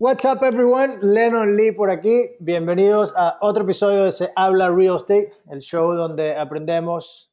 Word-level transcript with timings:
What's 0.00 0.24
up 0.24 0.44
everyone? 0.44 1.00
Lennon 1.02 1.56
Lee 1.56 1.72
por 1.72 1.90
aquí. 1.90 2.36
Bienvenidos 2.38 3.12
a 3.16 3.36
otro 3.40 3.64
episodio 3.64 4.04
de 4.04 4.12
Se 4.12 4.30
Habla 4.36 4.70
Real 4.70 4.94
Estate, 4.94 5.30
el 5.50 5.58
show 5.58 5.92
donde 5.92 6.36
aprendemos 6.36 7.32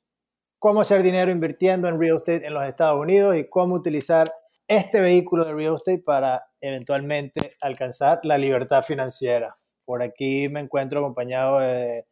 cómo 0.58 0.82
hacer 0.82 1.04
dinero 1.04 1.30
invirtiendo 1.30 1.88
en 1.88 2.00
real 2.00 2.18
estate 2.18 2.48
en 2.48 2.56
los 2.56 2.66
Estados 2.66 3.00
Unidos 3.00 3.36
y 3.36 3.48
cómo 3.48 3.76
utilizar 3.76 4.26
este 4.68 5.00
vehículo 5.00 5.44
de 5.44 5.54
real 5.54 5.76
estate 5.76 6.00
para 6.00 6.44
eventualmente 6.60 7.56
alcanzar 7.62 8.22
la 8.24 8.36
libertad 8.36 8.82
financiera. 8.82 9.56
Por 9.86 10.02
aquí 10.02 10.50
me 10.50 10.60
encuentro 10.60 11.02
acompañado 11.02 11.60
de 11.60 12.08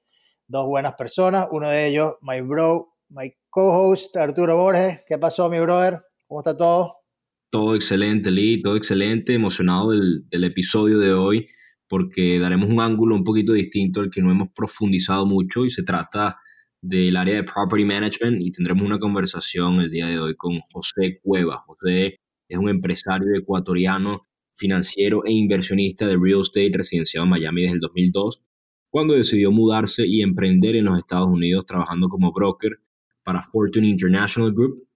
dos 0.48 0.68
buenas 0.68 0.94
personas, 0.94 1.48
uno 1.50 1.68
de 1.70 1.88
ellos, 1.88 2.14
my 2.22 2.42
bro, 2.42 2.94
my 3.10 3.36
co-host 3.50 4.16
Arturo 4.18 4.56
Borges. 4.56 5.02
¿Qué 5.08 5.18
pasó, 5.18 5.50
mi 5.50 5.60
brother? 5.60 6.06
¿Cómo 6.28 6.42
está 6.42 6.56
todo? 6.56 7.03
Todo 7.54 7.76
excelente, 7.76 8.32
Lee, 8.32 8.64
todo 8.64 8.76
excelente, 8.76 9.36
emocionado 9.36 9.92
del, 9.92 10.26
episodio 10.44 10.98
de 10.98 11.14
hoy 11.14 11.46
porque 11.88 12.40
daremos 12.40 12.68
un 12.68 12.80
ángulo 12.80 13.16
un 13.16 13.24
poquito 13.24 13.54
distinto 13.54 14.00
al 14.00 14.10
que 14.10 14.24
no 14.24 14.32
hemos 14.32 14.50
profundizado 14.56 15.28
mucho 15.28 15.64
y 15.64 15.70
se 15.70 15.84
trata 15.84 16.36
del 16.82 17.16
área 17.16 17.36
de 17.36 17.44
property 17.44 17.86
management 17.86 18.42
y 18.42 18.52
tendremos 18.52 18.84
una 18.84 18.98
conversación 18.98 19.82
el 19.82 19.92
día 19.92 20.08
de 20.08 20.18
hoy 20.18 20.36
con 20.36 20.62
José 20.62 21.20
Cueva. 21.22 21.60
José 21.68 22.22
es 22.50 22.58
un 22.58 22.70
empresario 22.70 23.28
ecuatoriano, 23.38 24.26
financiero 24.56 25.24
e 25.24 25.32
inversionista 25.32 26.08
de 26.08 26.18
real 26.18 26.42
estate 26.42 26.72
residenciado 26.74 27.26
en 27.26 27.30
Miami 27.30 27.62
desde 27.62 27.76
el 27.76 27.82
2002, 27.82 28.42
cuando 28.90 29.14
decidió 29.14 29.52
mudarse 29.52 30.08
y 30.08 30.24
emprender 30.24 30.76
en 30.76 30.86
los 30.86 30.98
Estados 30.98 31.28
Unidos 31.28 31.68
trabajando 31.68 32.10
como 32.10 32.34
broker 32.34 32.80
para 33.22 33.44
Fortune 33.44 33.88
International 33.90 34.52
Group, 34.52 34.88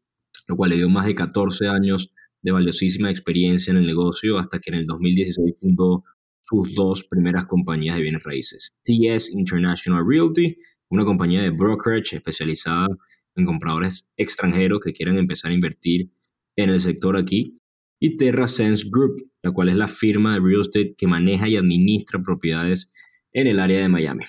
lo 0.48 0.56
cual 0.56 0.72
le 0.72 0.78
dio 0.78 0.90
más 0.90 1.06
de 1.06 1.14
14 1.14 1.68
años 1.68 2.12
de 2.48 2.54
valiosísima 2.54 3.12
experiencia 3.12 3.72
en 3.72 3.78
el 3.78 3.86
negocio 3.86 4.38
hasta 4.38 4.60
que 4.60 4.70
en 4.70 4.78
el 4.78 4.86
2016 4.88 5.56
fundó 5.60 6.06
sus 6.40 6.74
dos 6.74 7.04
primeras 7.04 7.46
compañías 7.46 7.98
de 7.98 8.04
bienes 8.04 8.24
raíces, 8.24 8.74
TS 8.84 9.32
International 9.34 10.06
Realty, 10.08 10.56
una 10.90 11.04
compañía 11.04 11.42
de 11.42 11.50
brokerage 11.50 12.16
especializada 12.16 12.88
en 13.36 13.46
compradores 13.46 14.08
extranjeros 14.16 14.80
que 14.80 14.94
quieran 14.94 15.18
empezar 15.18 15.52
a 15.52 15.56
invertir 15.56 16.10
en 16.56 16.70
el 16.70 16.80
sector 16.80 17.18
aquí, 17.18 17.60
y 18.00 18.16
TerraSense 18.16 18.86
Group, 18.90 19.30
la 19.44 19.52
cual 19.52 19.68
es 19.68 19.76
la 19.76 19.90
firma 19.90 20.34
de 20.34 20.40
real 20.40 20.62
estate 20.62 20.96
que 20.98 21.06
maneja 21.06 21.50
y 21.50 21.58
administra 21.58 22.22
propiedades 22.24 22.90
en 23.34 23.48
el 23.48 23.60
área 23.60 23.82
de 23.82 23.90
Miami. 23.90 24.24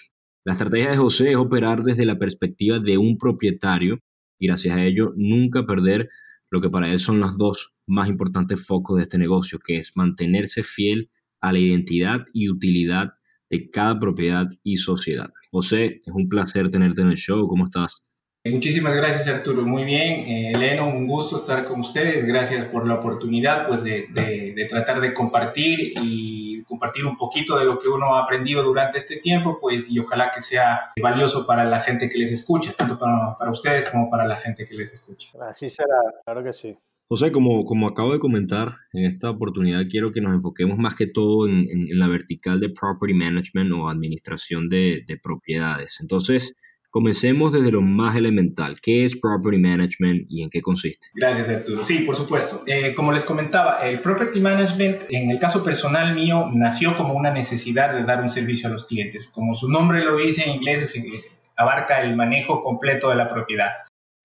La 0.45 0.55
estrategia 0.55 0.91
de 0.91 0.97
José 0.97 1.31
es 1.31 1.37
operar 1.37 1.85
desde 1.85 2.05
la 2.05 2.19
perspectiva 2.19 2.81
de 2.81 2.99
un 2.99 3.17
propietario 3.17 4.01
y 4.41 4.49
gracias 4.49 4.77
a 4.77 4.85
ello 4.85 5.13
nunca 5.17 5.65
perder 5.67 6.09
lo 6.51 6.61
que 6.61 6.71
para 6.71 6.91
él 6.91 6.99
son 6.99 7.21
los 7.21 7.39
dos 7.39 7.75
más 7.89 8.09
importantes 8.09 8.67
focos 8.67 8.97
de 8.97 9.03
este 9.03 9.19
negocio, 9.19 9.59
que 9.59 9.77
es 9.77 9.97
mantenerse 9.97 10.63
fiel 10.63 11.11
a 11.41 11.53
la 11.53 11.59
identidad 11.59 12.21
y 12.33 12.51
utilidad 12.51 13.15
de 13.51 13.71
cada 13.71 13.99
propiedad 13.99 14.47
y 14.63 14.77
sociedad. 14.77 15.31
José, 15.51 16.03
es 16.05 16.13
un 16.13 16.29
placer 16.29 16.71
tenerte 16.71 17.03
en 17.03 17.09
el 17.09 17.17
show. 17.17 17.49
¿Cómo 17.49 17.65
estás? 17.65 18.03
Muchísimas 18.45 18.95
gracias 18.95 19.27
Arturo, 19.29 19.63
muy 19.63 19.85
bien. 19.85 20.21
Eh, 20.21 20.53
Eleno, 20.55 20.89
un 20.89 21.07
gusto 21.07 21.37
estar 21.37 21.65
con 21.65 21.81
ustedes. 21.81 22.25
Gracias 22.25 22.65
por 22.67 22.87
la 22.87 22.95
oportunidad 22.95 23.67
pues, 23.67 23.83
de, 23.83 24.07
de 24.13 24.67
tratar 24.71 25.01
de 25.01 25.13
compartir 25.13 25.95
y 26.01 26.49
compartir 26.69 27.07
un 27.07 27.17
poquito 27.17 27.59
de 27.59 27.65
lo 27.65 27.79
que 27.79 27.89
uno 27.89 28.15
ha 28.15 28.23
aprendido 28.23 28.63
durante 28.63 28.99
este 28.99 29.17
tiempo, 29.17 29.59
pues 29.61 29.91
y 29.91 29.99
ojalá 29.99 30.31
que 30.31 30.41
sea 30.41 30.93
valioso 31.01 31.47
para 31.47 31.65
la 31.65 31.81
gente 31.81 32.09
que 32.09 32.19
les 32.19 32.31
escucha, 32.31 32.73
tanto 32.73 32.99
para, 32.99 33.37
para 33.37 33.51
ustedes 33.51 33.89
como 33.89 34.11
para 34.11 34.27
la 34.27 34.37
gente 34.37 34.67
que 34.67 34.75
les 34.75 34.93
escucha. 34.93 35.31
Así 35.49 35.69
será, 35.69 35.97
claro 36.25 36.45
que 36.45 36.53
sí. 36.53 36.77
José, 37.09 37.33
como, 37.33 37.65
como 37.65 37.89
acabo 37.89 38.13
de 38.13 38.19
comentar, 38.19 38.77
en 38.93 39.05
esta 39.05 39.31
oportunidad 39.31 39.87
quiero 39.89 40.11
que 40.11 40.21
nos 40.21 40.35
enfoquemos 40.35 40.77
más 40.77 40.95
que 40.95 41.07
todo 41.07 41.49
en, 41.49 41.67
en, 41.71 41.99
la 41.99 42.07
vertical 42.07 42.61
de 42.61 42.69
property 42.69 43.15
management 43.15 43.73
o 43.73 43.89
administración 43.89 44.69
de, 44.69 45.05
de 45.07 45.17
propiedades. 45.17 45.99
Entonces, 46.01 46.55
Comencemos 46.91 47.53
desde 47.53 47.71
lo 47.71 47.83
más 47.83 48.17
elemental. 48.17 48.77
¿Qué 48.81 49.05
es 49.05 49.15
Property 49.15 49.59
Management 49.59 50.25
y 50.31 50.43
en 50.43 50.49
qué 50.49 50.63
consiste? 50.63 51.09
Gracias, 51.15 51.51
Arturo. 51.51 51.85
Sí, 51.85 51.99
por 51.99 52.17
supuesto. 52.17 52.63
Eh, 52.67 52.95
como 52.95 53.13
les 53.13 53.25
comentaba, 53.25 53.87
el 53.87 54.01
Property 54.01 54.41
Management, 54.41 55.03
en 55.11 55.31
el 55.31 55.39
caso 55.39 55.63
personal 55.63 56.15
mío, 56.15 56.49
nació 56.55 56.97
como 56.97 57.13
una 57.13 57.31
necesidad 57.31 57.93
de 57.93 58.05
dar 58.05 58.23
un 58.23 58.31
servicio 58.31 58.71
a 58.71 58.73
los 58.73 58.87
clientes. 58.87 59.29
Como 59.29 59.53
su 59.53 59.69
nombre 59.69 60.03
lo 60.03 60.17
dice 60.17 60.45
en 60.45 60.57
inglés, 60.57 60.97
eh, 60.97 61.03
abarca 61.59 62.01
el 62.01 62.17
manejo 62.17 62.63
completo 62.63 63.11
de 63.11 63.17
la 63.17 63.29
propiedad. 63.29 63.69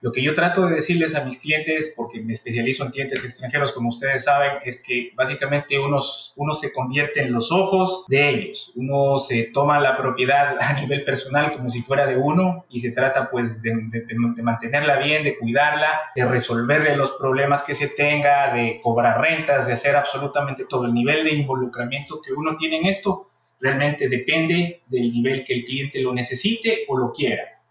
Lo 0.04 0.12
que 0.12 0.22
yo 0.22 0.34
trato 0.34 0.68
de 0.68 0.76
decirles 0.76 1.16
a 1.16 1.24
mis 1.24 1.38
clientes, 1.38 1.94
porque 1.96 2.20
me 2.20 2.34
especializo 2.34 2.84
en 2.84 2.92
clientes 2.92 3.24
extranjeros, 3.24 3.72
como 3.72 3.88
ustedes 3.88 4.26
saben, 4.26 4.52
es 4.66 4.82
que 4.82 5.12
básicamente 5.16 5.80
uno, 5.80 6.02
uno 6.36 6.52
se 6.52 6.74
convierte 6.74 7.22
en 7.22 7.32
los 7.32 7.54
ojos 7.54 8.04
de 8.10 8.30
ellos. 8.30 8.74
Uno 8.76 9.18
se 9.18 9.44
toma 9.54 9.80
la 9.80 9.96
propiedad 9.96 10.58
a 10.60 10.74
nivel 10.74 11.06
personal 11.06 11.54
como 11.54 11.70
si 11.70 11.80
fuera 11.80 12.06
de 12.06 12.18
uno 12.18 12.66
y 12.68 12.82
se 12.82 12.92
trata 12.92 13.32
pues 13.32 13.62
de, 13.62 13.72
de 13.72 14.44
mantenerla 14.44 14.98
bien, 14.98 15.24
de 15.24 15.38
cuidarla, 15.38 16.02
de 16.14 16.26
resolverle 16.26 16.98
los 16.98 17.12
problemas 17.12 17.64
que 17.64 17.74
se 17.74 17.88
tenga, 17.88 18.54
de 18.54 18.82
cobrar 18.84 19.22
rentas, 19.22 19.68
de 19.68 19.72
hacer 19.72 19.96
absolutamente 19.96 20.66
todo. 20.66 20.84
El 20.84 20.94
nivel 20.94 21.24
de 21.24 21.32
involucramiento 21.32 22.20
que 22.22 22.34
uno 22.34 22.58
tiene 22.58 22.80
en 22.80 22.88
esto 22.88 23.30
realmente 23.62 24.10
depende 24.10 24.82
del 24.86 25.14
nivel 25.14 25.46
que 25.46 25.54
el 25.54 25.64
cliente 25.64 26.02
lo 26.02 26.14
necesite 26.14 26.84
o 26.90 26.98
lo 26.98 27.14
quiera. 27.14 27.63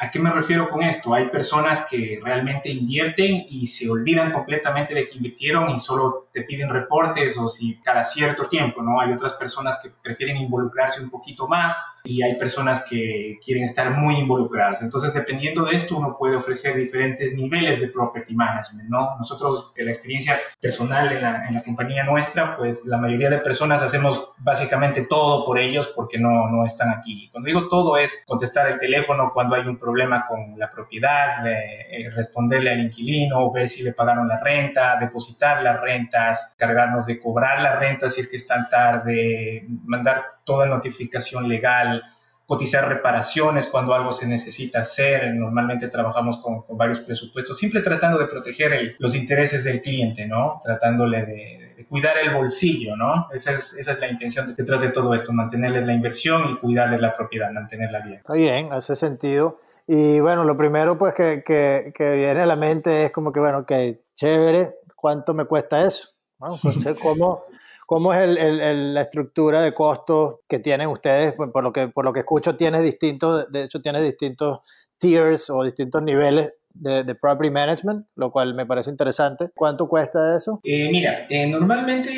¿A 0.00 0.10
qué 0.10 0.18
me 0.18 0.32
refiero 0.32 0.68
con 0.68 0.82
esto? 0.82 1.14
Hay 1.14 1.28
personas 1.28 1.86
que 1.88 2.18
realmente 2.22 2.70
invierten 2.70 3.44
y 3.48 3.68
se 3.68 3.88
olvidan 3.88 4.32
completamente 4.32 4.94
de 4.94 5.06
que 5.06 5.16
invirtieron 5.16 5.70
y 5.70 5.78
solo 5.78 6.26
te 6.32 6.42
piden 6.42 6.70
reportes 6.70 7.38
o 7.38 7.48
si 7.48 7.76
cada 7.76 8.02
cierto 8.02 8.46
tiempo, 8.48 8.82
¿no? 8.82 9.00
Hay 9.00 9.12
otras 9.12 9.34
personas 9.34 9.78
que 9.80 9.90
prefieren 10.02 10.38
involucrarse 10.38 11.00
un 11.00 11.10
poquito 11.10 11.46
más 11.46 11.76
y 12.02 12.22
hay 12.22 12.34
personas 12.34 12.84
que 12.90 13.38
quieren 13.44 13.62
estar 13.62 13.92
muy 13.92 14.16
involucradas. 14.16 14.82
Entonces, 14.82 15.14
dependiendo 15.14 15.64
de 15.64 15.76
esto, 15.76 15.96
uno 15.96 16.16
puede 16.18 16.34
ofrecer 16.34 16.74
diferentes 16.74 17.34
niveles 17.34 17.80
de 17.80 17.88
property 17.88 18.34
management, 18.34 18.90
¿no? 18.90 19.16
Nosotros, 19.18 19.72
de 19.74 19.84
la 19.84 19.92
experiencia 19.92 20.36
personal 20.60 21.12
en 21.12 21.22
la, 21.22 21.46
en 21.46 21.54
la 21.54 21.62
compañía 21.62 22.02
nuestra, 22.02 22.56
pues 22.56 22.84
la 22.86 22.98
mayoría 22.98 23.30
de 23.30 23.38
personas 23.38 23.82
hacemos 23.82 24.30
básicamente 24.38 25.02
todo 25.02 25.44
por 25.44 25.58
ellos 25.58 25.92
porque 25.94 26.18
no, 26.18 26.50
no 26.50 26.64
están 26.64 26.90
aquí. 26.90 27.28
Cuando 27.30 27.46
digo 27.46 27.68
todo 27.68 27.96
es 27.96 28.24
contestar 28.26 28.68
el 28.70 28.78
teléfono 28.78 29.30
cuando 29.32 29.43
cuando 29.44 29.56
hay 29.56 29.68
un 29.68 29.76
problema 29.76 30.26
con 30.26 30.58
la 30.58 30.70
propiedad, 30.70 31.46
eh, 31.46 32.08
responderle 32.14 32.70
al 32.70 32.80
inquilino, 32.80 33.52
ver 33.52 33.68
si 33.68 33.82
le 33.82 33.92
pagaron 33.92 34.26
la 34.26 34.40
renta, 34.40 34.96
depositar 34.98 35.62
las 35.62 35.80
rentas, 35.80 36.54
cargarnos 36.56 37.06
de 37.06 37.20
cobrar 37.20 37.60
las 37.60 37.78
rentas 37.78 38.14
si 38.14 38.22
es 38.22 38.28
que 38.28 38.36
están 38.36 38.68
tarde, 38.68 39.66
mandar 39.84 40.24
toda 40.44 40.66
notificación 40.66 41.46
legal, 41.48 42.02
cotizar 42.46 42.88
reparaciones 42.88 43.66
cuando 43.66 43.94
algo 43.94 44.12
se 44.12 44.26
necesita 44.26 44.80
hacer. 44.80 45.34
Normalmente 45.34 45.88
trabajamos 45.88 46.38
con, 46.38 46.64
varios 46.76 47.00
presupuestos, 47.00 47.58
siempre 47.58 47.82
tratando 47.82 48.18
de 48.18 48.26
proteger 48.26 48.96
los 48.98 49.14
intereses 49.14 49.64
del 49.64 49.82
cliente, 49.82 50.26
¿no? 50.26 50.58
Tratándole 50.62 51.26
de, 51.26 51.63
cuidar 51.94 52.18
el 52.18 52.34
bolsillo, 52.34 52.96
¿no? 52.96 53.28
Esa 53.32 53.52
es, 53.52 53.72
esa 53.74 53.92
es 53.92 54.00
la 54.00 54.08
intención 54.08 54.52
detrás 54.56 54.82
de 54.82 54.88
todo 54.88 55.14
esto, 55.14 55.32
mantenerles 55.32 55.86
la 55.86 55.92
inversión 55.92 56.50
y 56.50 56.56
cuidarles 56.56 57.00
la 57.00 57.12
propiedad, 57.12 57.52
mantenerla 57.52 58.00
bien. 58.00 58.16
Está 58.16 58.34
bien, 58.34 58.72
hace 58.72 58.96
sentido. 58.96 59.60
Y 59.86 60.18
bueno, 60.18 60.42
lo 60.42 60.56
primero 60.56 60.98
pues 60.98 61.14
que, 61.14 61.44
que, 61.46 61.92
que 61.94 62.10
viene 62.10 62.40
a 62.40 62.46
la 62.46 62.56
mente 62.56 63.04
es 63.04 63.12
como 63.12 63.30
que, 63.30 63.38
bueno, 63.38 63.64
que 63.64 64.00
chévere, 64.16 64.74
¿cuánto 64.96 65.34
me 65.34 65.44
cuesta 65.44 65.86
eso? 65.86 66.08
Bueno, 66.36 66.56
¿cómo, 67.00 67.44
¿Cómo 67.86 68.12
es 68.12 68.36
el, 68.38 68.92
la 68.92 69.02
estructura 69.02 69.62
de 69.62 69.72
costos 69.72 70.40
que 70.48 70.58
tienen 70.58 70.88
ustedes? 70.88 71.34
Por 71.34 71.62
lo 71.62 71.72
que, 71.72 71.86
por 71.86 72.04
lo 72.04 72.12
que 72.12 72.20
escucho, 72.20 72.56
tienes 72.56 72.82
distintos, 72.82 73.48
de 73.52 73.62
hecho, 73.62 73.80
tienes 73.80 74.02
distintos 74.02 74.58
tiers 74.98 75.48
o 75.48 75.62
distintos 75.62 76.02
niveles 76.02 76.54
de, 76.74 77.14
property 77.14 77.50
management, 77.50 78.06
lo 78.16 78.30
cual 78.30 78.54
me 78.54 78.66
parece 78.66 78.90
interesante. 78.90 79.50
¿Cuánto 79.54 79.88
cuesta 79.88 80.36
eso? 80.36 80.60
Eh, 80.64 80.88
mira, 80.90 81.26
eh, 81.28 81.46
normalmente, 81.46 82.10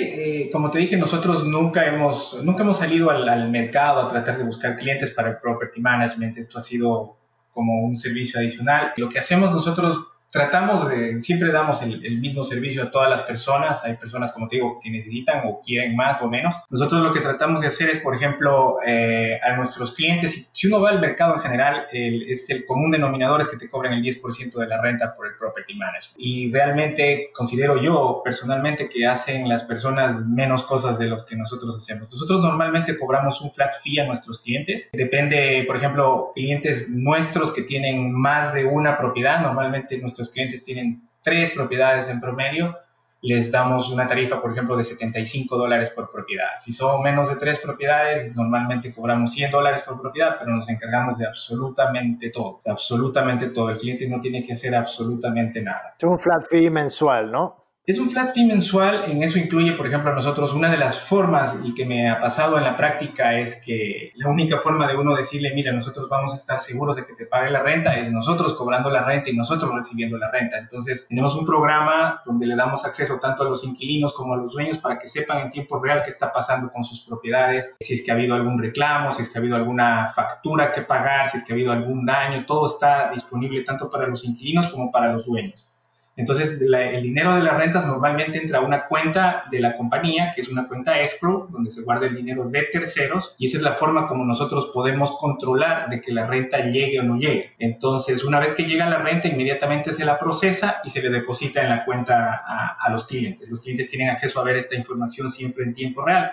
eh, 0.44 0.50
como 0.50 0.70
te 0.70 0.78
dije, 0.78 0.96
nosotros 0.96 1.44
nunca 1.44 1.86
hemos, 1.86 2.42
nunca 2.42 2.62
hemos 2.62 2.78
salido 2.78 3.10
al, 3.10 3.28
al, 3.28 3.50
mercado 3.50 4.00
a 4.00 4.08
tratar 4.08 4.38
de 4.38 4.44
buscar 4.44 4.76
clientes 4.76 5.12
para 5.12 5.30
el 5.30 5.36
property 5.38 5.80
management. 5.80 6.38
Esto 6.38 6.58
ha 6.58 6.62
sido 6.62 7.16
como 7.52 7.84
un 7.84 7.96
servicio 7.96 8.40
adicional. 8.40 8.92
Lo 8.96 9.08
que 9.08 9.18
hacemos 9.18 9.50
nosotros 9.50 9.98
tratamos 10.36 10.86
de, 10.90 11.18
siempre 11.20 11.50
damos 11.50 11.80
el, 11.80 12.18
mismo 12.18 12.44
servicio 12.44 12.82
a 12.82 12.90
todas 12.90 13.08
las 13.08 13.22
personas. 13.22 13.82
Hay 13.84 13.94
personas, 13.94 14.32
como 14.32 14.48
te 14.48 14.56
digo, 14.56 14.78
que 14.82 14.90
necesitan 14.90 15.46
o 15.46 15.60
quieren 15.64 15.96
más 15.96 16.20
o 16.20 16.28
menos. 16.28 16.54
Nosotros 16.68 17.02
lo 17.02 17.10
que 17.10 17.20
tratamos 17.20 17.62
de 17.62 17.68
hacer 17.68 17.88
es, 17.88 18.00
por 18.00 18.14
ejemplo, 18.14 18.76
eh, 18.86 19.38
a 19.42 19.56
nuestros 19.56 19.92
clientes, 19.92 20.50
si 20.52 20.66
uno 20.66 20.82
va 20.82 20.90
al 20.90 21.00
mercado 21.00 21.34
en 21.36 21.40
general, 21.40 21.86
es 21.90 22.50
el 22.50 22.66
común 22.66 22.90
denominador 22.90 23.40
es 23.40 23.48
que 23.48 23.56
te 23.56 23.66
cobren 23.66 23.94
el 23.94 24.02
10% 24.02 24.58
de 24.58 24.66
la 24.66 24.82
renta 24.82 25.14
por 25.16 25.26
el 25.26 25.36
property 25.38 25.74
management. 25.74 26.16
Y 26.18 26.52
realmente 26.52 27.30
considero 27.32 27.80
yo 27.80 28.20
personalmente 28.22 28.90
que 28.90 29.06
hacen 29.06 29.48
las 29.48 29.64
personas 29.64 30.26
menos 30.26 30.62
cosas 30.64 30.98
de 30.98 31.06
los 31.06 31.24
que 31.24 31.34
nosotros 31.34 31.78
hacemos. 31.78 32.10
Nosotros 32.10 32.42
normalmente 32.42 32.94
cobramos 32.98 33.40
un 33.40 33.50
flat 33.50 33.72
fee 33.82 34.00
a 34.00 34.06
nuestros 34.06 34.40
clientes. 34.40 34.90
Depende, 34.92 35.64
por 35.66 35.76
ejemplo, 35.76 36.30
clientes 36.34 36.90
nuestros 36.90 37.52
que 37.52 37.62
tienen 37.62 38.12
más 38.12 38.52
de 38.52 38.66
una 38.66 38.98
propiedad, 38.98 39.40
normalmente 39.40 39.96
nuestros 39.96 40.25
clientes 40.30 40.62
tienen 40.62 41.08
tres 41.22 41.50
propiedades 41.50 42.08
en 42.08 42.20
promedio, 42.20 42.76
les 43.22 43.50
damos 43.50 43.90
una 43.90 44.06
tarifa, 44.06 44.40
por 44.40 44.52
ejemplo, 44.52 44.76
de 44.76 44.84
75 44.84 45.56
dólares 45.56 45.90
por 45.90 46.10
propiedad. 46.10 46.50
Si 46.58 46.70
son 46.70 47.02
menos 47.02 47.28
de 47.28 47.36
tres 47.36 47.58
propiedades, 47.58 48.36
normalmente 48.36 48.92
cobramos 48.92 49.32
100 49.32 49.50
dólares 49.50 49.82
por 49.82 50.00
propiedad, 50.00 50.36
pero 50.38 50.52
nos 50.52 50.68
encargamos 50.68 51.18
de 51.18 51.26
absolutamente 51.26 52.30
todo, 52.30 52.60
absolutamente 52.66 53.48
todo. 53.48 53.70
El 53.70 53.78
cliente 53.78 54.08
no 54.08 54.20
tiene 54.20 54.44
que 54.44 54.52
hacer 54.52 54.74
absolutamente 54.74 55.60
nada. 55.62 55.94
Es 55.98 56.04
un 56.04 56.18
flat 56.18 56.46
fee 56.48 56.70
mensual, 56.70 57.32
¿no? 57.32 57.65
Es 57.88 58.00
un 58.00 58.10
flat 58.10 58.34
fee 58.34 58.44
mensual, 58.44 59.04
en 59.08 59.22
eso 59.22 59.38
incluye, 59.38 59.70
por 59.74 59.86
ejemplo, 59.86 60.10
a 60.10 60.14
nosotros 60.16 60.52
una 60.52 60.68
de 60.68 60.76
las 60.76 60.98
formas 60.98 61.60
y 61.62 61.72
que 61.72 61.86
me 61.86 62.10
ha 62.10 62.18
pasado 62.18 62.58
en 62.58 62.64
la 62.64 62.74
práctica 62.74 63.38
es 63.38 63.62
que 63.64 64.10
la 64.16 64.28
única 64.28 64.58
forma 64.58 64.88
de 64.88 64.96
uno 64.96 65.14
decirle, 65.14 65.52
mira, 65.54 65.70
nosotros 65.70 66.08
vamos 66.08 66.32
a 66.32 66.34
estar 66.34 66.58
seguros 66.58 66.96
de 66.96 67.04
que 67.04 67.12
te 67.12 67.26
pague 67.26 67.48
la 67.48 67.62
renta 67.62 67.94
es 67.94 68.10
nosotros 68.10 68.54
cobrando 68.54 68.90
la 68.90 69.04
renta 69.04 69.30
y 69.30 69.36
nosotros 69.36 69.72
recibiendo 69.72 70.18
la 70.18 70.32
renta. 70.32 70.58
Entonces, 70.58 71.06
tenemos 71.06 71.36
un 71.36 71.46
programa 71.46 72.20
donde 72.24 72.46
le 72.46 72.56
damos 72.56 72.84
acceso 72.84 73.20
tanto 73.20 73.44
a 73.44 73.50
los 73.50 73.62
inquilinos 73.62 74.12
como 74.12 74.34
a 74.34 74.38
los 74.38 74.52
dueños 74.52 74.78
para 74.78 74.98
que 74.98 75.06
sepan 75.06 75.38
en 75.38 75.50
tiempo 75.50 75.80
real 75.80 76.02
qué 76.02 76.10
está 76.10 76.32
pasando 76.32 76.72
con 76.72 76.82
sus 76.82 77.02
propiedades, 77.02 77.76
si 77.78 77.94
es 77.94 78.02
que 78.04 78.10
ha 78.10 78.14
habido 78.14 78.34
algún 78.34 78.58
reclamo, 78.58 79.12
si 79.12 79.22
es 79.22 79.28
que 79.28 79.38
ha 79.38 79.40
habido 79.40 79.54
alguna 79.54 80.12
factura 80.12 80.72
que 80.72 80.82
pagar, 80.82 81.28
si 81.28 81.36
es 81.36 81.44
que 81.44 81.52
ha 81.52 81.54
habido 81.54 81.70
algún 81.70 82.04
daño, 82.04 82.44
todo 82.46 82.66
está 82.66 83.12
disponible 83.14 83.62
tanto 83.62 83.88
para 83.88 84.08
los 84.08 84.24
inquilinos 84.24 84.66
como 84.66 84.90
para 84.90 85.12
los 85.12 85.24
dueños. 85.24 85.70
Entonces, 86.16 86.58
el 86.58 87.02
dinero 87.02 87.34
de 87.34 87.42
las 87.42 87.58
rentas 87.58 87.86
normalmente 87.86 88.38
entra 88.38 88.60
a 88.60 88.62
una 88.62 88.86
cuenta 88.86 89.44
de 89.50 89.60
la 89.60 89.76
compañía, 89.76 90.32
que 90.34 90.40
es 90.40 90.48
una 90.48 90.66
cuenta 90.66 90.98
escrow, 91.00 91.48
donde 91.50 91.70
se 91.70 91.82
guarda 91.82 92.06
el 92.06 92.16
dinero 92.16 92.48
de 92.48 92.62
terceros, 92.72 93.34
y 93.38 93.46
esa 93.46 93.58
es 93.58 93.62
la 93.62 93.72
forma 93.72 94.08
como 94.08 94.24
nosotros 94.24 94.70
podemos 94.72 95.14
controlar 95.18 95.90
de 95.90 96.00
que 96.00 96.12
la 96.12 96.26
renta 96.26 96.62
llegue 96.62 97.00
o 97.00 97.02
no 97.02 97.18
llegue. 97.18 97.52
Entonces, 97.58 98.24
una 98.24 98.40
vez 98.40 98.52
que 98.52 98.64
llega 98.64 98.88
la 98.88 98.98
renta, 98.98 99.28
inmediatamente 99.28 99.92
se 99.92 100.06
la 100.06 100.18
procesa 100.18 100.80
y 100.84 100.88
se 100.88 101.02
le 101.02 101.10
deposita 101.10 101.62
en 101.62 101.68
la 101.68 101.84
cuenta 101.84 102.42
a, 102.46 102.90
los 102.90 103.04
clientes. 103.04 103.50
Los 103.50 103.60
clientes 103.60 103.88
tienen 103.88 104.08
acceso 104.08 104.40
a 104.40 104.44
ver 104.44 104.56
esta 104.56 104.74
información 104.74 105.30
siempre 105.30 105.64
en 105.64 105.74
tiempo 105.74 106.02
real. 106.02 106.32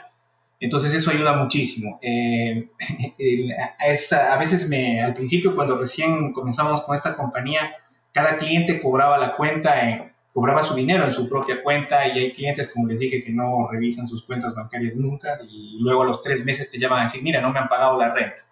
Entonces 0.61 0.93
eso 0.93 1.11
ayuda 1.11 1.35
muchísimo. 1.35 1.99
Eh, 2.01 2.69
a 4.29 4.37
veces 4.37 4.69
al 5.03 5.13
principio, 5.13 5.55
cuando 5.55 5.77
recién 5.77 6.31
comenzamos 6.31 6.83
con 6.83 6.95
esta 6.95 7.17
compañía, 7.17 7.69
cada 8.13 8.37
cliente 8.37 8.79
cobraba 8.81 9.17
la 9.17 9.35
cuenta, 9.35 10.13
cobraba 10.33 10.63
su 10.63 10.75
dinero 10.75 11.03
en 11.05 11.11
su 11.11 11.27
propia 11.27 11.61
cuenta 11.63 12.07
y 12.07 12.19
hay 12.19 12.33
clientes, 12.33 12.71
como 12.71 12.87
les 12.87 12.99
dije, 12.99 13.23
que 13.23 13.31
no 13.31 13.67
revisan 13.69 14.07
sus 14.07 14.23
cuentas 14.25 14.55
bancarias 14.55 14.95
nunca 14.95 15.39
y 15.49 15.77
luego 15.81 16.03
a 16.03 16.05
los 16.05 16.21
tres 16.21 16.45
meses 16.45 16.69
te 16.69 16.79
llaman 16.79 16.99
a 16.99 17.03
decir, 17.03 17.23
mira, 17.23 17.41
no 17.41 17.51
me 17.51 17.59
han 17.59 17.67
pagado 17.67 17.97
la 17.99 18.13
renta. 18.13 18.43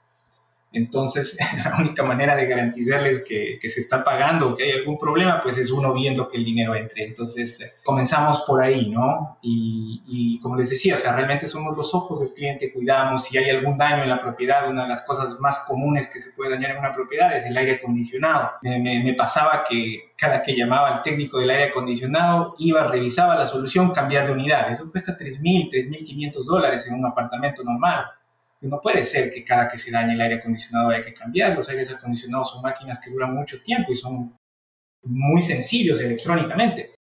Entonces, 0.74 1.38
la 1.66 1.76
única 1.78 2.04
manera 2.04 2.36
de 2.36 2.46
garantizarles 2.46 3.24
que, 3.28 3.60
se 3.62 3.82
está 3.82 4.04
pagando 4.04 4.50
o 4.50 4.56
que 4.56 4.64
hay 4.64 4.72
algún 4.72 4.98
problema, 4.98 5.42
pues 5.42 5.58
es 5.58 5.72
uno 5.72 5.94
viendo 5.94 6.28
que 6.28 6.38
el 6.38 6.46
dinero 6.46 6.76
entre. 6.76 7.06
Entonces, 7.06 7.62
eh, 7.62 7.74
comenzamos 7.84 8.42
por 8.42 8.64
ahí, 8.64 8.90
¿no? 8.90 9.38
Y, 9.42 10.40
como 10.42 10.56
les 10.56 10.70
decía, 10.70 10.96
o 10.96 10.98
sea, 10.98 11.16
realmente 11.16 11.48
somos 11.48 11.76
los 11.78 11.94
ojos 11.94 12.22
del 12.22 12.34
cliente, 12.34 12.72
cuidamos 12.74 13.24
si 13.26 13.38
hay 13.38 13.50
algún 13.50 13.78
daño 13.78 14.04
en 14.04 14.10
la 14.10 14.20
propiedad. 14.20 14.70
Una 14.70 14.84
de 14.84 14.90
las 14.90 15.04
cosas 15.04 15.40
más 15.40 15.60
comunes 15.68 16.08
que 16.12 16.20
se 16.20 16.32
puede 16.32 16.52
dañar 16.52 16.72
en 16.72 16.78
una 16.78 16.94
propiedad 16.94 17.36
es 17.36 17.46
el 17.46 17.56
aire 17.56 17.74
acondicionado. 17.74 18.52
Me, 18.62 18.80
me 18.80 19.14
pasaba 19.14 19.64
que 19.68 20.12
cada 20.18 20.42
que 20.42 20.56
llamaba 20.56 20.96
al 20.96 21.04
técnico 21.04 21.40
del 21.40 21.50
aire 21.50 21.70
acondicionado, 21.70 22.56
iba, 22.60 22.88
revisaba 22.88 23.36
la 23.36 23.46
solución, 23.46 23.92
cambiar 23.92 24.28
de 24.28 24.34
unidad. 24.34 24.72
Eso 24.72 24.90
cuesta 24.92 25.18
3.000, 25.18 25.70
3.500 25.70 26.46
dólares 26.46 26.88
en 26.88 26.96
un 26.96 27.06
apartamento 27.06 27.64
normal 27.64 28.06
no 28.62 28.80
puede 28.80 29.04
ser 29.04 29.32
que 29.32 29.44
cada 29.44 29.68
que 29.68 29.78
se 29.78 29.92
dañe 29.92 30.14
el 30.14 30.22
aire 30.22 30.36
acondicionado 30.36 30.90
haya 30.90 31.04
que 31.04 31.14
cambiar. 31.14 31.56
Los 31.56 31.68
aires 31.70 31.92
acondicionados 31.92 32.52
son 32.52 32.62
máquinas 32.62 33.00
que 33.00 33.10
duran 33.10 33.34
mucho 33.34 33.62
tiempo 33.62 33.92
y 33.92 33.98
son 33.98 34.38
muy 35.04 35.42
sencillos 35.42 36.00
electrónicamente. 36.00 36.94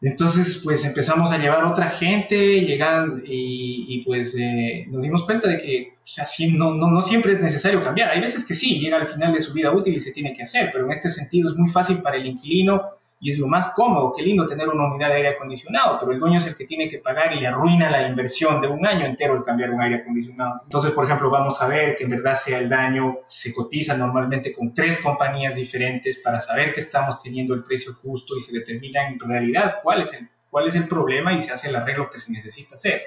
Entonces, 0.00 0.60
pues 0.64 0.84
empezamos 0.84 1.30
a 1.30 1.38
llevar 1.38 1.64
otra 1.64 1.88
gente, 1.90 2.60
llegan 2.62 3.22
y, 3.24 4.02
pues 4.04 4.34
eh, 4.36 4.84
nos 4.88 5.04
dimos 5.04 5.24
cuenta 5.24 5.48
de 5.48 5.58
que 5.58 5.92
o 5.92 6.56
no, 6.56 6.74
no, 6.74 6.90
no, 6.90 7.02
siempre 7.02 7.34
es 7.34 7.40
necesario 7.40 7.82
cambiar. 7.82 8.10
Hay 8.10 8.20
veces 8.20 8.44
que 8.44 8.54
sí, 8.54 8.80
llega 8.80 8.96
al 8.96 9.06
final 9.06 9.32
de 9.32 9.40
su 9.40 9.52
vida 9.52 9.70
útil 9.70 9.94
y 9.94 10.00
se 10.00 10.10
tiene 10.10 10.34
que 10.34 10.42
hacer, 10.42 10.70
pero 10.72 10.86
en 10.86 10.92
este 10.92 11.08
sentido 11.08 11.50
es 11.50 11.56
muy 11.56 11.68
fácil 11.68 12.02
para 12.02 12.16
el 12.16 12.26
inquilino 12.26 12.82
y 13.22 13.30
es 13.30 13.38
lo 13.38 13.46
más 13.46 13.68
cómodo, 13.68 14.12
qué 14.16 14.20
lindo 14.20 14.46
tener 14.46 14.68
una 14.68 14.92
unidad 14.92 15.10
de 15.10 15.14
aire 15.14 15.28
acondicionado, 15.28 15.96
pero 16.00 16.10
el 16.10 16.18
dueño 16.18 16.38
es 16.38 16.46
el 16.48 16.56
que 16.56 16.64
tiene 16.64 16.88
que 16.88 16.98
pagar 16.98 17.32
y 17.32 17.38
le 17.38 17.46
arruina 17.46 17.88
la 17.88 18.08
inversión 18.08 18.60
de 18.60 18.66
un 18.66 18.84
año 18.84 19.06
entero 19.06 19.36
el 19.36 19.44
cambiar 19.44 19.70
un 19.70 19.80
aire 19.80 19.98
acondicionado. 19.98 20.56
Entonces, 20.64 20.90
por 20.90 21.04
ejemplo, 21.04 21.30
vamos 21.30 21.62
a 21.62 21.68
ver 21.68 21.94
que 21.94 22.02
en 22.02 22.10
verdad 22.10 22.34
sea 22.34 22.58
el 22.58 22.68
daño, 22.68 23.18
se 23.24 23.54
cotiza 23.54 23.96
normalmente 23.96 24.52
con 24.52 24.74
tres 24.74 24.98
compañías 24.98 25.54
diferentes 25.54 26.18
para 26.18 26.40
saber 26.40 26.72
que 26.72 26.80
estamos 26.80 27.22
teniendo 27.22 27.54
el 27.54 27.62
precio 27.62 27.94
justo 27.94 28.36
y 28.36 28.40
se 28.40 28.58
determina 28.58 29.06
en 29.06 29.20
realidad 29.20 29.76
cuál 29.84 30.02
es 30.02 30.12
el, 30.14 30.28
cuál 30.50 30.66
es 30.66 30.74
el 30.74 30.88
problema 30.88 31.32
y 31.32 31.40
se 31.40 31.52
hace 31.52 31.68
el 31.68 31.76
arreglo 31.76 32.10
que 32.10 32.18
se 32.18 32.32
necesita 32.32 32.74
hacer. 32.74 33.02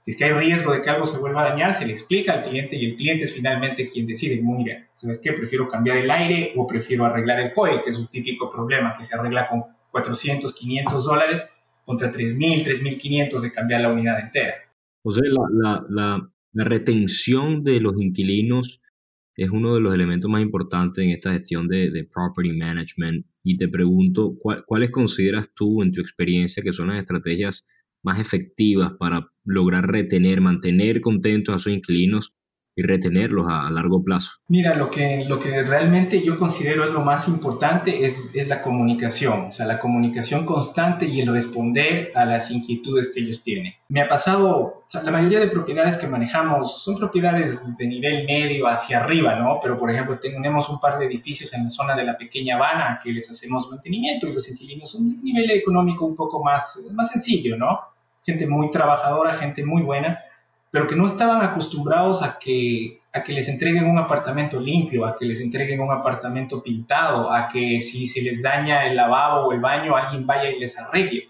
Si 0.00 0.12
es 0.12 0.16
que 0.16 0.24
hay 0.24 0.32
riesgo 0.32 0.72
de 0.72 0.82
que 0.82 0.90
algo 0.90 1.04
se 1.04 1.18
vuelva 1.18 1.42
a 1.44 1.50
dañar, 1.50 1.74
se 1.74 1.86
le 1.86 1.92
explica 1.92 2.32
al 2.32 2.44
cliente 2.44 2.76
y 2.76 2.86
el 2.86 2.96
cliente 2.96 3.24
es 3.24 3.34
finalmente 3.34 3.88
quien 3.88 4.06
decide, 4.06 4.40
mira, 4.42 4.88
¿sabes 4.92 5.20
qué? 5.22 5.32
Prefiero 5.32 5.68
cambiar 5.68 5.98
el 5.98 6.10
aire 6.10 6.52
o 6.56 6.66
prefiero 6.66 7.04
arreglar 7.04 7.40
el 7.40 7.52
coil, 7.52 7.80
que 7.82 7.90
es 7.90 7.98
un 7.98 8.06
típico 8.06 8.50
problema 8.50 8.94
que 8.96 9.04
se 9.04 9.14
arregla 9.14 9.48
con 9.48 9.64
400, 9.90 10.54
500 10.54 11.04
dólares 11.04 11.46
contra 11.84 12.10
3.000, 12.10 12.64
3.500 12.64 13.40
de 13.40 13.52
cambiar 13.52 13.80
la 13.80 13.92
unidad 13.92 14.20
entera. 14.20 14.54
O 15.02 15.10
sea, 15.10 15.22
la, 15.26 15.84
la, 15.88 16.28
la, 16.52 16.64
retención 16.64 17.62
de 17.62 17.80
los 17.80 17.94
inquilinos 18.00 18.80
es 19.36 19.50
uno 19.50 19.74
de 19.74 19.80
los 19.80 19.94
elementos 19.94 20.30
más 20.30 20.42
importantes 20.42 21.02
en 21.02 21.10
esta 21.10 21.32
gestión 21.32 21.68
de, 21.68 21.90
de 21.90 22.04
property 22.04 22.52
management. 22.52 23.24
Y 23.42 23.56
te 23.56 23.68
pregunto, 23.68 24.36
¿cuáles 24.66 24.90
consideras 24.90 25.48
tú 25.54 25.82
en 25.82 25.92
tu 25.92 26.00
experiencia 26.00 26.62
que 26.62 26.72
son 26.72 26.88
las 26.88 26.98
estrategias 26.98 27.64
más 28.02 28.20
efectivas 28.20 28.92
para 28.98 29.30
lograr 29.44 29.90
retener, 29.90 30.40
mantener 30.40 31.00
contentos 31.00 31.54
a 31.54 31.58
sus 31.58 31.72
inquilinos 31.72 32.34
y 32.78 32.82
retenerlos 32.82 33.48
a, 33.48 33.68
largo 33.70 34.04
plazo? 34.04 34.34
Mira, 34.46 34.76
lo 34.76 34.88
que, 34.88 35.24
lo 35.24 35.40
que 35.40 35.64
realmente 35.64 36.22
yo 36.22 36.36
considero 36.36 36.84
es 36.84 36.90
lo 36.90 37.00
más 37.00 37.26
importante 37.26 38.04
es, 38.04 38.32
es, 38.36 38.46
la 38.46 38.62
comunicación, 38.62 39.46
o 39.46 39.52
sea, 39.52 39.66
la 39.66 39.80
comunicación 39.80 40.46
constante 40.46 41.04
y 41.04 41.20
el 41.20 41.32
responder 41.32 42.12
a 42.14 42.24
las 42.24 42.52
inquietudes 42.52 43.10
que 43.12 43.18
ellos 43.18 43.42
tienen. 43.42 43.72
Me 43.88 44.00
ha 44.00 44.08
pasado, 44.08 44.48
o 44.48 44.84
sea, 44.86 45.02
la 45.02 45.10
mayoría 45.10 45.40
de 45.40 45.48
propiedades 45.48 45.96
que 45.96 46.06
manejamos 46.06 46.84
son 46.84 46.96
propiedades 46.96 47.76
de 47.76 47.86
nivel 47.88 48.24
medio 48.26 48.68
hacia 48.68 49.00
arriba, 49.00 49.34
¿no? 49.34 49.58
Pero, 49.60 49.76
por 49.76 49.90
ejemplo, 49.90 50.16
tenemos 50.20 50.68
un 50.68 50.78
par 50.78 51.00
de 51.00 51.06
edificios 51.06 51.52
en 51.54 51.64
la 51.64 51.70
zona 51.70 51.96
de 51.96 52.04
la 52.04 52.16
pequeña 52.16 52.54
Habana 52.54 53.00
que 53.02 53.10
les 53.10 53.28
hacemos 53.28 53.68
mantenimiento 53.68 54.28
y 54.28 54.34
los 54.34 54.48
inquilinos 54.48 54.92
son 54.92 55.08
de 55.08 55.14
un 55.16 55.24
nivel 55.24 55.50
económico 55.50 56.06
un 56.06 56.14
poco 56.14 56.44
más, 56.44 56.80
más 56.92 57.10
sencillo, 57.10 57.56
¿no? 57.56 57.80
Gente 58.24 58.46
muy 58.46 58.70
trabajadora, 58.70 59.34
gente 59.34 59.64
muy 59.64 59.82
buena 59.82 60.20
pero 60.70 60.86
que 60.86 60.96
no 60.96 61.06
estaban 61.06 61.42
acostumbrados 61.42 62.22
a 62.22 62.38
que, 62.38 63.00
a 63.12 63.22
que 63.22 63.32
les 63.32 63.48
entreguen 63.48 63.86
un 63.86 63.98
apartamento 63.98 64.60
limpio, 64.60 65.06
a 65.06 65.16
que 65.16 65.24
les 65.24 65.40
entreguen 65.40 65.80
un 65.80 65.90
apartamento 65.90 66.62
pintado, 66.62 67.32
a 67.32 67.48
que 67.48 67.80
si 67.80 68.06
se 68.06 68.22
les 68.22 68.42
daña 68.42 68.86
el 68.86 68.96
lavabo 68.96 69.46
o 69.46 69.52
el 69.52 69.60
baño, 69.60 69.96
alguien 69.96 70.26
vaya 70.26 70.50
y 70.50 70.58
les 70.58 70.78
arregle. 70.78 71.28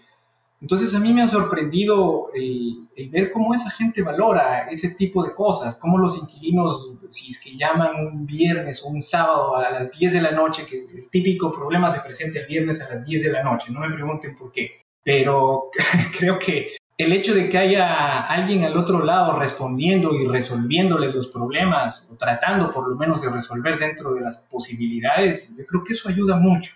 Entonces 0.61 0.93
a 0.93 0.99
mí 0.99 1.13
me 1.13 1.21
ha 1.21 1.27
sorprendido 1.27 2.31
el, 2.33 2.89
ver 3.11 3.31
cómo 3.31 3.53
esa 3.53 3.69
gente 3.69 4.01
valora 4.01 4.67
ese 4.67 4.89
tipo 4.89 5.23
de 5.23 5.33
cosas, 5.33 5.75
cómo 5.75 5.97
los 5.97 6.17
inquilinos, 6.17 6.97
si 7.07 7.31
es 7.31 7.39
que 7.39 7.55
llaman 7.55 7.95
un 7.95 8.25
viernes 8.25 8.83
o 8.83 8.89
un 8.89 9.01
sábado 9.01 9.55
a 9.55 9.69
las 9.69 9.97
10 9.97 10.13
de 10.13 10.21
la 10.21 10.31
noche, 10.31 10.65
que 10.65 10.75
el 10.77 11.09
típico 11.09 11.49
problema 11.49 11.89
se 11.89 12.01
presenta 12.01 12.39
el 12.39 12.47
viernes 12.47 12.81
a 12.81 12.89
las 12.89 13.05
10 13.05 13.23
de 13.23 13.31
la 13.31 13.43
noche, 13.43 13.71
no 13.71 13.79
me 13.79 13.95
pregunten 13.95 14.35
por 14.35 14.51
qué, 14.51 14.81
pero 15.01 15.69
creo 16.19 16.37
que 16.37 16.78
el 16.99 17.13
hecho 17.13 17.33
de 17.33 17.47
que 17.47 17.57
haya 17.57 18.19
alguien 18.23 18.65
al 18.65 18.75
otro 18.75 19.01
lado 19.01 19.39
respondiendo 19.39 20.13
y 20.19 20.27
resolviéndoles 20.27 21.15
los 21.15 21.27
problemas, 21.27 22.05
o 22.11 22.15
tratando 22.15 22.71
por 22.71 22.89
lo 22.89 22.97
menos 22.97 23.21
de 23.21 23.29
resolver 23.29 23.79
dentro 23.79 24.13
de 24.13 24.19
las 24.19 24.37
posibilidades, 24.37 25.55
yo 25.57 25.65
creo 25.65 25.81
que 25.81 25.93
eso 25.93 26.09
ayuda 26.09 26.35
mucho. 26.35 26.73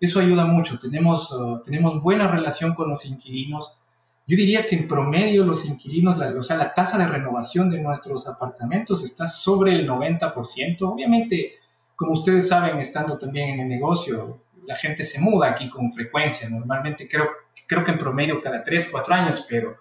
Eso 0.00 0.20
ayuda 0.20 0.46
mucho. 0.46 0.78
Tenemos, 0.78 1.30
uh, 1.32 1.60
tenemos 1.62 2.02
buena 2.02 2.28
relación 2.28 2.74
con 2.74 2.88
los 2.88 3.04
inquilinos. 3.04 3.76
Yo 4.26 4.38
diría 4.38 4.66
que 4.66 4.74
en 4.74 4.88
promedio 4.88 5.44
los 5.44 5.66
inquilinos, 5.66 6.16
la, 6.16 6.30
o 6.30 6.42
sea, 6.42 6.56
la 6.56 6.72
tasa 6.72 6.96
de 6.96 7.06
renovación 7.06 7.68
de 7.68 7.82
nuestros 7.82 8.26
apartamentos 8.26 9.04
está 9.04 9.28
sobre 9.28 9.72
el 9.72 9.86
90%. 9.86 10.78
Obviamente, 10.80 11.56
como 11.94 12.12
ustedes 12.12 12.48
saben, 12.48 12.78
estando 12.78 13.18
también 13.18 13.50
en 13.50 13.60
el 13.60 13.68
negocio, 13.68 14.40
la 14.64 14.76
gente 14.76 15.04
se 15.04 15.20
muda 15.20 15.50
aquí 15.50 15.68
con 15.68 15.92
frecuencia. 15.92 16.48
Normalmente 16.48 17.06
creo 17.06 17.28
creo 17.66 17.84
que 17.84 17.92
en 17.92 17.98
promedio 17.98 18.40
cada 18.40 18.62
3, 18.62 18.88
4 18.90 19.14
años, 19.14 19.46
pero 19.48 19.76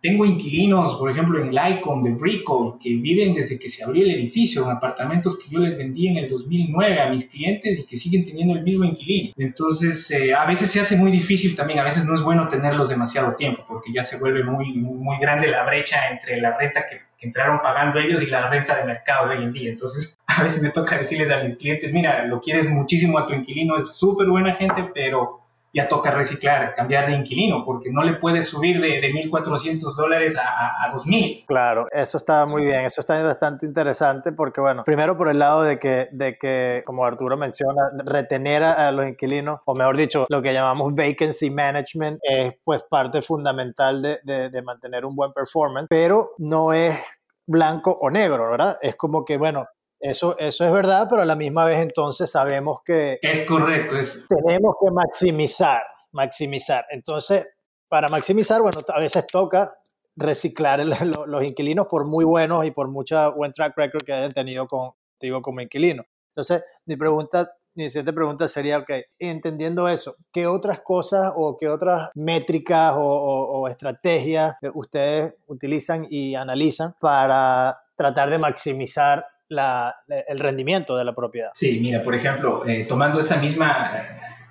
tengo 0.00 0.24
inquilinos, 0.24 0.96
por 0.96 1.10
ejemplo, 1.10 1.38
en 1.38 1.54
Lycon 1.54 2.02
de 2.02 2.12
Brickell, 2.12 2.78
que 2.80 2.94
viven 2.94 3.34
desde 3.34 3.58
que 3.58 3.68
se 3.68 3.84
abrió 3.84 4.02
el 4.04 4.12
edificio, 4.12 4.64
en 4.64 4.70
apartamentos 4.70 5.38
que 5.38 5.50
yo 5.50 5.58
les 5.58 5.76
vendí 5.76 6.08
en 6.08 6.16
el 6.16 6.28
2009 6.30 7.00
a 7.00 7.10
mis 7.10 7.26
clientes 7.26 7.78
y 7.78 7.84
que 7.84 7.96
siguen 7.96 8.24
teniendo 8.24 8.54
el 8.54 8.62
mismo 8.62 8.84
inquilino. 8.84 9.34
Entonces, 9.36 10.10
eh, 10.10 10.32
a 10.32 10.46
veces 10.46 10.70
se 10.70 10.80
hace 10.80 10.96
muy 10.96 11.10
difícil 11.10 11.54
también, 11.54 11.80
a 11.80 11.84
veces 11.84 12.06
no 12.06 12.14
es 12.14 12.22
bueno 12.22 12.48
tenerlos 12.48 12.88
demasiado 12.88 13.34
tiempo, 13.34 13.64
porque 13.68 13.92
ya 13.92 14.02
se 14.02 14.16
vuelve 14.16 14.42
muy, 14.42 14.72
muy, 14.72 15.18
grande 15.18 15.48
la 15.48 15.64
brecha 15.64 16.08
entre 16.10 16.40
la 16.40 16.56
renta 16.56 16.86
que, 16.86 17.00
que 17.18 17.26
entraron 17.26 17.60
pagando 17.60 17.98
ellos 18.00 18.22
y 18.22 18.26
la 18.26 18.48
renta 18.48 18.76
de 18.76 18.84
mercado 18.84 19.28
de 19.28 19.36
hoy 19.36 19.44
en 19.44 19.52
día. 19.52 19.70
Entonces, 19.70 20.18
a 20.26 20.42
veces 20.42 20.62
me 20.62 20.70
toca 20.70 20.96
decirles 20.96 21.30
a 21.30 21.42
mis 21.42 21.56
clientes, 21.56 21.92
mira, 21.92 22.24
lo 22.24 22.40
quieres 22.40 22.70
muchísimo 22.70 23.18
a 23.18 23.26
tu 23.26 23.34
inquilino, 23.34 23.76
es 23.76 23.96
súper 23.96 24.28
buena 24.28 24.54
gente, 24.54 24.90
pero 24.94 25.40
ya 25.72 25.88
toca 25.88 26.10
reciclar, 26.10 26.74
cambiar 26.74 27.06
de 27.06 27.14
inquilino, 27.14 27.64
porque 27.64 27.90
no 27.92 28.02
le 28.02 28.14
puedes 28.14 28.48
subir 28.48 28.80
de, 28.80 29.00
de 29.00 29.12
1.400 29.12 29.94
dólares 29.94 30.36
a, 30.36 30.84
a, 30.84 30.90
2.000. 30.92 31.44
Claro, 31.46 31.86
eso 31.90 32.18
está 32.18 32.44
muy 32.46 32.64
bien, 32.64 32.84
eso 32.84 33.00
está 33.00 33.22
bastante 33.22 33.66
interesante 33.66 34.32
porque, 34.32 34.60
bueno, 34.60 34.82
primero 34.84 35.16
por 35.16 35.28
el 35.28 35.38
lado 35.38 35.62
de 35.62 35.78
que, 35.78 36.08
de 36.12 36.36
que 36.38 36.82
como 36.84 37.04
Arturo 37.04 37.36
menciona, 37.36 37.90
retener 38.04 38.64
a, 38.64 38.90
los 38.90 39.06
inquilinos, 39.06 39.60
o 39.64 39.74
mejor 39.74 39.96
dicho, 39.96 40.26
lo 40.28 40.42
que 40.42 40.52
llamamos 40.52 40.94
vacancy 40.94 41.50
management, 41.50 42.18
es 42.22 42.54
pues 42.64 42.82
parte 42.82 43.22
fundamental 43.22 44.02
de, 44.02 44.18
de, 44.24 44.50
de 44.50 44.62
mantener 44.62 45.04
un 45.04 45.14
buen 45.14 45.32
performance, 45.32 45.86
pero 45.88 46.32
no 46.38 46.72
es 46.72 46.98
blanco 47.46 47.96
o 48.00 48.10
negro, 48.10 48.50
¿verdad? 48.50 48.78
Es 48.80 48.96
como 48.96 49.24
que, 49.24 49.36
bueno, 49.36 49.66
eso, 50.00 50.36
eso 50.38 50.64
es 50.64 50.72
verdad, 50.72 51.06
pero 51.10 51.22
a 51.22 51.26
la 51.26 51.36
misma 51.36 51.66
vez 51.66 51.78
entonces 51.78 52.30
sabemos 52.30 52.80
que... 52.84 53.18
Es 53.20 53.46
correcto. 53.46 53.98
Es... 53.98 54.26
Tenemos 54.28 54.76
que 54.80 54.90
maximizar, 54.90 55.82
maximizar. 56.12 56.86
Entonces, 56.90 57.46
para 57.86 58.08
maximizar, 58.08 58.62
bueno, 58.62 58.80
a 58.88 58.98
veces 58.98 59.26
toca 59.26 59.76
reciclar 60.16 60.80
los 61.26 61.44
inquilinos 61.44 61.86
por 61.86 62.06
muy 62.06 62.24
buenos 62.24 62.64
y 62.64 62.70
por 62.70 62.88
mucha 62.88 63.28
buen 63.28 63.52
track 63.52 63.76
record 63.76 64.02
que 64.02 64.14
hayan 64.14 64.32
tenido 64.32 64.66
contigo 64.66 65.42
como 65.42 65.60
inquilino. 65.60 66.04
Entonces, 66.28 66.64
mi 66.86 66.96
pregunta, 66.96 67.52
mi 67.74 67.88
siguiente 67.88 68.14
pregunta 68.14 68.48
sería, 68.48 68.78
ok, 68.78 68.90
entendiendo 69.18 69.86
eso, 69.86 70.16
¿qué 70.32 70.46
otras 70.46 70.80
cosas 70.80 71.32
o 71.36 71.58
qué 71.58 71.68
otras 71.68 72.10
métricas 72.14 72.94
o, 72.96 73.02
o 73.02 73.68
estrategias 73.68 74.56
ustedes 74.72 75.34
utilizan 75.46 76.06
y 76.08 76.36
analizan 76.36 76.94
para 76.98 77.78
tratar 78.00 78.30
de 78.30 78.38
maximizar 78.38 79.22
el 79.50 80.38
rendimiento 80.38 80.96
de 80.96 81.04
la 81.04 81.14
propiedad. 81.14 81.50
Sí, 81.54 81.78
mira, 81.82 82.00
por 82.00 82.14
ejemplo, 82.14 82.66
eh, 82.66 82.86
tomando 82.88 83.20
esa 83.20 83.36
misma, 83.36 83.90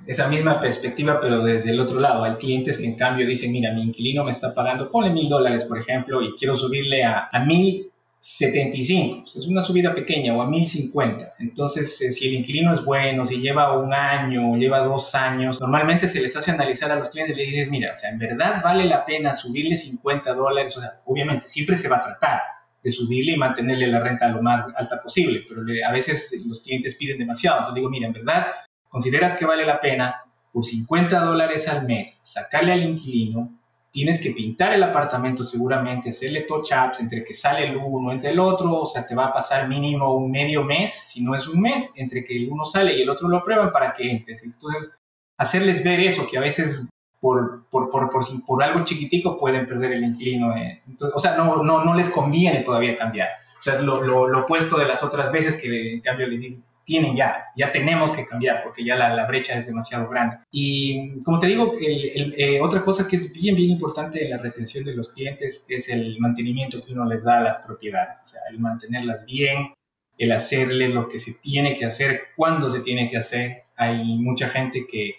esa 0.06 0.27
misma 0.27 0.60
perspectiva, 0.60 1.20
pero 1.20 1.44
desde 1.44 1.72
el 1.72 1.79
otro 1.79 2.00
lado, 2.00 2.24
hay 2.24 2.36
clientes 2.36 2.77
que 2.77 2.86
en 2.86 2.96
cambio 2.96 3.25
dicen, 3.25 3.51
mira, 3.51 3.74
mi 3.74 3.82
inquilino 3.82 4.24
me 4.24 4.29
está 4.29 4.53
pagando, 4.53 4.91
ponle 4.91 5.10
mil 5.10 5.27
dólares, 5.27 5.65
por 5.65 5.79
ejemplo, 5.79 6.22
y 6.22 6.36
quiero 6.38 6.56
subirle 6.56 7.03
a, 7.03 7.27
a 7.32 7.39
mil 7.39 7.89
75, 8.20 9.24
es 9.25 9.48
una 9.48 9.62
subida 9.62 9.96
pequeña 9.96 10.36
o 10.36 10.41
a 10.44 10.48
1050. 10.48 11.34
Entonces, 11.39 12.00
eh, 12.01 12.12
si 12.12 12.27
el 12.27 12.36
inquilino 12.36 12.72
es 12.72 12.86
bueno, 12.86 13.25
si 13.25 13.39
lleva 13.39 13.79
un 13.79 13.94
año, 13.94 14.58
lleva 14.58 14.82
dos 14.82 15.15
años, 15.15 15.60
normalmente 15.60 16.08
se 16.08 16.22
les 16.22 16.36
hace 16.36 16.51
analizar 16.51 16.91
a 16.91 16.98
los 16.98 17.10
clientes 17.10 17.36
y 17.36 17.39
le 17.39 17.46
dices, 17.46 17.72
mira, 17.72 17.94
o 17.94 17.96
sea, 17.96 18.12
en 18.12 18.20
verdad 18.20 18.62
vale 18.62 18.86
la 18.86 19.06
pena 19.06 19.34
subirle 19.34 19.75
50 19.75 20.36
dólares, 20.36 20.77
o 20.77 20.82
sea, 20.82 20.91
obviamente 21.06 21.48
siempre 21.48 21.77
se 21.77 21.88
va 21.88 21.98
a 21.98 22.01
tratar, 22.01 22.41
de 22.81 22.91
subirle 22.91 23.33
y 23.33 23.38
mantenerle 23.38 23.88
la 23.88 24.00
renta 24.00 24.27
lo 24.29 24.41
más 24.41 24.65
alta 24.75 25.01
posible, 25.01 25.43
pero 25.48 25.62
a 25.88 25.91
veces 25.91 26.33
los 26.45 26.62
clientes 26.62 26.95
piden 26.95 27.17
demasiado. 27.17 27.57
Entonces 27.57 27.75
digo, 27.75 27.89
mira, 27.89 28.07
en 28.07 28.13
verdad, 28.13 28.48
¿consideras 28.88 29.33
que 29.33 29.45
vale 29.45 29.65
la 29.65 29.79
pena 29.79 30.24
por 30.51 30.63
50 30.65 31.19
dólares 31.19 31.67
al 31.67 31.86
mes 31.86 32.19
sacarle 32.21 32.74
al 32.74 32.83
inquilino? 32.83 33.55
Tienes 33.91 34.21
que 34.21 34.31
pintar 34.31 34.74
el 34.74 34.83
apartamento 34.83 35.43
seguramente, 35.43 36.12
hacerle 36.12 36.41
touch-ups 36.41 37.00
entre 37.00 37.24
que 37.24 37.33
sale 37.33 37.67
el 37.67 37.75
uno, 37.75 38.12
entre 38.12 38.29
el 38.29 38.39
otro, 38.39 38.81
o 38.81 38.86
sea, 38.86 39.05
te 39.05 39.15
va 39.15 39.25
a 39.25 39.33
pasar 39.33 39.67
mínimo 39.67 40.13
un 40.13 40.29
medio 40.29 40.63
mes, 40.63 40.91
si 40.91 41.24
no 41.24 41.36
es 41.36 41.48
un 41.48 41.59
mes, 41.59 41.91
entre 41.95 42.24
que 42.24 42.38
el 42.38 42.50
uno 42.51 42.65
sale 42.65 42.95
y 42.95 43.01
el 43.01 43.09
otro 43.09 43.27
lo 43.27 43.38
aprueban 43.38 43.71
para 43.71 43.93
que 43.93 44.12
entres. 44.12 44.43
Entonces, 44.43 45.00
hacerles 45.38 45.83
ver 45.83 46.01
eso, 46.01 46.27
que 46.29 46.38
a 46.38 46.41
veces 46.41 46.88
por, 47.20 47.66
por, 47.70 47.90
por, 47.90 48.10
por, 48.10 48.24
por 48.46 48.64
algo 48.64 48.84
chiquitico 48.84 49.38
pueden 49.38 49.68
perder 49.68 49.94
el 49.94 50.04
inquilino. 50.04 50.56
Eh. 50.56 50.82
o 51.14 51.20
sea, 51.20 51.36
no, 51.36 51.64
no, 51.64 51.84
no 51.84 51.94
les 51.94 52.10
conviene 52.10 52.62
todavía 52.62 52.96
cambiar. 52.96 53.30
O 53.58 53.62
sea, 53.62 53.82
lo, 53.82 54.02
lo, 54.02 54.28
lo, 54.28 54.40
opuesto 54.40 54.78
de 54.78 54.86
las 54.86 55.04
otras 55.04 55.32
veces 55.32 55.62
que 55.62 55.94
en 55.94 56.00
cambio 56.00 56.28
les 56.28 56.42
dije, 56.42 56.60
tienen 56.90 57.16
ya, 57.16 57.46
ya 57.56 57.72
tenemos 57.72 58.12
que 58.12 58.26
cambiar 58.26 58.64
porque 58.64 58.84
ya 58.84 58.96
la, 58.96 59.14
la 59.14 59.28
brecha 59.28 59.54
es 59.54 59.68
demasiado 59.68 60.10
grande. 60.10 60.38
Y 60.50 61.22
como 61.22 61.38
te 61.38 61.46
digo, 61.46 61.74
el, 61.80 62.34
eh, 62.36 62.60
otra 62.62 62.84
cosa 62.84 63.08
que 63.08 63.16
es 63.16 63.32
bien, 63.32 63.56
bien 63.56 63.70
importante 63.70 64.24
en 64.24 64.32
la 64.32 64.38
retención 64.38 64.84
de 64.86 64.96
los 64.96 65.10
clientes 65.10 65.66
es 65.70 65.90
el 65.90 66.18
mantenimiento 66.20 66.84
que 66.84 66.94
uno 66.94 67.06
les 67.06 67.26
da 67.26 67.38
a 67.38 67.42
las 67.42 67.58
propiedades, 67.58 68.20
o 68.22 68.26
sea, 68.26 68.42
el 68.50 68.60
mantenerlas 68.60 69.26
bien, 69.26 69.74
el 70.18 70.32
hacerle 70.32 70.90
lo 70.90 71.08
que 71.08 71.20
se 71.20 71.34
tiene 71.34 71.78
que 71.78 71.86
hacer, 71.86 72.22
cuando 72.36 72.70
se 72.72 72.80
tiene 72.80 73.08
que 73.08 73.18
hacer. 73.18 73.66
Hay 73.76 74.04
mucha 74.18 74.50
gente 74.50 74.88
que 74.88 75.16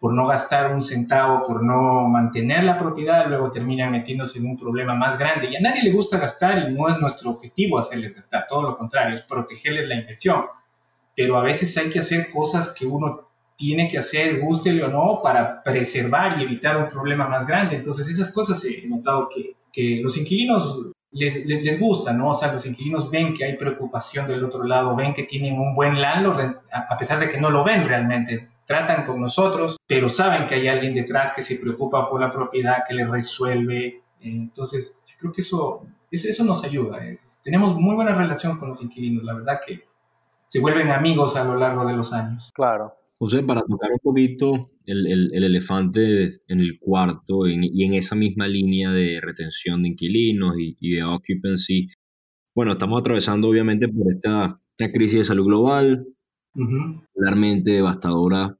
por 0.00 0.14
no 0.14 0.26
gastar 0.26 0.74
un 0.74 0.80
centavo, 0.80 1.46
por 1.46 1.62
no 1.62 2.08
mantener 2.08 2.64
la 2.64 2.78
propiedad, 2.78 3.28
luego 3.28 3.50
terminan 3.50 3.92
metiéndose 3.92 4.38
en 4.38 4.46
un 4.46 4.56
problema 4.56 4.94
más 4.94 5.18
grande. 5.18 5.50
Y 5.50 5.56
a 5.56 5.60
nadie 5.60 5.82
le 5.82 5.92
gusta 5.92 6.18
gastar 6.18 6.58
y 6.58 6.72
no 6.72 6.88
es 6.88 6.98
nuestro 6.98 7.32
objetivo 7.32 7.78
hacerles 7.78 8.16
gastar, 8.16 8.46
todo 8.48 8.62
lo 8.62 8.78
contrario, 8.78 9.14
es 9.14 9.22
protegerles 9.22 9.86
la 9.86 9.96
inversión. 9.96 10.46
Pero 11.14 11.36
a 11.36 11.42
veces 11.42 11.76
hay 11.76 11.90
que 11.90 11.98
hacer 11.98 12.30
cosas 12.30 12.70
que 12.70 12.86
uno 12.86 13.28
tiene 13.56 13.90
que 13.90 13.98
hacer, 13.98 14.40
gústele 14.40 14.82
o 14.84 14.88
no, 14.88 15.20
para 15.22 15.62
preservar 15.62 16.40
y 16.40 16.44
evitar 16.44 16.78
un 16.78 16.88
problema 16.88 17.28
más 17.28 17.46
grande. 17.46 17.76
Entonces 17.76 18.08
esas 18.08 18.30
cosas 18.30 18.64
he 18.64 18.86
notado 18.88 19.28
que, 19.28 20.00
los 20.02 20.16
inquilinos 20.16 20.92
les, 21.12 21.44
les, 21.44 21.62
les, 21.62 21.78
¿no? 22.14 22.30
O 22.30 22.34
sea, 22.34 22.50
los 22.52 22.64
inquilinos 22.64 23.10
ven 23.10 23.34
que 23.34 23.44
hay 23.44 23.58
preocupación 23.58 24.26
del 24.26 24.44
otro 24.44 24.64
lado, 24.64 24.96
ven 24.96 25.12
que 25.12 25.24
tienen 25.24 25.60
un 25.60 25.74
buen 25.74 26.00
landlord, 26.00 26.56
a 26.72 26.96
pesar 26.96 27.18
de 27.20 27.28
que 27.28 27.38
no 27.38 27.50
lo 27.50 27.64
ven 27.64 27.86
realmente 27.86 28.48
tratan 28.64 29.04
con 29.04 29.20
nosotros, 29.20 29.76
pero 29.86 30.08
saben 30.08 30.46
que 30.46 30.56
hay 30.56 30.68
alguien 30.68 30.94
detrás 30.94 31.32
que 31.34 31.42
se 31.42 31.56
preocupa 31.56 32.08
por 32.08 32.20
la 32.20 32.32
propiedad, 32.32 32.84
que 32.86 32.94
le 32.94 33.06
resuelve. 33.06 34.02
Entonces, 34.20 35.02
yo 35.06 35.14
creo 35.18 35.32
que 35.32 35.40
eso, 35.40 35.86
eso, 36.10 36.28
eso 36.28 36.44
nos 36.44 36.64
ayuda. 36.64 36.98
tenemos 37.42 37.76
muy 37.76 37.94
buena 37.94 38.14
relación 38.14 38.58
con 38.58 38.68
los 38.68 38.82
inquilinos, 38.82 39.24
la 39.24 39.34
verdad 39.34 39.60
que 39.66 39.84
se 40.46 40.60
vuelven 40.60 40.90
amigos 40.90 41.36
a 41.36 41.44
lo 41.44 41.56
largo 41.56 41.86
de 41.86 41.94
los 41.94 42.12
años. 42.12 42.50
Claro. 42.54 42.94
José, 43.18 43.42
para 43.42 43.60
tocar 43.60 43.90
un 43.92 43.98
poquito 44.02 44.70
el, 44.86 45.06
el, 45.06 45.30
el 45.34 45.44
elefante 45.44 46.24
en 46.48 46.60
el 46.60 46.78
cuarto 46.78 47.46
y 47.46 47.84
en 47.84 47.92
esa 47.94 48.16
misma 48.16 48.48
línea 48.48 48.90
de 48.90 49.20
retención 49.20 49.82
de 49.82 49.90
inquilinos 49.90 50.58
y, 50.58 50.76
y 50.80 50.96
de 50.96 51.04
occupancy, 51.04 51.88
bueno, 52.54 52.72
estamos 52.72 53.00
atravesando 53.00 53.48
obviamente 53.48 53.88
por 53.88 54.12
esta, 54.12 54.60
esta 54.76 54.92
crisis 54.92 55.18
de 55.18 55.24
salud 55.24 55.46
global, 55.46 56.06
claramente 57.14 57.72
devastadora 57.72 58.56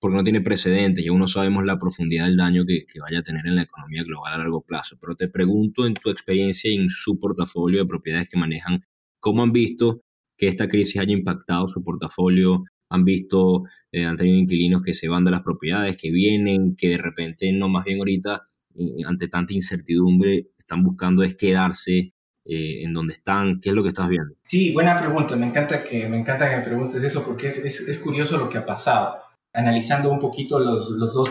porque 0.00 0.16
no 0.16 0.22
tiene 0.22 0.40
precedentes 0.40 1.04
y 1.04 1.08
aún 1.08 1.18
no 1.18 1.28
sabemos 1.28 1.64
la 1.64 1.78
profundidad 1.78 2.26
del 2.26 2.36
daño 2.36 2.64
que, 2.64 2.84
que, 2.86 3.00
vaya 3.00 3.18
a 3.18 3.22
tener 3.22 3.46
en 3.46 3.56
la 3.56 3.62
economía 3.62 4.04
global 4.04 4.34
a 4.34 4.38
largo 4.38 4.62
plazo. 4.62 4.96
Pero 5.00 5.16
te 5.16 5.28
pregunto 5.28 5.86
en 5.86 5.94
tu 5.94 6.10
experiencia 6.10 6.70
y 6.70 6.76
en 6.76 6.88
su 6.88 7.18
portafolio 7.18 7.80
de 7.80 7.86
propiedades 7.86 8.28
que 8.28 8.38
manejan, 8.38 8.80
¿cómo 9.20 9.42
han 9.42 9.52
visto 9.52 10.02
que 10.36 10.48
esta 10.48 10.68
crisis 10.68 11.00
haya 11.00 11.12
impactado 11.12 11.66
su 11.66 11.82
portafolio? 11.82 12.62
¿Han 12.90 13.04
visto, 13.04 13.64
eh, 13.92 14.04
han 14.04 14.16
tenido 14.16 14.38
inquilinos 14.38 14.82
que 14.82 14.94
se 14.94 15.08
van 15.08 15.24
de 15.24 15.32
las 15.32 15.42
propiedades, 15.42 15.96
que 15.96 16.12
vienen, 16.12 16.76
que 16.76 16.90
de 16.90 16.98
repente, 16.98 17.52
no 17.52 17.68
más 17.68 17.84
bien 17.84 17.98
ahorita, 17.98 18.42
eh, 18.76 19.04
ante 19.04 19.28
tanta 19.28 19.52
incertidumbre, 19.52 20.46
están 20.58 20.84
buscando 20.84 21.22
es 21.22 21.36
quedarse 21.36 22.12
eh, 22.48 22.82
en 22.82 22.92
donde 22.92 23.12
están? 23.12 23.60
¿Qué 23.60 23.68
es 23.68 23.74
lo 23.74 23.82
que 23.82 23.90
estás 23.90 24.08
viendo? 24.08 24.34
Sí, 24.42 24.72
buena 24.72 24.98
pregunta. 24.98 25.36
Me 25.36 25.46
encanta 25.46 25.84
que 25.84 26.08
me, 26.08 26.18
encanta 26.18 26.50
que 26.50 26.56
me 26.56 26.62
preguntes 26.62 27.04
eso 27.04 27.22
porque 27.24 27.46
es, 27.46 27.58
es, 27.58 27.80
es 27.82 27.98
curioso 27.98 28.36
lo 28.38 28.48
que 28.48 28.58
ha 28.58 28.66
pasado 28.66 29.28
analizando 29.58 30.10
un 30.10 30.18
poquito 30.18 30.58
los, 30.58 30.90
los, 30.90 31.14
dos, 31.14 31.30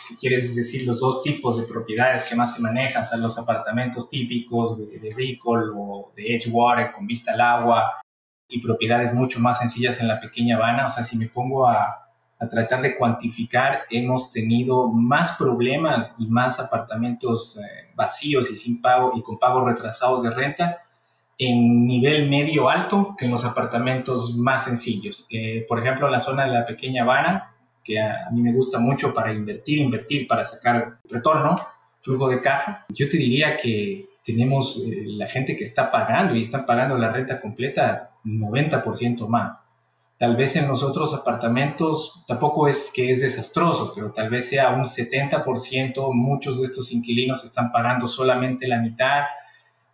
si 0.00 0.16
quieres 0.16 0.54
decir, 0.56 0.86
los 0.86 1.00
dos 1.00 1.22
tipos 1.22 1.56
de 1.56 1.64
propiedades 1.64 2.24
que 2.24 2.34
más 2.34 2.54
se 2.54 2.60
manejan, 2.60 3.04
son 3.04 3.22
los 3.22 3.38
apartamentos 3.38 4.08
típicos 4.08 4.78
de, 4.78 4.98
de 4.98 5.38
o 5.44 6.12
de 6.16 6.36
Edgewater 6.36 6.92
con 6.92 7.06
vista 7.06 7.32
al 7.32 7.40
agua 7.40 8.00
y 8.48 8.60
propiedades 8.60 9.12
mucho 9.12 9.40
más 9.40 9.58
sencillas 9.58 10.00
en 10.00 10.08
la 10.08 10.20
pequeña 10.20 10.56
Habana. 10.56 10.86
O 10.86 10.90
sea, 10.90 11.04
si 11.04 11.16
me 11.16 11.28
pongo 11.28 11.66
a, 11.68 12.03
tratar 12.48 12.82
de 12.82 12.96
cuantificar, 12.96 13.82
hemos 13.90 14.30
tenido 14.30 14.88
más 14.88 15.32
problemas 15.32 16.14
y 16.18 16.26
más 16.26 16.58
apartamentos 16.58 17.56
eh, 17.56 17.90
vacíos 17.94 18.50
y 18.50 18.56
sin 18.56 18.80
pago 18.80 19.12
y 19.16 19.22
con 19.22 19.38
pagos 19.38 19.64
retrasados 19.66 20.22
de 20.22 20.30
renta 20.30 20.78
en 21.38 21.86
nivel 21.86 22.28
medio 22.28 22.68
alto 22.68 23.14
que 23.18 23.24
en 23.24 23.30
los 23.30 23.44
apartamentos 23.44 24.36
más 24.36 24.64
sencillos. 24.64 25.26
Eh, 25.30 25.64
por 25.68 25.80
ejemplo, 25.80 26.06
en 26.06 26.12
la 26.12 26.20
zona 26.20 26.44
de 26.44 26.52
la 26.52 26.64
pequeña 26.64 27.02
Habana, 27.02 27.54
que 27.82 28.00
a, 28.00 28.30
mí 28.32 28.40
me 28.40 28.52
gusta 28.52 28.78
mucho 28.78 29.12
para 29.12 29.32
invertir, 29.32 29.78
invertir 29.78 30.26
para 30.26 30.44
sacar 30.44 30.98
retorno, 31.08 31.56
flujo 32.00 32.28
de 32.28 32.40
caja, 32.40 32.84
yo 32.88 33.08
te 33.08 33.16
diría 33.16 33.56
que 33.56 34.06
tenemos 34.24 34.78
eh, 34.78 35.04
la 35.06 35.26
gente 35.26 35.56
que 35.56 35.64
está 35.64 35.90
pagando 35.90 36.34
y 36.34 36.42
está 36.42 36.64
pagando 36.64 36.96
la 36.96 37.12
renta 37.12 37.40
completa 37.40 38.10
90% 38.24 39.26
más. 39.28 39.66
Tal 40.24 40.36
vez 40.36 40.56
en 40.56 40.66
los 40.68 40.82
otros 40.82 41.12
apartamentos 41.12 42.24
tampoco 42.26 42.66
es 42.66 42.90
que 42.94 43.10
es 43.10 43.20
desastroso, 43.20 43.92
pero 43.94 44.10
tal 44.10 44.30
vez 44.30 44.48
sea 44.48 44.70
un 44.70 44.84
70%, 44.84 46.14
muchos 46.14 46.60
de 46.60 46.64
estos 46.64 46.92
inquilinos 46.92 47.44
están 47.44 47.70
pagando 47.70 48.08
solamente 48.08 48.66
la 48.66 48.78
mitad 48.78 49.24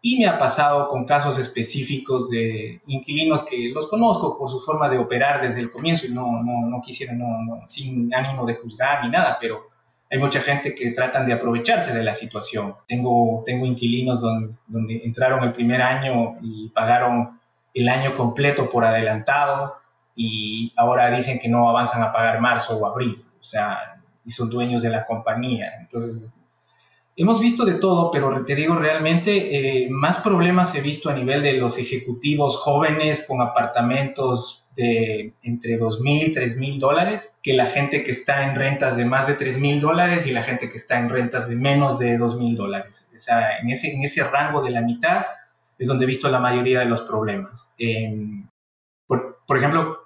y 0.00 0.20
me 0.20 0.26
ha 0.26 0.38
pasado 0.38 0.86
con 0.86 1.04
casos 1.04 1.36
específicos 1.36 2.30
de 2.30 2.80
inquilinos 2.86 3.42
que 3.42 3.72
los 3.74 3.88
conozco 3.88 4.38
por 4.38 4.48
su 4.48 4.60
forma 4.60 4.88
de 4.88 4.98
operar 4.98 5.42
desde 5.42 5.62
el 5.62 5.72
comienzo 5.72 6.06
y 6.06 6.10
no, 6.10 6.44
no, 6.44 6.68
no 6.68 6.80
quisiera, 6.80 7.12
no, 7.12 7.64
sin 7.66 8.14
ánimo 8.14 8.46
de 8.46 8.54
juzgar 8.54 9.02
ni 9.02 9.10
nada, 9.10 9.36
pero 9.40 9.66
hay 10.08 10.20
mucha 10.20 10.40
gente 10.40 10.76
que 10.76 10.92
tratan 10.92 11.26
de 11.26 11.32
aprovecharse 11.32 11.92
de 11.92 12.04
la 12.04 12.14
situación. 12.14 12.76
Tengo, 12.86 13.42
tengo 13.44 13.66
inquilinos 13.66 14.20
donde, 14.20 14.54
donde 14.68 15.02
entraron 15.04 15.42
el 15.42 15.52
primer 15.52 15.82
año 15.82 16.36
y 16.40 16.68
pagaron 16.68 17.40
el 17.74 17.88
año 17.88 18.16
completo 18.16 18.68
por 18.68 18.84
adelantado 18.84 19.79
y 20.14 20.72
ahora 20.76 21.10
dicen 21.10 21.38
que 21.38 21.48
no 21.48 21.68
avanzan 21.68 22.02
a 22.02 22.12
pagar 22.12 22.40
marzo 22.40 22.76
o 22.76 22.86
abril. 22.86 23.24
O 23.40 23.42
sea, 23.42 24.02
y 24.24 24.30
son 24.30 24.50
dueños 24.50 24.82
de 24.82 24.90
la 24.90 25.04
compañía. 25.04 25.72
Entonces, 25.80 26.30
hemos 27.16 27.40
visto 27.40 27.64
de 27.64 27.74
todo, 27.74 28.10
pero 28.10 28.44
te 28.44 28.54
digo, 28.54 28.76
realmente 28.76 29.84
eh, 29.84 29.88
más 29.90 30.18
problemas 30.18 30.74
he 30.74 30.80
visto 30.80 31.10
a 31.10 31.14
nivel 31.14 31.42
de 31.42 31.54
los 31.54 31.78
ejecutivos 31.78 32.56
jóvenes 32.56 33.24
con 33.26 33.40
apartamentos 33.42 34.66
de 34.76 35.34
entre 35.42 35.78
2.000 35.78 36.28
y 36.28 36.32
3.000 36.32 36.78
dólares 36.78 37.36
que 37.42 37.54
la 37.54 37.66
gente 37.66 38.04
que 38.04 38.12
está 38.12 38.44
en 38.44 38.54
rentas 38.54 38.96
de 38.96 39.04
más 39.04 39.26
de 39.26 39.36
3.000 39.36 39.80
dólares 39.80 40.26
y 40.26 40.32
la 40.32 40.42
gente 40.42 40.68
que 40.68 40.76
está 40.76 40.98
en 40.98 41.08
rentas 41.08 41.48
de 41.48 41.56
menos 41.56 41.98
de 41.98 42.18
2.000 42.18 42.56
dólares. 42.56 43.08
O 43.14 43.18
sea, 43.18 43.58
en 43.58 43.68
ese, 43.70 43.92
en 43.92 44.04
ese 44.04 44.22
rango 44.24 44.62
de 44.62 44.70
la 44.70 44.80
mitad 44.80 45.26
es 45.78 45.88
donde 45.88 46.04
he 46.04 46.06
visto 46.06 46.30
la 46.30 46.38
mayoría 46.38 46.80
de 46.80 46.86
los 46.86 47.02
problemas. 47.02 47.70
por, 49.06 49.40
por, 49.46 49.58
ejemplo, 49.58 49.99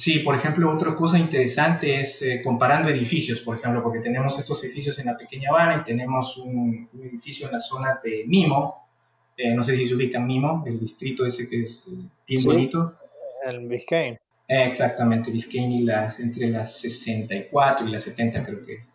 sí, 0.00 0.20
por 0.20 0.34
ejemplo, 0.34 0.72
otra 0.72 0.94
cosa 0.94 1.18
interesante 1.18 2.00
es 2.00 2.22
eh, 2.22 2.40
comparando 2.42 2.88
edificios, 2.88 3.40
por 3.40 3.56
ejemplo, 3.56 3.82
porque 3.82 4.00
tenemos 4.00 4.38
estos 4.38 4.62
edificios 4.64 4.98
en 4.98 5.06
la 5.06 5.16
Pequeña 5.16 5.50
Habana 5.50 5.80
y 5.80 5.84
tenemos 5.84 6.36
un, 6.38 6.88
edificio 7.02 7.46
en 7.46 7.52
la 7.52 7.60
zona 7.60 8.00
de 8.02 8.24
Mimo, 8.26 8.88
eh, 9.36 9.54
no 9.54 9.62
sé 9.62 9.74
si 9.74 9.86
se 9.86 9.94
ubica 9.94 10.18
Mimo, 10.20 10.64
el 10.66 10.78
distrito 10.78 11.24
ese 11.26 11.48
que 11.48 11.62
es 11.62 11.88
bien 12.26 12.44
bonito 12.44 12.94
en 13.44 13.68
Biscayne. 13.68 14.18
Exactamente, 14.48 15.30
Biscayne 15.30 15.76
y 15.76 15.82
las, 15.82 16.18
entre 16.18 16.48
las 16.48 16.78
64 16.78 17.86
y 17.86 17.90
las 17.90 18.02
70 18.02 18.44
creo 18.44 18.64
que 18.64 18.74
es. 18.74 18.90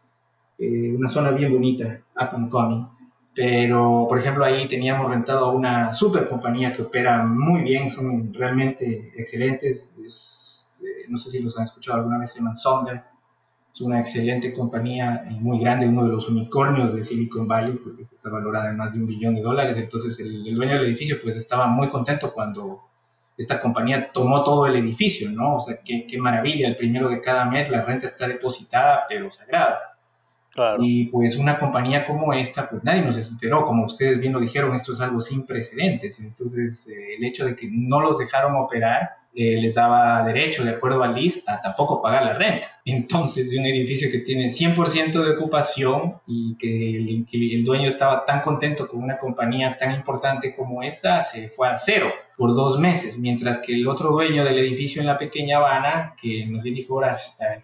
Eh, 0.57 0.93
una 0.95 1.07
zona 1.07 1.31
bien 1.31 1.51
bonita, 1.51 2.01
up 2.15 2.29
and 2.33 2.50
coming. 2.50 2.85
Pero, 3.33 4.05
por 4.07 4.19
ejemplo, 4.19 4.45
ahí 4.45 4.67
teníamos 4.67 5.09
rentado 5.09 5.45
a 5.45 5.51
una 5.51 5.93
super 5.93 6.27
compañía 6.27 6.71
que 6.71 6.81
opera 6.81 7.25
muy 7.25 7.63
bien, 7.63 7.89
son 7.89 8.33
realmente 8.33 9.12
excelentes. 9.17 10.54
Eh, 10.82 11.05
no 11.10 11.17
sé 11.17 11.29
si 11.29 11.41
los 11.41 11.58
han 11.58 11.65
escuchado 11.65 11.98
alguna 11.98 12.20
vez, 12.20 12.32
se 12.32 12.39
llaman 12.39 12.55
Sonder. 12.55 13.03
Es 13.72 13.82
una 13.82 14.00
excelente 14.00 14.53
compañía, 14.53 15.25
muy 15.41 15.60
grande, 15.60 15.88
uno 15.88 16.05
de 16.05 16.12
los 16.13 16.29
unicornios 16.29 16.94
de 16.94 17.03
Silicon 17.03 17.48
Valley, 17.48 17.75
porque 17.84 18.03
está 18.03 18.29
valorada 18.29 18.70
en 18.70 18.77
más 18.77 18.94
de 18.94 19.01
un 19.01 19.08
billón 19.08 19.36
de 19.36 19.41
dólares. 19.41 19.77
Entonces, 19.77 20.17
el, 20.20 20.48
el 20.48 20.55
dueño 20.55 20.75
del 20.75 20.86
edificio 20.86 21.17
pues 21.22 21.36
estaba 21.36 21.67
muy 21.67 21.89
contento 21.89 22.34
cuando 22.34 22.86
esta 23.38 23.60
compañía 23.60 24.12
tomó 24.13 24.44
todo 24.44 24.65
el 24.65 24.77
edificio, 24.77 25.29
¿no? 25.29 25.55
O 25.55 25.60
sea, 25.60 25.79
qué, 25.84 26.08
qué 26.08 26.17
maravilla, 26.17 26.67
el 26.67 26.77
primero 26.77 27.10
de 27.10 27.22
cada 27.22 27.46
mes 27.46 27.70
la 27.70 27.84
renta 27.84 28.05
está 28.05 28.27
depositada, 28.27 29.03
pero 29.10 29.29
sagrada. 29.29 29.79
Claro. 30.53 30.77
Y 30.79 31.08
pues 31.08 31.36
una 31.36 31.60
compañía 31.60 32.05
como 32.05 32.32
esta, 32.32 32.70
pues 32.70 32.82
nadie 32.86 33.01
nos 33.01 33.17
esperó, 33.17 33.65
como 33.65 33.86
ustedes 33.86 34.20
bien 34.20 34.32
lo 34.32 34.39
dijeron, 34.39 34.74
esto 34.74 34.94
es 34.94 35.01
algo 35.01 35.20
sin 35.20 35.46
precedentes. 35.46 36.17
Entonces, 36.22 36.88
eh, 36.88 37.15
el 37.17 37.25
hecho 37.25 37.46
de 37.46 37.58
que 37.58 37.67
no 37.70 38.00
los 38.00 38.20
dejaron 38.20 38.55
operar 38.55 39.10
eh, 39.37 39.59
les 39.59 39.75
daba 39.75 40.23
derecho, 40.23 40.63
de 40.63 40.71
acuerdo 40.71 41.03
al 41.03 41.13
LIS, 41.13 41.43
a 41.47 41.59
tampoco 41.59 42.01
pagar 42.01 42.23
la 42.23 42.33
renta. 42.33 42.67
Entonces, 42.85 43.51
de 43.51 43.59
un 43.59 43.65
edificio 43.65 44.09
que 44.09 44.19
tiene 44.19 44.47
100% 44.47 45.11
de 45.23 45.31
ocupación 45.31 46.21
y 46.25 46.55
que 46.57 46.97
el, 46.97 47.27
el, 47.31 47.65
dueño 47.65 47.87
estaba 47.87 48.25
tan 48.25 48.41
contento 48.41 48.87
con 48.87 49.03
una 49.03 49.17
compañía 49.17 49.75
tan 49.77 49.91
importante 49.93 50.55
como 50.55 50.83
esta, 50.83 51.21
se 51.23 51.49
fue 51.49 51.67
a 51.67 51.77
cero 51.77 52.11
por 52.37 52.55
dos 52.55 52.79
meses, 52.79 53.17
mientras 53.17 53.57
que 53.57 53.73
el 53.73 53.87
otro 53.87 54.11
dueño 54.11 54.45
del 54.45 54.57
edificio 54.59 55.01
en 55.01 55.07
la 55.07 55.17
pequeña 55.17 55.57
Habana, 55.57 56.15
que 56.21 56.45
nos 56.45 56.63
dijo, 56.63 56.93
ahora, 56.95 57.15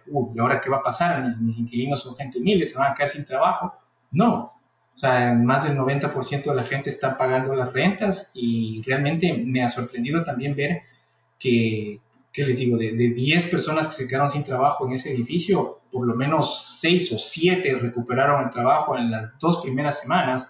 uh, 0.08 0.32
¿y 0.34 0.38
ahora 0.38 0.60
qué 0.60 0.68
va 0.68 0.78
a 0.78 0.82
pasar? 0.82 1.22
Mis, 1.24 1.40
mis 1.40 1.58
inquilinos 1.58 2.02
son 2.02 2.16
gente 2.16 2.38
humilde, 2.38 2.66
se 2.66 2.78
van 2.78 2.92
a 2.92 2.94
quedar 2.94 3.10
sin 3.10 3.24
trabajo. 3.24 3.74
No, 4.10 4.52
o 4.94 4.98
sea, 4.98 5.32
más 5.32 5.64
del 5.64 5.76
90% 5.78 6.44
de 6.44 6.54
la 6.54 6.64
gente 6.64 6.90
está 6.90 7.16
pagando 7.16 7.54
las 7.54 7.72
rentas 7.72 8.30
y 8.34 8.82
realmente 8.84 9.32
me 9.32 9.62
ha 9.62 9.70
sorprendido 9.70 10.22
también 10.22 10.54
ver 10.54 10.82
que, 11.42 12.00
¿qué 12.32 12.44
les 12.44 12.58
digo? 12.58 12.78
De, 12.78 12.92
de 12.92 13.08
10 13.10 13.46
personas 13.46 13.88
que 13.88 13.94
se 13.94 14.06
quedaron 14.06 14.28
sin 14.28 14.44
trabajo 14.44 14.86
en 14.86 14.92
ese 14.92 15.12
edificio, 15.12 15.80
por 15.90 16.06
lo 16.06 16.14
menos 16.14 16.78
6 16.80 17.12
o 17.12 17.18
7 17.18 17.74
recuperaron 17.76 18.44
el 18.44 18.50
trabajo 18.50 18.96
en 18.96 19.10
las 19.10 19.38
dos 19.38 19.58
primeras 19.62 20.00
semanas. 20.00 20.48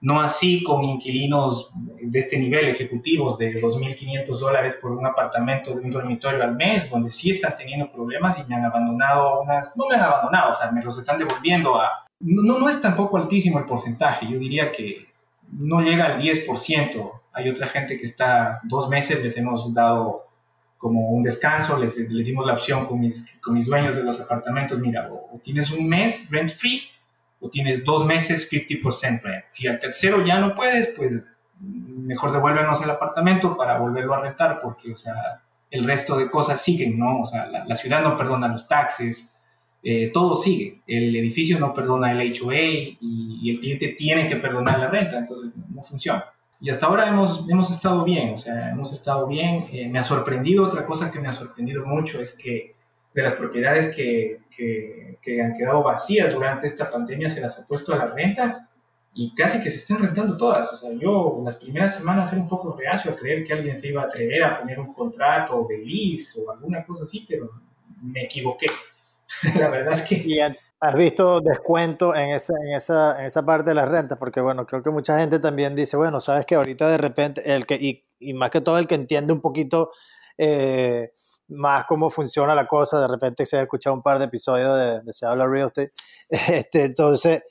No 0.00 0.20
así 0.20 0.62
con 0.62 0.84
inquilinos 0.84 1.72
de 2.02 2.18
este 2.18 2.36
nivel, 2.38 2.68
ejecutivos 2.68 3.38
de 3.38 3.54
2.500 3.54 4.38
dólares 4.38 4.76
por 4.80 4.92
un 4.92 5.06
apartamento 5.06 5.72
de 5.74 5.80
un 5.80 5.90
dormitorio 5.90 6.42
al 6.42 6.56
mes, 6.56 6.90
donde 6.90 7.10
sí 7.10 7.30
están 7.30 7.54
teniendo 7.56 7.90
problemas 7.90 8.38
y 8.38 8.44
me 8.44 8.54
han 8.54 8.66
abandonado 8.66 9.40
unas, 9.40 9.74
no 9.76 9.86
me 9.88 9.94
han 9.94 10.02
abandonado, 10.02 10.50
o 10.50 10.54
sea, 10.54 10.70
me 10.72 10.82
los 10.82 10.98
están 10.98 11.16
devolviendo 11.18 11.80
a... 11.80 12.06
No, 12.20 12.58
no 12.58 12.68
es 12.68 12.82
tampoco 12.82 13.16
altísimo 13.16 13.58
el 13.58 13.64
porcentaje, 13.64 14.26
yo 14.30 14.38
diría 14.38 14.72
que 14.72 15.06
no 15.52 15.80
llega 15.80 16.06
al 16.06 16.20
10%, 16.20 17.12
hay 17.34 17.48
otra 17.48 17.66
gente 17.66 17.98
que 17.98 18.06
está 18.06 18.60
dos 18.62 18.88
meses, 18.88 19.22
les 19.22 19.36
hemos 19.36 19.74
dado 19.74 20.28
como 20.78 21.10
un 21.10 21.22
descanso, 21.22 21.78
les, 21.78 21.96
les 21.96 22.26
dimos 22.26 22.46
la 22.46 22.52
opción 22.52 22.86
con 22.86 23.00
mis, 23.00 23.26
con 23.42 23.54
mis 23.54 23.66
dueños 23.66 23.96
de 23.96 24.04
los 24.04 24.20
apartamentos, 24.20 24.78
mira, 24.78 25.10
o, 25.10 25.38
tienes 25.42 25.70
un 25.72 25.88
mes 25.88 26.30
rent 26.30 26.50
free 26.50 26.82
o 27.40 27.50
tienes 27.50 27.84
dos 27.84 28.06
meses 28.06 28.50
50% 28.50 29.22
rent. 29.22 29.44
Si 29.48 29.66
al 29.66 29.80
tercero 29.80 30.24
ya 30.24 30.38
no 30.38 30.54
puedes, 30.54 30.88
pues 30.88 31.26
mejor 31.60 32.32
devuélvenos 32.32 32.82
el 32.82 32.90
apartamento 32.90 33.56
para 33.56 33.78
volverlo 33.78 34.14
a 34.14 34.20
rentar, 34.20 34.60
porque, 34.62 34.92
o 34.92 34.96
sea, 34.96 35.42
el 35.70 35.84
resto 35.84 36.16
de 36.16 36.30
cosas 36.30 36.62
siguen, 36.62 36.98
¿no? 36.98 37.20
O 37.20 37.26
sea, 37.26 37.46
la, 37.46 37.76
ciudad 37.76 38.02
no 38.02 38.16
perdona 38.16 38.48
los 38.48 38.68
taxes, 38.68 39.34
eh, 39.82 40.10
todo 40.12 40.36
sigue. 40.36 40.82
El 40.86 41.16
edificio 41.16 41.58
no 41.58 41.72
perdona 41.72 42.12
el 42.12 42.32
HOA 42.40 42.54
y, 42.54 42.98
y, 43.00 43.50
el 43.50 43.60
cliente 43.60 43.88
tiene 43.88 44.28
que 44.28 44.36
perdonar 44.36 44.78
la 44.78 44.88
renta, 44.88 45.18
entonces 45.18 45.52
no 45.74 45.82
funciona 45.82 46.33
y 46.60 46.70
hasta 46.70 46.86
ahora 46.86 47.08
hemos, 47.08 47.48
hemos 47.48 47.70
estado 47.70 48.04
bien, 48.04 48.34
o 48.34 48.38
sea, 48.38 48.70
hemos 48.70 48.92
estado 48.92 49.26
bien. 49.26 49.66
Eh, 49.72 49.88
me 49.88 49.98
ha 49.98 50.04
sorprendido, 50.04 50.64
otra 50.64 50.86
cosa 50.86 51.10
que 51.10 51.20
me 51.20 51.28
ha 51.28 51.32
sorprendido 51.32 51.84
mucho 51.84 52.20
es 52.20 52.36
que 52.36 52.74
de 53.12 53.22
las 53.22 53.34
propiedades 53.34 53.94
que, 53.94 54.40
que, 54.54 55.18
que, 55.22 55.40
han 55.40 55.54
quedado 55.54 55.82
vacías 55.82 56.32
durante 56.32 56.66
esta 56.66 56.90
pandemia 56.90 57.28
se 57.28 57.40
las 57.40 57.58
ha 57.58 57.66
puesto 57.66 57.92
a 57.92 57.98
la 57.98 58.06
renta 58.06 58.68
y 59.14 59.32
casi 59.34 59.62
que 59.62 59.70
se 59.70 59.76
están 59.76 60.00
rentando 60.00 60.36
todas. 60.36 60.72
O 60.72 60.76
sea, 60.76 60.90
yo 60.98 61.40
las 61.44 61.56
primeras 61.56 61.96
semanas 61.96 62.32
era 62.32 62.42
un 62.42 62.48
poco 62.48 62.76
reacio 62.76 63.12
a 63.12 63.16
creer 63.16 63.44
que 63.44 63.52
alguien 63.52 63.76
se 63.76 63.88
iba 63.88 64.02
a 64.02 64.06
atrever 64.06 64.42
a 64.42 64.58
poner 64.58 64.80
un 64.80 64.92
contrato 64.92 65.66
de 65.68 65.78
lease 65.78 66.40
o 66.40 66.50
alguna 66.50 66.84
cosa 66.84 67.04
así, 67.04 67.24
pero 67.28 67.50
me 68.02 68.24
equivoqué. 68.24 68.66
la 69.56 69.68
verdad 69.68 69.94
es 69.94 70.02
que... 70.02 70.54
¿Has 70.84 70.96
visto 70.96 71.40
descuento 71.40 72.14
en 72.14 72.32
esa, 72.32 72.52
en, 72.62 72.74
esa, 72.74 73.18
en 73.18 73.24
esa 73.24 73.42
parte 73.42 73.70
de 73.70 73.74
las 73.74 73.88
rentas? 73.88 74.18
Porque, 74.18 74.42
bueno, 74.42 74.66
creo 74.66 74.82
que 74.82 74.90
mucha 74.90 75.18
gente 75.18 75.38
también 75.38 75.74
dice, 75.74 75.96
bueno, 75.96 76.20
sabes 76.20 76.44
que 76.44 76.56
ahorita 76.56 76.90
de 76.90 76.98
repente, 76.98 77.54
el 77.54 77.64
que, 77.64 78.04
y, 78.20 78.34
más 78.34 78.50
que 78.50 78.60
todo 78.60 78.76
el 78.76 78.86
que 78.86 78.94
entiende 78.94 79.32
un 79.32 79.40
poquito 79.40 79.92
eh, 80.36 81.10
más 81.48 81.86
cómo 81.86 82.10
funciona 82.10 82.54
la 82.54 82.66
cosa, 82.66 83.00
de 83.00 83.08
repente 83.08 83.46
se 83.46 83.56
ha 83.56 83.62
escuchado 83.62 83.96
un 83.96 84.02
par 84.02 84.18
de 84.18 84.26
episodios 84.26 84.76
de, 84.78 85.00
de 85.00 85.12
Se 85.14 85.24
habla 85.24 85.46
Real 85.46 85.68
Estate, 85.68 85.92
este, 86.28 86.84
entonces 86.84 87.42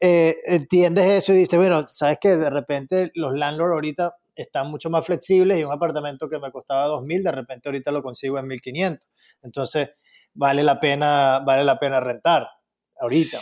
eh, 0.00 0.36
entiendes 0.46 1.04
eso 1.08 1.32
y 1.34 1.36
dices, 1.36 1.58
bueno, 1.58 1.84
sabes 1.90 2.16
que 2.22 2.38
de 2.38 2.48
repente 2.48 3.10
los 3.16 3.34
landlords 3.34 3.74
ahorita 3.74 4.16
están 4.34 4.70
mucho 4.70 4.88
más 4.88 5.04
flexibles 5.04 5.58
y 5.58 5.64
un 5.64 5.72
apartamento 5.72 6.26
que 6.26 6.38
me 6.38 6.50
costaba 6.50 6.86
2.000, 6.88 7.22
de 7.22 7.32
repente 7.32 7.68
ahorita 7.68 7.92
lo 7.92 8.02
consigo 8.02 8.38
en 8.38 8.46
1.500. 8.46 8.98
Entonces, 9.42 9.90
vale 10.32 10.62
la 10.62 10.80
pena, 10.80 11.40
vale 11.40 11.64
la 11.64 11.78
pena 11.78 12.00
rentar 12.00 12.48
ahorita. 13.02 13.38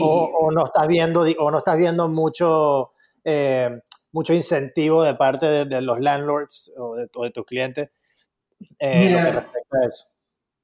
O, 0.00 0.50
no 0.50 0.64
estás 0.64 0.88
viendo, 0.88 1.20
o 1.20 1.50
no 1.50 1.58
estás 1.58 1.76
viendo 1.76 2.08
mucho, 2.08 2.92
eh, 3.24 3.80
mucho 4.12 4.34
incentivo 4.34 5.04
de 5.04 5.14
parte 5.14 5.64
de, 5.66 5.80
los 5.82 6.00
landlords 6.00 6.72
o 6.78 6.96
de, 6.96 7.30
tus 7.30 7.44
clientes 7.44 7.90
eh, 8.78 9.30
respecto 9.32 9.76
a 9.76 9.86
eso. 9.86 10.06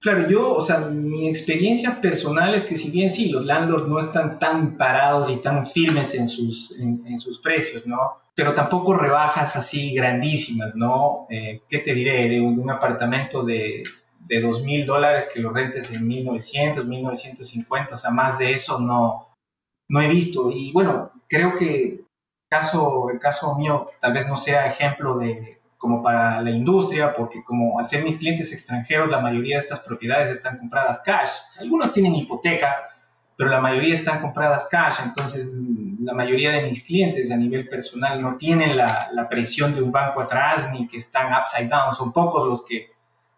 Claro, 0.01 0.27
yo, 0.27 0.57
o 0.57 0.61
sea, 0.61 0.79
mi 0.81 1.29
experiencia 1.29 2.01
personal 2.01 2.57
es 2.57 2.64
que 2.64 2.75
si 2.75 2.90
bien 2.90 3.09
sí, 3.09 3.29
los 3.29 3.45
landlords 3.45 3.87
no 3.87 4.01
están 4.01 4.40
tan 4.40 4.77
parados 4.77 5.31
y 5.31 5.37
tan 5.37 5.64
firmes 5.64 6.16
en 6.16 6.27
sus, 6.27 6.77
en, 6.77 7.21
sus 7.21 7.38
precios, 7.38 7.87
¿no? 7.87 7.99
Pero 8.35 8.53
tampoco 8.53 8.95
rebajas 8.95 9.55
así 9.55 9.95
grandísimas, 9.95 10.75
¿no? 10.75 11.29
Eh, 11.31 11.61
¿Qué 11.68 11.79
te 11.79 11.95
diré? 11.95 12.29
De 12.29 12.40
un 12.40 12.68
apartamento 12.68 13.45
de 13.45 13.85
de 14.24 14.40
2 14.40 14.62
mil 14.62 14.87
dólares 14.87 15.28
que 15.32 15.40
lo 15.40 15.50
rentes 15.50 15.90
en 15.90 16.06
1900, 16.06 16.87
1950, 16.87 17.94
o 17.94 17.96
sea, 17.96 18.11
más 18.11 18.38
de 18.38 18.52
eso 18.52 18.78
no, 18.78 19.37
no 19.88 20.00
he 20.00 20.08
visto. 20.08 20.50
Y 20.50 20.72
bueno, 20.72 21.12
creo 21.28 21.56
que 21.56 22.04
caso, 22.48 23.08
el 23.11 23.18
caso 23.18 23.56
mío 23.56 23.90
tal 24.00 24.12
vez 24.12 24.26
no 24.26 24.37
sea 24.37 24.66
ejemplo 24.66 25.18
de 25.18 25.61
como 25.78 26.00
para 26.00 26.40
la 26.40 26.50
industria, 26.50 27.12
porque 27.12 27.42
como 27.42 27.80
al 27.80 27.88
ser 27.88 28.04
mis 28.04 28.16
clientes 28.16 28.52
extranjeros, 28.52 29.11
la 29.11 29.18
mayoría 29.18 29.56
de 29.56 29.62
estas 29.62 29.80
propiedades 29.80 30.30
están 30.30 30.58
compradas 30.58 31.00
cash. 31.04 31.30
O 31.48 31.50
sea, 31.50 31.62
algunos 31.64 31.92
tienen 31.92 32.14
hipoteca, 32.14 32.88
pero 33.37 33.50
la 33.50 33.61
mayoría 33.61 33.94
están 33.94 34.20
compradas 34.20 34.68
cash, 34.70 35.00
entonces 35.02 35.50
la 35.98 36.14
mayoría 36.14 36.52
de 36.52 36.62
mis 36.62 36.85
clientes 36.85 37.32
a 37.32 37.37
nivel 37.37 37.68
personal 37.68 38.22
no 38.22 38.37
tienen 38.37 38.76
la, 38.76 39.08
la 39.12 39.26
presión 39.26 39.74
de 39.74 39.82
un 39.82 39.90
banco 39.90 40.20
atrás 40.20 40.70
ni 40.72 40.87
que 40.87 40.98
están 40.98 41.32
upside 41.32 41.68
down, 41.68 41.92
son 41.92 42.12
pocos 42.12 42.46
los 42.46 42.64
que 42.64 42.91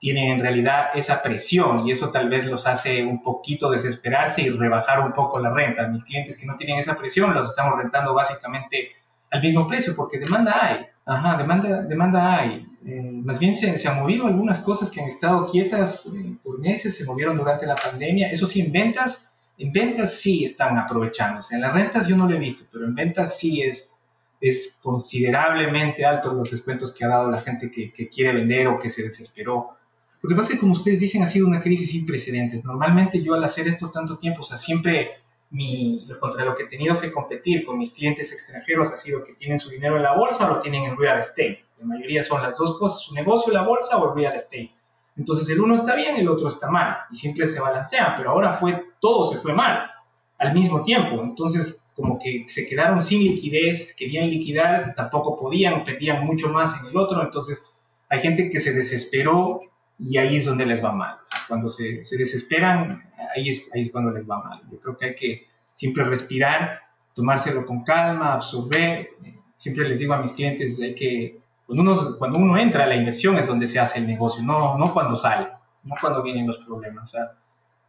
tienen 0.05 0.33
en 0.33 0.39
realidad 0.39 0.89
esa 0.95 1.23
presión 1.23 1.89
y 1.89 1.91
eso 1.91 2.11
tal 2.11 2.29
vez 2.29 2.45
los 2.45 2.67
hace 2.67 3.03
un 3.03 3.23
poquito 3.23 3.71
desesperarse 3.71 4.43
y 4.43 4.51
rebajar 4.51 5.01
un 5.01 5.15
poco 5.15 5.41
la 5.41 5.49
renta. 5.49 5.89
Mis 5.89 6.05
clientes 6.05 6.37
que 6.37 6.45
no 6.45 6.57
tienen 6.57 6.79
esa 6.79 6.95
presión 6.95 7.33
los 7.33 7.49
estamos 7.49 7.79
rentando 7.79 8.13
básicamente 8.13 8.91
al 9.31 9.41
mismo 9.41 9.67
precio 9.67 9.97
porque 9.97 10.19
demanda 10.19 10.59
hay. 10.61 10.87
Ajá, 11.07 11.39
demanda, 11.39 11.81
demanda 11.85 12.39
hay. 12.39 12.67
Eh, 12.85 13.01
más 13.25 13.39
bien 13.39 13.57
se, 13.57 13.79
se, 13.79 13.89
han 13.89 13.99
movido 13.99 14.27
algunas 14.27 14.61
cosas 14.61 14.91
que 14.91 15.01
han 15.01 15.07
estado 15.07 15.47
quietas 15.47 16.05
eh, 16.05 16.37
por 16.43 16.59
meses, 16.59 16.99
se 16.99 17.07
movieron 17.07 17.39
durante 17.39 17.65
la 17.65 17.77
pandemia. 17.77 18.31
Eso 18.31 18.47
sí, 18.47 18.61
en 18.61 18.73
ventas 18.73 19.33
En 19.57 19.73
ventas 19.73 20.13
sí 20.21 20.45
están 20.45 20.77
aprovechándose. 20.77 21.55
En 21.55 21.63
las 21.63 21.73
rentas 21.73 22.07
yo 22.07 22.15
no 22.15 22.29
lo 22.29 22.37
he 22.37 22.39
visto, 22.39 22.65
pero 22.71 22.85
en 22.85 22.95
ventas 22.95 23.39
sí 23.39 23.63
es, 23.63 23.95
es 24.39 24.79
considerablemente 24.83 26.05
alto 26.05 26.35
los 26.35 26.51
descuentos 26.51 26.93
que 26.93 27.07
ha 27.07 27.09
dado 27.09 27.31
la 27.31 27.41
gente 27.41 27.71
que, 27.71 27.91
que 27.91 28.11
quiere 28.11 28.35
vender 28.35 28.67
o 28.67 28.79
que 28.79 28.91
se 28.91 29.03
desesperó. 29.03 29.79
Lo 30.25 30.31
que 30.31 30.37
pasa 30.37 30.49
es 30.49 30.55
que, 30.55 30.61
como 30.61 30.73
ustedes 30.73 31.01
dicen, 31.01 31.23
ha 31.23 31.27
sido 31.27 31.47
una 31.47 31.61
crisis 31.61 31.91
sin 31.91 32.07
precedentes. 32.07 32.65
Normalmente 32.65 33.23
yo 33.23 33.35
al 33.35 33.45
hacer 33.45 33.69
esto 33.69 33.91
tanto 33.91 34.17
tiempo, 34.17 34.41
o 34.41 34.43
sea, 34.43 34.57
siempre 34.57 35.11
mi, 35.51 36.09
contra 36.19 36.47
lo 36.47 36.55
que 36.55 36.63
he 36.63 36.67
tenido 36.67 36.99
que 36.99 37.13
competir 37.13 37.67
con 37.67 37.77
mis 37.77 37.91
clientes 37.91 38.33
extranjeros 38.33 38.91
ha 38.91 38.97
sido 38.97 39.23
que 39.23 39.35
tienen 39.35 39.59
su 39.59 39.69
dinero 39.69 39.99
en 39.99 40.03
la 40.03 40.17
bolsa 40.17 40.47
o 40.47 40.55
lo 40.55 40.61
tienen 40.61 40.85
en 40.85 40.97
real 40.97 41.19
estate. 41.19 41.67
La 41.79 41.85
mayoría 41.85 42.23
son 42.23 42.41
las 42.41 42.57
dos 42.57 42.79
cosas, 42.79 43.03
su 43.03 43.13
negocio 43.13 43.53
la 43.53 43.65
bolsa 43.65 43.99
o 43.99 44.15
real 44.15 44.35
estate. 44.35 44.73
Entonces 45.15 45.47
el 45.51 45.61
uno 45.61 45.75
está 45.75 45.95
bien, 45.95 46.17
el 46.17 46.31
otro 46.31 46.49
está 46.49 46.71
mal 46.71 47.01
y 47.11 47.17
siempre 47.17 47.47
se 47.47 47.61
balancean, 47.61 48.15
pero 48.17 48.31
ahora 48.31 48.55
fue 48.55 48.83
todo 49.01 49.31
se 49.31 49.37
fue 49.37 49.53
mal 49.53 49.91
al 50.39 50.55
mismo 50.55 50.83
tiempo. 50.85 51.23
Entonces 51.23 51.85
como 51.95 52.19
que 52.19 52.45
se 52.47 52.67
quedaron 52.67 53.03
sin 53.03 53.23
liquidez, 53.23 53.95
querían 53.95 54.31
liquidar, 54.31 54.95
tampoco 54.97 55.39
podían, 55.39 55.85
perdían 55.85 56.25
mucho 56.25 56.49
más 56.49 56.81
en 56.81 56.87
el 56.87 56.97
otro. 56.97 57.23
Entonces 57.23 57.71
hay 58.09 58.21
gente 58.21 58.49
que 58.49 58.59
se 58.59 58.73
desesperó 58.73 59.61
y 59.99 60.19
ahí 60.19 60.37
es 60.37 60.47
donde 60.47 60.67
les 60.67 60.83
va 60.85 60.93
mal. 60.93 61.17
cuando 61.49 61.69
se, 61.69 62.03
se 62.03 62.17
desesperan, 62.17 63.11
ahí 63.35 63.49
es, 63.49 63.71
ahí 63.75 63.83
es 63.83 63.91
cuando 63.91 64.11
les 64.11 64.29
va 64.29 64.43
mal. 64.43 64.61
Yo 64.71 64.79
creo 64.81 64.97
que 64.97 65.05
hay 65.07 65.15
que 65.15 65.47
siempre 65.73 66.05
respirar, 66.05 66.81
tomárselo 67.15 67.65
con 67.65 67.85
calma, 67.85 68.35
absorber. 68.35 69.09
Siempre 69.57 69.89
les 69.89 70.01
digo 70.01 70.15
a 70.15 70.21
mis 70.21 70.33
clientes, 70.33 70.81
hay 70.81 70.95
que, 70.95 71.41
cuando 71.67 71.83
uno, 71.83 72.19
cuando 72.19 72.39
uno 72.39 72.59
entra 72.59 72.85
a 72.85 72.87
la 72.87 72.97
inversión 72.97 73.39
es 73.39 73.47
donde 73.47 73.67
se 73.67 73.79
hace 73.79 73.99
el 74.01 74.07
negocio, 74.07 74.43
no, 74.43 74.77
no 74.77 74.93
cuando 74.93 75.15
sale, 75.15 75.49
no 75.85 75.95
cuando 76.01 76.23
vienen 76.23 76.47
los 76.47 76.59
problemas. 76.59 77.09
O 77.09 77.13
sea, 77.13 77.33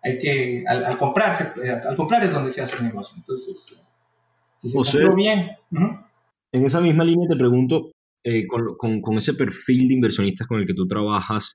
hay 0.03 0.17
que, 0.19 0.63
al, 0.67 0.97
comprarse, 0.97 1.51
al 1.69 1.95
comprar 1.95 2.23
es 2.23 2.33
donde 2.33 2.51
se 2.51 2.61
hace 2.61 2.77
el 2.77 2.83
negocio. 2.83 3.15
Entonces, 3.17 3.75
si 4.57 4.69
se 4.69 4.77
compró 4.77 5.15
bien. 5.15 5.51
En 6.51 6.65
esa 6.65 6.79
misma 6.79 7.03
línea 7.03 7.27
te 7.27 7.35
pregunto, 7.35 7.91
eh, 8.23 8.47
con, 8.47 8.75
con, 8.77 9.01
con, 9.01 9.17
ese 9.17 9.33
perfil 9.33 9.89
de 9.89 9.95
inversionistas 9.95 10.47
con 10.47 10.59
el 10.59 10.65
que 10.65 10.73
tú 10.73 10.87
trabajas, 10.87 11.51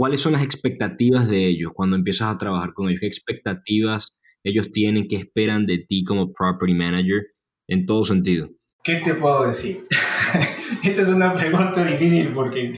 ¿cuáles 0.00 0.22
son 0.22 0.32
las 0.32 0.42
expectativas 0.42 1.28
de 1.28 1.44
ellos 1.44 1.72
cuando 1.74 1.94
empiezas 1.94 2.34
a 2.34 2.38
trabajar 2.38 2.72
con 2.72 2.88
ellos? 2.88 3.00
¿Qué 3.00 3.06
expectativas 3.06 4.14
ellos 4.42 4.72
tienen, 4.72 5.06
qué 5.06 5.16
esperan 5.16 5.66
de 5.66 5.76
ti 5.86 6.04
como 6.04 6.32
property 6.32 6.72
manager 6.72 7.26
en 7.68 7.84
todo 7.84 8.02
sentido? 8.04 8.48
¿Qué 8.82 9.02
te 9.04 9.12
puedo 9.12 9.46
decir? 9.46 9.84
Esta 10.82 11.02
es 11.02 11.08
una 11.08 11.36
pregunta 11.36 11.84
difícil 11.84 12.32
porque 12.32 12.76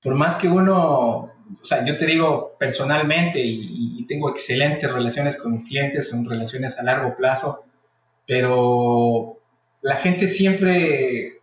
por 0.00 0.14
más 0.14 0.36
que 0.36 0.46
uno, 0.46 0.78
o 0.78 1.60
sea, 1.60 1.84
yo 1.84 1.96
te 1.96 2.06
digo 2.06 2.54
personalmente 2.56 3.40
y, 3.42 4.06
tengo 4.06 4.30
excelentes 4.30 4.92
relaciones 4.92 5.36
con 5.36 5.54
mis 5.54 5.64
clientes, 5.64 6.08
son 6.08 6.28
relaciones 6.28 6.78
a 6.78 6.84
largo 6.84 7.16
plazo, 7.16 7.64
pero 8.28 9.38
la 9.82 9.96
gente 9.96 10.28
siempre 10.28 11.39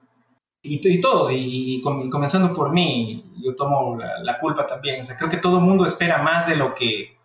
y, 0.70 1.02
todos, 1.02 1.32
y, 1.32 1.82
comenzando 1.82 2.54
por 2.54 2.72
mí, 2.72 3.24
yo 3.38 3.56
tomo 3.56 3.98
la, 3.98 4.40
culpa 4.40 4.66
también. 4.68 5.02
O 5.02 5.04
sea, 5.04 5.18
creo 5.18 5.30
que 5.30 5.38
todo 5.38 5.60
mundo 5.60 5.86
espera 5.86 6.22
más 6.22 6.48
de 6.48 6.56
lo 6.56 6.74
que 6.74 7.18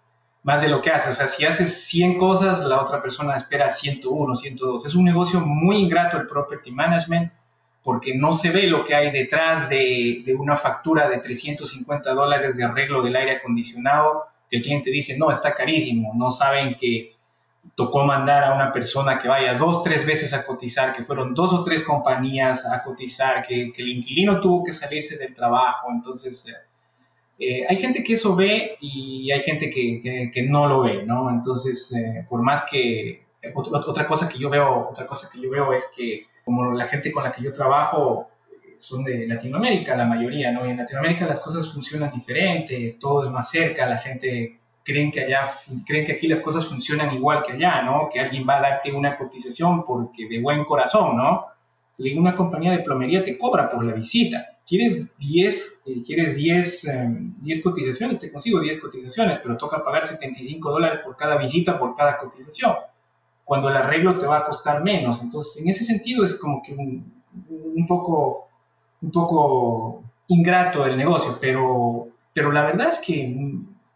más 0.45 0.61
de 0.61 0.69
lo 0.69 0.83
que 0.83 0.91
hace. 0.91 1.11
O 1.11 1.15
sea, 1.15 1.27
si 1.27 1.45
haces 1.45 1.85
100 1.85 2.19
cosas, 2.19 2.65
la 2.65 2.83
otra 2.83 3.01
persona 3.01 3.37
espera 3.37 3.71
101, 3.71 4.35
102. 4.35 4.87
Es 4.87 4.95
un 4.95 5.05
negocio 5.05 5.41
muy 5.41 5.77
ingrato 5.77 6.17
el 6.17 6.27
property 6.27 6.73
management 6.73 7.33
porque 7.83 8.15
no 8.15 8.33
se 8.33 8.51
ve 8.51 8.67
lo 8.67 8.85
que 8.85 8.95
hay 8.95 9.11
detrás 9.11 9.69
de, 9.69 10.23
de 10.25 10.35
una 10.35 10.57
factura 10.57 11.09
de 11.09 11.19
350 11.19 12.15
dólares 12.15 12.57
de 12.57 12.65
arreglo 12.65 13.03
del 13.03 13.17
aire 13.17 13.37
acondicionado, 13.37 14.25
que 14.49 14.57
el 14.57 14.63
cliente 14.63 14.91
dice, 14.91 15.17
no, 15.17 15.31
está 15.31 15.55
carísimo. 15.55 16.13
No 16.15 16.31
saben 16.31 16.77
que 16.77 17.17
tocó 17.75 18.05
mandar 18.05 18.45
a 18.45 18.55
una 18.55 18.73
persona 18.73 19.19
que 19.19 19.29
vaya 19.29 19.55
dos, 19.55 19.83
tres 19.83 20.05
veces 20.05 20.33
a 20.33 20.45
cotizar, 20.45 20.95
que 20.95 21.05
fueron 21.05 21.35
dos 21.35 21.53
o 21.53 21.63
tres 21.63 21.83
compañías 21.83 22.67
a 22.67 22.83
cotizar, 22.83 23.47
que, 23.47 23.73
el 23.77 23.89
inquilino 23.89 24.41
tuvo 24.41 24.65
que 24.65 24.73
salirse 24.73 25.17
del 25.17 25.33
trabajo. 25.33 25.89
Entonces, 25.91 26.47
eh, 26.49 26.55
eh, 27.39 27.67
hay 27.69 27.77
gente 27.77 28.05
que 28.05 28.15
eso 28.15 28.37
ve 28.37 28.77
y 28.81 29.31
hay 29.33 29.41
gente 29.41 29.71
que, 29.71 30.31
que, 30.33 30.43
no 30.43 30.69
lo 30.69 30.83
ve, 30.83 31.05
¿no? 31.05 31.31
Entonces, 31.31 31.93
eh, 31.93 32.27
por 32.29 32.43
más 32.43 32.65
que... 32.71 33.23
Otra, 33.55 34.07
cosa 34.07 34.29
que 34.29 34.39
yo 34.39 34.49
veo, 34.49 34.89
otra 34.91 35.05
cosa 35.05 35.29
que 35.29 35.41
yo 35.41 35.51
veo 35.51 35.73
es 35.73 35.89
que 35.97 36.27
como 36.45 36.73
la 36.73 36.85
gente 36.85 37.11
con 37.11 37.25
la 37.25 37.33
que 37.33 37.43
yo 37.43 37.51
trabajo 37.51 38.29
son 38.79 39.03
de 39.03 39.27
Latinoamérica, 39.27 39.97
la 39.97 40.07
mayoría, 40.07 40.53
¿no? 40.53 40.65
Y 40.65 40.71
en 40.71 40.77
Latinoamérica 40.77 41.27
las 41.27 41.41
cosas 41.41 41.73
funcionan 41.73 42.13
diferente, 42.13 42.97
todo 43.01 43.25
es 43.25 43.31
más 43.33 43.51
cerca, 43.51 43.87
la 43.87 43.99
gente 43.99 44.61
creen 44.85 45.11
que 45.11 45.21
allá, 45.21 45.53
creen 45.87 46.05
que 46.05 46.13
aquí 46.13 46.27
las 46.27 46.41
cosas 46.41 46.67
funcionan 46.67 47.15
igual 47.15 47.43
que 47.43 47.53
allá, 47.53 47.83
¿no? 47.83 48.09
Que 48.13 48.21
alguien 48.21 48.47
va 48.49 48.59
a 48.59 48.63
darte 48.63 48.93
una 48.93 49.17
cotización 49.17 49.85
porque 49.85 50.29
de 50.29 50.41
buen 50.41 50.65
corazón, 50.65 51.17
¿no? 51.17 51.47
Una 52.17 52.35
compañía 52.35 52.73
de 52.73 52.79
plomería 52.79 53.23
te 53.23 53.39
cobra 53.39 53.71
por 53.71 53.85
la 53.85 53.93
visita. 53.93 54.59
¿Quieres 54.67 55.17
10, 55.19 55.83
eh, 55.87 56.03
¿quieres 56.05 56.35
10, 56.35 56.83
10 57.43 57.59
em, 57.59 57.63
cotizaciones? 57.63 58.19
Te 58.19 58.31
consigo 58.31 58.61
10 58.61 58.81
cotizaciones, 58.81 59.39
pero 59.41 59.57
toca 59.57 59.85
pagar 59.85 60.07
75 60.07 60.71
dólares 60.71 61.01
por 61.01 61.17
cada 61.17 61.37
visita, 61.37 61.79
por 61.79 61.95
cada 61.97 62.19
cotización, 62.19 62.75
cuando 63.45 63.69
el 63.69 63.77
arreglo 63.77 64.19
te 64.19 64.27
va 64.27 64.39
a 64.39 64.45
costar 64.45 64.83
menos. 64.83 65.21
Entonces, 65.21 65.61
en 65.63 65.69
ese 65.69 65.85
sentido 65.85 66.25
es 66.25 66.37
como 66.37 66.63
que 66.63 66.73
un, 66.73 67.13
un 67.51 67.87
poco, 67.87 68.49
un 69.01 69.11
poco 69.11 70.03
ingrato 70.29 70.87
el 70.87 70.97
negocio, 70.97 71.39
pero, 71.41 72.09
pero 72.33 72.53
la 72.53 72.65
verdad 72.65 72.89
es 72.89 72.99
que 73.01 73.35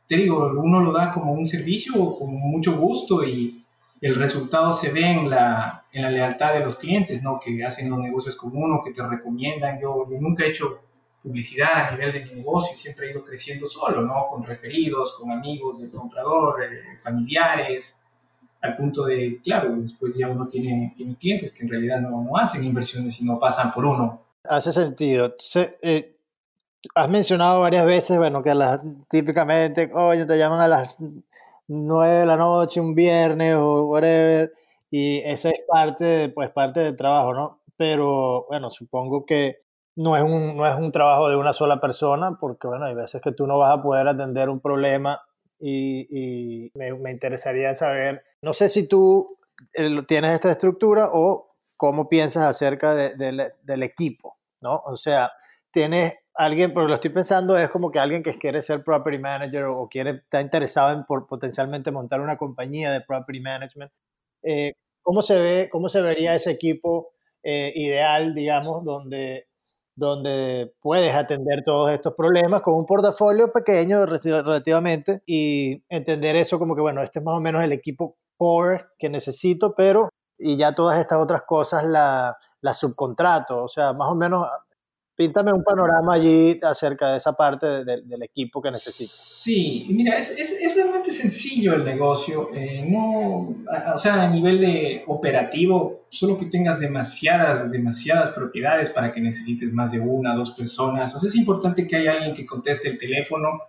te 0.06 0.16
digo, 0.16 0.52
uno 0.56 0.80
lo 0.80 0.92
da 0.92 1.12
como 1.12 1.32
un 1.32 1.46
servicio 1.46 2.14
con 2.14 2.34
mucho 2.34 2.76
gusto 2.76 3.24
y 3.24 3.62
el 4.00 4.14
resultado 4.14 4.72
se 4.72 4.92
ve 4.92 5.04
en 5.04 5.30
la, 5.30 5.84
en 5.92 6.02
la 6.02 6.10
lealtad 6.10 6.54
de 6.54 6.60
los 6.60 6.76
clientes, 6.76 7.22
¿no? 7.22 7.40
Que 7.40 7.64
hacen 7.64 7.90
los 7.90 7.98
negocios 7.98 8.36
con 8.36 8.56
uno, 8.56 8.82
que 8.84 8.92
te 8.92 9.06
recomiendan. 9.06 9.80
Yo, 9.80 10.06
nunca 10.20 10.44
he 10.44 10.50
hecho 10.50 10.80
publicidad 11.22 11.88
a 11.88 11.90
nivel 11.92 12.12
de 12.12 12.24
mi 12.24 12.34
negocio, 12.34 12.76
siempre 12.76 13.08
he 13.08 13.10
ido 13.10 13.24
creciendo 13.24 13.66
solo, 13.66 14.02
¿no? 14.02 14.26
Con 14.30 14.44
referidos, 14.44 15.14
con 15.18 15.32
amigos 15.32 15.80
del 15.80 15.90
comprador, 15.90 16.62
eh, 16.62 16.98
familiares, 17.02 17.98
al 18.62 18.76
punto 18.76 19.04
de, 19.04 19.40
claro, 19.42 19.74
después 19.76 20.16
ya 20.16 20.28
uno 20.28 20.46
tiene, 20.46 20.92
tiene 20.96 21.16
clientes 21.16 21.52
que 21.52 21.64
en 21.64 21.70
realidad 21.70 22.00
no, 22.00 22.22
no 22.22 22.36
hacen 22.36 22.62
inversiones 22.64 23.20
y 23.20 23.24
no 23.24 23.38
pasan 23.38 23.72
por 23.72 23.86
uno. 23.86 24.22
Hace 24.44 24.72
sentido. 24.72 25.34
Se, 25.38 25.78
eh, 25.82 26.15
has 26.94 27.10
mencionado 27.10 27.60
varias 27.60 27.86
veces, 27.86 28.18
bueno, 28.18 28.42
que 28.42 28.54
las, 28.54 28.80
típicamente, 29.08 29.90
oye, 29.94 30.26
te 30.26 30.38
llaman 30.38 30.60
a 30.60 30.68
las 30.68 30.98
9 31.68 32.12
de 32.12 32.26
la 32.26 32.36
noche 32.36 32.80
un 32.80 32.94
viernes 32.94 33.54
o 33.56 33.86
whatever, 33.86 34.52
y 34.90 35.18
esa 35.18 35.50
es 35.50 35.60
parte, 35.68 36.30
pues, 36.30 36.50
parte 36.50 36.80
del 36.80 36.96
trabajo, 36.96 37.34
¿no? 37.34 37.60
Pero, 37.76 38.46
bueno, 38.48 38.70
supongo 38.70 39.24
que 39.26 39.58
no 39.96 40.16
es, 40.16 40.22
un, 40.22 40.56
no 40.56 40.66
es 40.66 40.76
un 40.76 40.92
trabajo 40.92 41.28
de 41.28 41.36
una 41.36 41.52
sola 41.52 41.80
persona, 41.80 42.38
porque, 42.40 42.68
bueno, 42.68 42.86
hay 42.86 42.94
veces 42.94 43.20
que 43.22 43.32
tú 43.32 43.46
no 43.46 43.58
vas 43.58 43.78
a 43.78 43.82
poder 43.82 44.08
atender 44.08 44.48
un 44.48 44.60
problema 44.60 45.18
y, 45.58 46.06
y 46.10 46.70
me, 46.74 46.94
me, 46.94 47.10
interesaría 47.10 47.74
saber, 47.74 48.22
no 48.42 48.52
sé 48.52 48.68
si 48.68 48.86
tú 48.86 49.38
eh, 49.74 50.02
tienes 50.06 50.32
esta 50.32 50.50
estructura 50.50 51.10
o 51.12 51.54
cómo 51.76 52.08
piensas 52.08 52.44
acerca 52.44 52.94
de, 52.94 53.52
del 53.62 53.82
equipo, 53.82 54.38
¿no? 54.60 54.80
O 54.84 54.96
sea, 54.96 55.32
tienes 55.70 56.14
alguien, 56.36 56.72
porque 56.72 56.88
lo 56.88 56.94
estoy 56.94 57.10
pensando, 57.10 57.56
es 57.56 57.68
como 57.70 57.90
que 57.90 57.98
alguien 57.98 58.22
que 58.22 58.38
quiere 58.38 58.62
ser 58.62 58.84
property 58.84 59.18
manager 59.18 59.64
o 59.70 59.88
quiere, 59.88 60.10
está 60.10 60.40
interesado 60.40 60.92
en 60.92 61.04
por, 61.04 61.26
potencialmente 61.26 61.90
montar 61.90 62.20
una 62.20 62.36
compañía 62.36 62.92
de 62.92 63.00
property 63.00 63.40
management. 63.40 63.92
Eh, 64.42 64.72
¿cómo, 65.02 65.22
se 65.22 65.38
ve, 65.38 65.68
¿Cómo 65.70 65.88
se 65.88 66.02
vería 66.02 66.34
ese 66.34 66.50
equipo 66.50 67.12
eh, 67.42 67.72
ideal, 67.74 68.34
digamos, 68.34 68.84
donde, 68.84 69.48
donde 69.94 70.74
puedes 70.80 71.14
atender 71.14 71.62
todos 71.64 71.90
estos 71.90 72.14
problemas 72.14 72.60
con 72.60 72.74
un 72.74 72.86
portafolio 72.86 73.52
pequeño 73.52 74.04
relativamente 74.04 75.22
y 75.26 75.82
entender 75.88 76.36
eso 76.36 76.58
como 76.58 76.74
que, 76.74 76.82
bueno, 76.82 77.02
este 77.02 77.20
es 77.20 77.24
más 77.24 77.38
o 77.38 77.40
menos 77.40 77.62
el 77.62 77.72
equipo 77.72 78.18
core 78.36 78.84
que 78.98 79.08
necesito, 79.08 79.74
pero 79.74 80.08
y 80.38 80.56
ya 80.56 80.74
todas 80.74 80.98
estas 80.98 81.18
otras 81.18 81.42
cosas 81.42 81.84
la, 81.84 82.36
la 82.60 82.74
subcontrato, 82.74 83.64
o 83.64 83.68
sea, 83.68 83.92
más 83.94 84.08
o 84.08 84.14
menos 84.14 84.46
Píntame 85.16 85.50
un 85.50 85.64
panorama 85.64 86.12
allí 86.12 86.60
acerca 86.62 87.12
de 87.12 87.16
esa 87.16 87.32
parte 87.32 87.66
del 87.86 88.22
equipo 88.22 88.60
que 88.60 88.68
necesitas. 88.68 89.16
Sí, 89.16 89.86
mira, 89.88 90.14
es, 90.14 90.30
es, 90.30 90.74
realmente 90.74 91.10
sencillo 91.10 91.72
el 91.72 91.86
negocio. 91.86 92.50
Eh, 92.54 92.84
no, 92.86 93.56
o 93.94 93.98
sea, 93.98 94.24
a 94.24 94.28
nivel 94.28 94.60
de 94.60 95.04
operativo, 95.06 96.04
solo 96.10 96.36
que 96.36 96.44
tengas 96.44 96.80
demasiadas, 96.80 97.72
demasiadas 97.72 98.28
propiedades 98.30 98.90
para 98.90 99.10
que 99.10 99.22
necesites 99.22 99.72
más 99.72 99.92
de 99.92 100.00
una, 100.00 100.34
dos 100.34 100.50
personas. 100.50 101.14
O 101.14 101.18
sea, 101.18 101.28
es 101.28 101.36
importante 101.36 101.86
que 101.86 101.96
haya 101.96 102.12
alguien 102.12 102.34
que 102.34 102.44
conteste 102.44 102.88
el 102.88 102.98
teléfono, 102.98 103.62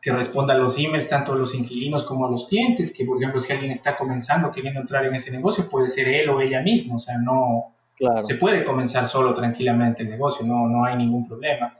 que 0.00 0.12
responda 0.12 0.54
a 0.54 0.58
los 0.58 0.78
emails, 0.78 1.08
tanto 1.08 1.32
a 1.32 1.36
los 1.36 1.52
inquilinos 1.56 2.04
como 2.04 2.28
a 2.28 2.30
los 2.30 2.46
clientes, 2.46 2.94
que 2.96 3.04
por 3.04 3.16
ejemplo, 3.16 3.40
si 3.40 3.52
alguien 3.52 3.72
está 3.72 3.96
comenzando, 3.96 4.52
queriendo 4.52 4.82
entrar 4.82 5.04
en 5.04 5.16
ese 5.16 5.32
negocio, 5.32 5.68
puede 5.68 5.90
ser 5.90 6.06
él 6.06 6.28
o 6.28 6.40
ella 6.40 6.60
misma. 6.60 6.94
O 6.94 7.00
sea, 7.00 7.18
no 7.18 7.75
se 8.22 8.34
puede 8.34 8.64
comenzar 8.64 9.06
solo 9.06 9.32
tranquilamente 9.32 10.02
el 10.02 10.10
negocio, 10.10 10.44
no, 10.46 10.68
no 10.68 10.84
hay 10.84 10.96
ningún 10.96 11.26
problema. 11.26 11.76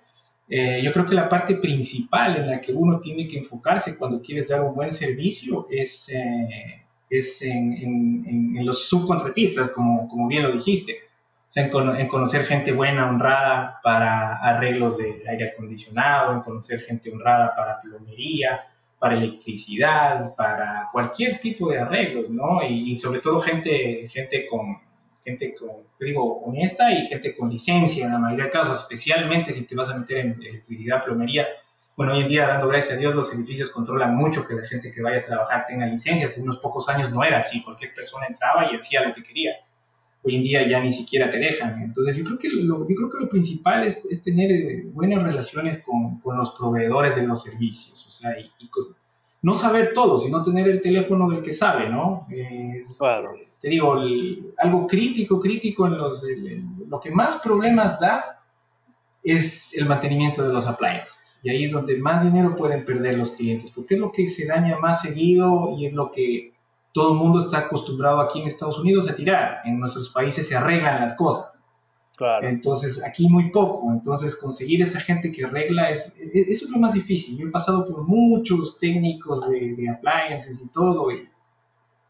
Eh, 0.49 0.81
yo 0.83 0.93
creo 0.93 1.05
que 1.05 1.15
la 1.15 1.29
parte 1.29 1.57
principal 1.57 2.37
en 2.37 2.51
la 2.51 2.61
que 2.61 2.73
uno 2.73 3.01
tiene 3.01 3.27
que 3.27 3.39
enfocarse 3.39 3.99
cuando 3.99 4.23
quieres 4.23 4.49
dar 4.49 4.63
un 4.63 4.75
buen 4.75 4.93
servicio 4.93 5.67
es, 5.71 6.09
eh, 6.09 6.85
es 7.11 7.43
en, 7.43 8.55
los 8.65 8.89
subcontratistas, 8.89 9.71
como, 9.71 10.09
como 10.09 10.29
bien 10.29 10.45
lo 10.45 10.53
dijiste. 10.53 10.97
en, 11.57 12.09
conocer 12.09 12.45
gente 12.45 12.73
buena, 12.73 13.09
honrada 13.11 13.81
para 13.83 14.37
arreglos 14.37 14.99
de 14.99 15.23
aire 15.29 15.51
acondicionado, 15.51 16.33
en 16.33 16.41
conocer 16.41 16.81
gente 16.81 17.11
honrada 17.11 17.55
para 17.57 17.81
plomería, 17.81 18.67
para 18.99 19.17
electricidad, 19.17 20.35
para 20.37 20.89
cualquier 20.93 21.39
tipo 21.39 21.71
de 21.71 21.81
arreglos, 21.81 22.31
¿no? 22.31 22.63
Y, 22.69 22.95
sobre 22.97 23.21
todo 23.21 23.41
gente, 23.41 24.09
gente 24.11 24.47
con, 24.47 24.79
gente 25.27 25.57
con, 25.57 25.71
digo, 25.99 26.39
honesta 26.45 26.93
y 26.93 27.07
gente 27.07 27.37
con 27.37 27.51
licencia 27.51 28.07
en 28.07 28.13
la 28.13 28.19
mayoría 28.19 28.45
de 28.45 28.51
casos, 28.53 28.83
especialmente 28.83 29.53
si 29.53 29.67
te 29.67 29.75
vas 29.75 29.91
a 29.91 29.99
meter 29.99 30.19
en 30.19 30.41
electricidad, 30.41 31.05
plomería. 31.05 31.45
Bueno, 31.97 32.13
hoy 32.13 32.21
en 32.21 32.29
día, 32.29 32.47
dando 32.47 32.69
gracias 32.69 32.95
a 32.95 32.97
Dios, 32.97 33.13
los 33.13 33.35
edificios 33.35 33.71
controlan 33.71 34.15
mucho 34.15 34.47
que 34.47 34.55
la 34.55 34.65
gente 34.69 34.93
que 34.93 35.03
vaya 35.03 35.19
a 35.19 35.25
trabajar 35.25 35.65
tenga 35.67 35.85
licencia. 35.87 36.27
Hace 36.27 36.43
unos 36.43 36.59
pocos 36.59 36.89
años 36.89 37.13
no 37.13 37.25
era 37.25 37.39
así, 37.39 37.61
cualquier 37.65 37.93
persona 37.93 38.27
entraba 38.27 38.71
y 38.71 38.77
hacía 38.77 39.03
lo 39.03 39.13
que 39.13 39.23
quería. 39.25 39.53
Hoy 40.23 40.37
en 40.37 40.43
día 40.43 40.69
ya 40.69 40.81
ni 40.81 40.93
siquiera 40.93 41.29
te 41.29 41.39
dejan. 41.39 41.83
Entonces, 41.83 42.17
yo 42.17 42.25
creo 42.25 42.39
que 42.39 42.49
lo, 42.49 42.89
yo 42.89 42.95
creo 42.95 43.11
que 43.11 43.19
lo 43.19 43.29
principal 43.29 43.85
es, 43.85 44.05
es 44.05 44.23
tener 44.23 44.85
buenas 44.93 45.25
relaciones 45.25 45.83
con, 45.83 46.21
con, 46.21 46.37
los 46.37 46.53
proveedores 46.53 47.17
de 47.17 47.27
los 47.27 47.43
servicios. 47.43 48.07
O 48.07 48.11
sea, 48.11 48.39
y, 48.39 48.69
no 49.47 49.55
saber 49.55 49.93
todo, 49.95 50.19
sino 50.19 50.43
tener 50.43 50.69
el 50.69 50.81
teléfono 50.81 51.31
del 51.31 51.43
que 51.43 51.53
sabe, 51.53 51.89
¿no? 51.89 52.27
claro 52.99 53.35
te 53.61 53.69
digo, 53.69 53.97
algo 54.59 54.87
crítico, 54.87 55.41
crítico 55.41 55.87
en 55.87 55.99
los, 55.99 56.23
lo 56.89 57.01
que 57.01 57.11
más 57.11 57.37
problemas 57.37 57.99
da 57.99 58.43
es 59.23 59.75
el 59.75 59.87
mantenimiento 59.87 60.47
de 60.47 60.53
los 60.53 60.67
appliances. 60.67 61.41
Y 61.43 61.51
ahí 61.51 61.65
es 61.65 61.73
donde 61.73 61.97
más 61.99 62.23
dinero 62.23 62.55
pueden 62.55 62.85
perder 62.85 63.19
los 63.19 63.33
clientes, 63.33 63.71
porque 63.71 63.95
es 63.95 64.01
lo 64.01 64.13
que 64.13 64.29
se 64.29 64.47
daña 64.47 64.79
más 64.79 65.03
seguido 65.03 65.75
y 65.77 65.87
es 65.87 65.95
lo 65.95 66.11
que 66.11 66.53
todo 66.93 67.13
el 67.13 67.19
mundo 67.19 67.39
está 67.39 67.59
acostumbrado 67.59 68.21
aquí 68.21 68.41
en 68.41 68.47
Estados 68.47 68.79
Unidos 68.79 69.09
a 69.09 69.15
tirar. 69.15 69.63
En 69.65 69.81
nuestros 69.81 70.11
países 70.11 70.47
se 70.47 70.57
arreglan 70.57 71.01
las 71.01 71.15
cosas. 71.15 71.56
Claro. 72.17 72.49
Entonces, 72.49 73.05
aquí 73.05 73.29
muy 73.29 73.51
poco. 73.51 73.93
Entonces, 73.93 74.35
conseguir 74.35 74.83
esa 74.83 75.01
gente 75.01 75.31
que 75.31 75.45
arregla, 75.45 75.91
es, 75.91 76.17
eso 76.19 76.65
es 76.65 76.71
lo 76.71 76.79
más 76.79 76.95
difícil. 76.95 77.37
Yo 77.37 77.47
he 77.47 77.51
pasado 77.51 77.87
por 77.87 78.03
muchos 78.09 78.79
técnicos 78.79 79.49
de, 79.51 79.75
de 79.75 79.91
appliances 79.91 80.63
y 80.65 80.69
todo, 80.69 81.11
y 81.13 81.29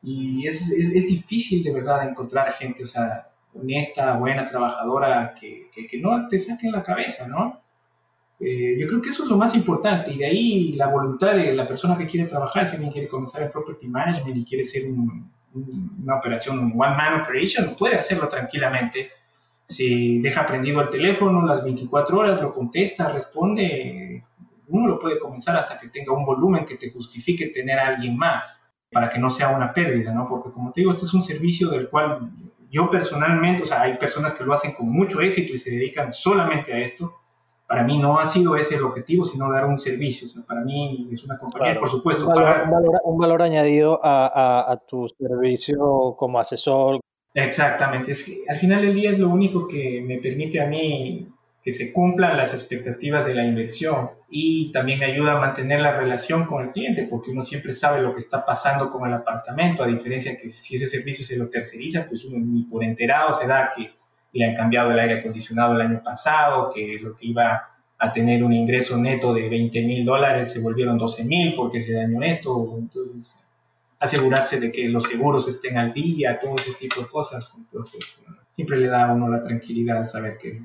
y 0.07 0.47
es, 0.47 0.71
es, 0.71 0.93
es, 0.95 1.09
difícil 1.09 1.65
de 1.65 1.73
verdad 1.73 2.09
encontrar 2.09 2.53
gente, 2.53 2.85
o 2.85 2.87
sea, 2.87 3.29
honesta, 3.55 4.17
buena, 4.17 4.47
trabajadora, 4.47 5.35
que, 5.35 5.69
que, 5.75 6.01
no 6.01 6.29
te 6.29 6.39
saquen 6.39 6.71
la 6.71 6.85
cabeza, 6.85 7.27
¿no? 7.27 7.61
Eh, 8.39 8.77
yo 8.79 8.87
creo 8.87 9.03
que 9.03 9.09
eso 9.09 9.25
es 9.25 9.29
lo 9.29 9.37
más 9.37 9.57
importante 9.57 10.13
y 10.13 10.19
de 10.19 10.27
ahí 10.27 10.73
la 10.75 10.89
voluntad 10.89 11.35
de 11.35 11.53
la 11.55 11.67
persona 11.67 11.99
que 11.99 12.07
quiere 12.07 12.29
trabajar, 12.29 12.69
si 12.69 12.75
alguien 12.75 12.93
quiere 12.93 13.09
comenzar 13.09 13.43
en 13.43 13.51
property 13.51 13.89
management 13.89 14.37
y 14.37 14.45
quiere 14.45 14.63
ser 14.63 14.85
una 14.89 16.19
operación, 16.19 16.61
un 16.61 16.73
one 16.73 16.97
man 16.97 17.21
operation, 17.21 17.75
puede 17.77 17.97
hacerlo 17.97 18.29
tranquilamente. 18.29 19.11
Si 19.67 20.21
deja 20.21 20.47
prendido 20.47 20.81
el 20.81 20.91
teléfono 20.91 21.45
las 21.45 21.65
24 21.65 22.19
horas, 22.19 22.41
lo 22.41 22.55
contesta, 22.55 23.11
responde, 23.11 24.25
uno 24.69 24.89
lo 24.89 24.99
puede 24.99 25.19
comenzar 25.19 25.57
hasta 25.57 25.79
que 25.79 25.89
tenga 25.89 26.13
un 26.13 26.25
volumen 26.25 26.65
que 26.65 26.77
te 26.77 26.91
justifique 26.91 27.49
tener 27.49 27.79
a 27.79 27.89
alguien 27.89 28.17
más 28.17 28.61
para 28.93 29.09
que 29.11 29.19
no 29.19 29.29
sea 29.29 29.49
una 29.49 29.73
pérdida, 29.73 30.13
¿no? 30.13 30.29
Porque 30.29 30.51
como 30.53 30.73
te 30.73 30.81
digo, 30.81 30.93
este 30.93 31.05
es 31.05 31.15
un 31.15 31.23
servicio 31.23 31.69
del 31.69 31.89
cual 31.89 32.31
yo 32.71 32.91
personalmente, 32.91 33.63
o 33.63 33.67
sea, 33.67 33.83
hay 33.83 33.97
personas 33.97 34.35
que 34.35 34.45
lo 34.45 34.53
hacen 34.53 34.73
con 34.73 34.91
mucho 34.91 35.21
éxito 35.21 35.53
y 35.53 35.59
se 35.59 35.71
dedican 35.71 36.11
solamente 36.11 36.73
a 36.73 36.79
esto. 36.79 37.13
Para 37.67 37.83
mí 37.83 37.99
no 37.99 38.19
ha 38.19 38.27
sido 38.27 38.55
ese 38.55 38.77
el 38.77 38.85
objetivo, 38.85 39.25
sino 39.25 39.51
dar 39.51 39.67
un 39.67 39.77
servicio. 39.77 40.27
O 40.27 40.29
sea, 40.29 40.45
para 40.47 40.61
mí 40.61 41.09
es 41.13 41.25
una 41.25 41.37
compañía, 41.37 41.79
por 41.79 41.91
supuesto. 41.91 42.27
Un 42.27 42.35
valor, 42.35 43.01
un 43.05 43.19
valor, 43.19 43.43
añadido 43.43 44.01
a, 44.03 44.71
a, 44.71 44.77
tu 44.77 45.07
servicio 45.09 46.15
como 46.17 46.39
asesor. 46.39 47.01
Exactamente. 47.37 48.13
Es 48.13 48.25
que 48.25 48.45
al 48.49 48.57
final 48.59 48.81
del 48.81 48.95
día 48.95 49.11
es 49.11 49.19
lo 49.19 49.29
único 49.29 49.69
que 49.69 50.01
me 50.01 50.17
permite 50.17 50.59
a 50.59 50.67
mí 50.67 51.29
que 51.63 51.71
se 51.71 51.93
cumplan 51.93 52.37
las 52.37 52.55
expectativas 52.55 53.27
de 53.27 53.35
la 53.35 53.45
inversión 53.45 54.11
y 54.31 54.71
también 54.73 55.03
ayuda 55.03 55.33
a 55.33 55.41
mantener 55.41 55.81
la 55.81 55.99
relación 55.99 56.47
con 56.47 56.65
el 56.65 56.73
cliente 56.73 57.07
porque 57.11 57.33
uno 57.33 57.43
siempre 57.43 57.73
sabe 57.73 58.01
lo 58.01 58.15
que 58.15 58.21
está 58.21 58.43
pasando 58.43 58.91
con 58.91 59.07
el 59.07 59.13
apartamento, 59.13 59.83
a 59.83 59.87
diferencia 59.87 60.39
que 60.39 60.49
si 60.49 60.77
ese 60.77 60.87
servicio 60.87 61.27
se 61.27 61.37
lo 61.37 61.51
terceriza, 61.51 62.07
pues 62.09 62.25
uno 62.25 62.39
ni 62.39 62.63
por 62.63 62.83
enterado 62.83 63.35
se 63.35 63.47
da 63.47 63.71
que 63.77 63.91
le 64.33 64.45
han 64.47 64.55
cambiado 64.55 64.91
el 64.93 64.99
aire 64.99 65.19
acondicionado 65.19 65.75
el 65.75 65.83
año 65.83 66.03
pasado, 66.03 66.71
que 66.73 66.99
lo 67.03 67.15
que 67.15 67.27
iba 67.27 67.69
a 67.99 68.13
tener 68.13 68.45
un 68.45 68.55
ingreso 68.55 68.97
neto 68.97 69.35
de 69.35 69.49
20 69.49 69.83
mil 69.83 70.07
dólares 70.07 70.53
se 70.53 70.61
volvieron 70.61 70.97
12 70.97 71.25
mil 71.25 71.53
porque 71.55 71.81
se 71.81 71.93
dañó 71.93 72.23
esto, 72.23 72.77
entonces 72.79 73.46
asegurarse 73.99 74.61
de 74.61 74.71
que 74.71 74.89
los 74.89 75.05
seguros 75.05 75.49
estén 75.49 75.79
al 75.79 75.93
día, 75.93 76.39
todo 76.39 76.55
ese 76.57 76.75
tipo 76.75 77.01
de 77.01 77.09
cosas, 77.09 77.55
entonces 77.57 78.21
siempre 78.53 78.79
le 78.79 78.89
da 78.89 79.09
a 79.09 79.13
uno 79.13 79.29
la 79.29 79.43
tranquilidad 79.43 80.05
saber 80.05 80.39
que 80.39 80.63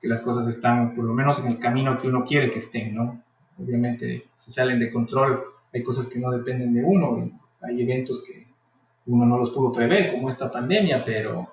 que 0.00 0.08
las 0.08 0.22
cosas 0.22 0.46
están 0.46 0.94
por 0.94 1.04
lo 1.04 1.14
menos 1.14 1.38
en 1.38 1.48
el 1.48 1.58
camino 1.58 2.00
que 2.00 2.08
uno 2.08 2.24
quiere 2.24 2.50
que 2.50 2.58
estén, 2.58 2.94
¿no? 2.94 3.22
Obviamente, 3.58 4.28
si 4.34 4.50
salen 4.50 4.78
de 4.78 4.90
control, 4.90 5.42
hay 5.72 5.82
cosas 5.82 6.06
que 6.06 6.18
no 6.18 6.30
dependen 6.30 6.74
de 6.74 6.84
uno, 6.84 7.40
hay 7.62 7.82
eventos 7.82 8.22
que 8.24 8.46
uno 9.06 9.24
no 9.24 9.38
los 9.38 9.50
pudo 9.50 9.72
prever, 9.72 10.12
como 10.12 10.28
esta 10.28 10.50
pandemia, 10.50 11.04
pero 11.04 11.52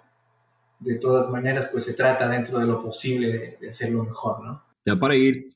de 0.80 0.96
todas 0.96 1.30
maneras, 1.30 1.70
pues 1.72 1.86
se 1.86 1.94
trata 1.94 2.28
dentro 2.28 2.60
de 2.60 2.66
lo 2.66 2.82
posible 2.82 3.58
de, 3.60 3.68
hacerlo 3.68 4.04
mejor, 4.04 4.44
¿no? 4.44 4.64
Ya 4.86 4.98
para 4.98 5.16
ir, 5.16 5.53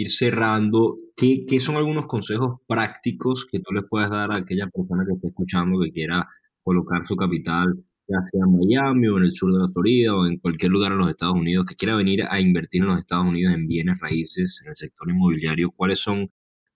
ir 0.00 0.10
cerrando, 0.10 0.98
¿qué, 1.16 1.44
¿qué 1.46 1.60
son 1.60 1.76
algunos 1.76 2.06
consejos 2.06 2.60
prácticos 2.66 3.46
que 3.50 3.60
tú 3.60 3.72
le 3.74 3.82
puedes 3.82 4.10
dar 4.10 4.32
a 4.32 4.36
aquella 4.36 4.68
persona 4.68 5.04
que 5.06 5.14
esté 5.14 5.28
escuchando 5.28 5.80
que 5.80 5.92
quiera 5.92 6.26
colocar 6.62 7.06
su 7.06 7.16
capital 7.16 7.74
ya 8.08 8.18
sea 8.30 8.40
en 8.46 8.58
Miami 8.58 9.06
o 9.08 9.18
en 9.18 9.24
el 9.24 9.32
sur 9.32 9.52
de 9.52 9.58
la 9.58 9.68
Florida 9.68 10.16
o 10.16 10.26
en 10.26 10.38
cualquier 10.38 10.72
lugar 10.72 10.92
en 10.92 10.98
los 10.98 11.10
Estados 11.10 11.34
Unidos 11.34 11.66
que 11.66 11.76
quiera 11.76 11.94
venir 11.94 12.24
a 12.28 12.40
invertir 12.40 12.80
en 12.80 12.88
los 12.88 12.98
Estados 12.98 13.26
Unidos 13.26 13.52
en 13.52 13.66
bienes 13.66 14.00
raíces, 14.00 14.60
en 14.64 14.70
el 14.70 14.76
sector 14.76 15.10
inmobiliario, 15.10 15.70
¿cuáles 15.70 15.98
son 15.98 16.30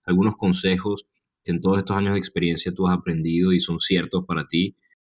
algunos 0.05 0.35
consejos 0.35 1.07
que 1.43 1.51
en 1.51 1.59
todos 1.59 1.79
estos 1.79 1.97
años 1.97 2.13
de 2.13 2.19
experiencia 2.19 2.71
tú 2.71 2.87
has 2.87 2.95
aprendido 2.95 3.51
y 3.51 3.59
son 3.59 3.79
ciertos 3.79 4.25
para 4.25 4.45
ti, 4.47 4.77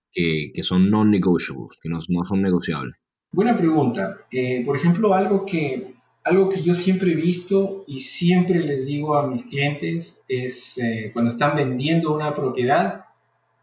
que, 0.10 0.52
que 0.54 0.64
son 0.64 0.90
non-negotiables, 0.90 1.78
que 1.82 1.90
no, 1.90 2.00
son 2.02 2.42
negociables? 2.42 2.96
Buena 3.32 3.58
pregunta. 3.58 4.26
Eh, 4.32 4.64
por 4.66 4.78
ejemplo, 4.78 5.14
algo 5.14 5.46
que, 5.46 5.95
algo 6.26 6.50
que 6.50 6.62
yo 6.62 6.74
siempre 6.74 7.12
he 7.12 7.16
visto 7.16 7.86
y 7.88 8.00
siempre 8.00 8.60
les 8.60 8.88
digo 8.88 9.16
a 9.16 9.28
mis 9.28 9.46
clientes 9.46 10.24
es 10.28 10.78
eh, 10.80 11.12
cuando 11.14 11.32
están 11.32 11.56
vendiendo 11.56 12.14
una 12.14 12.34
propiedad, 12.34 13.06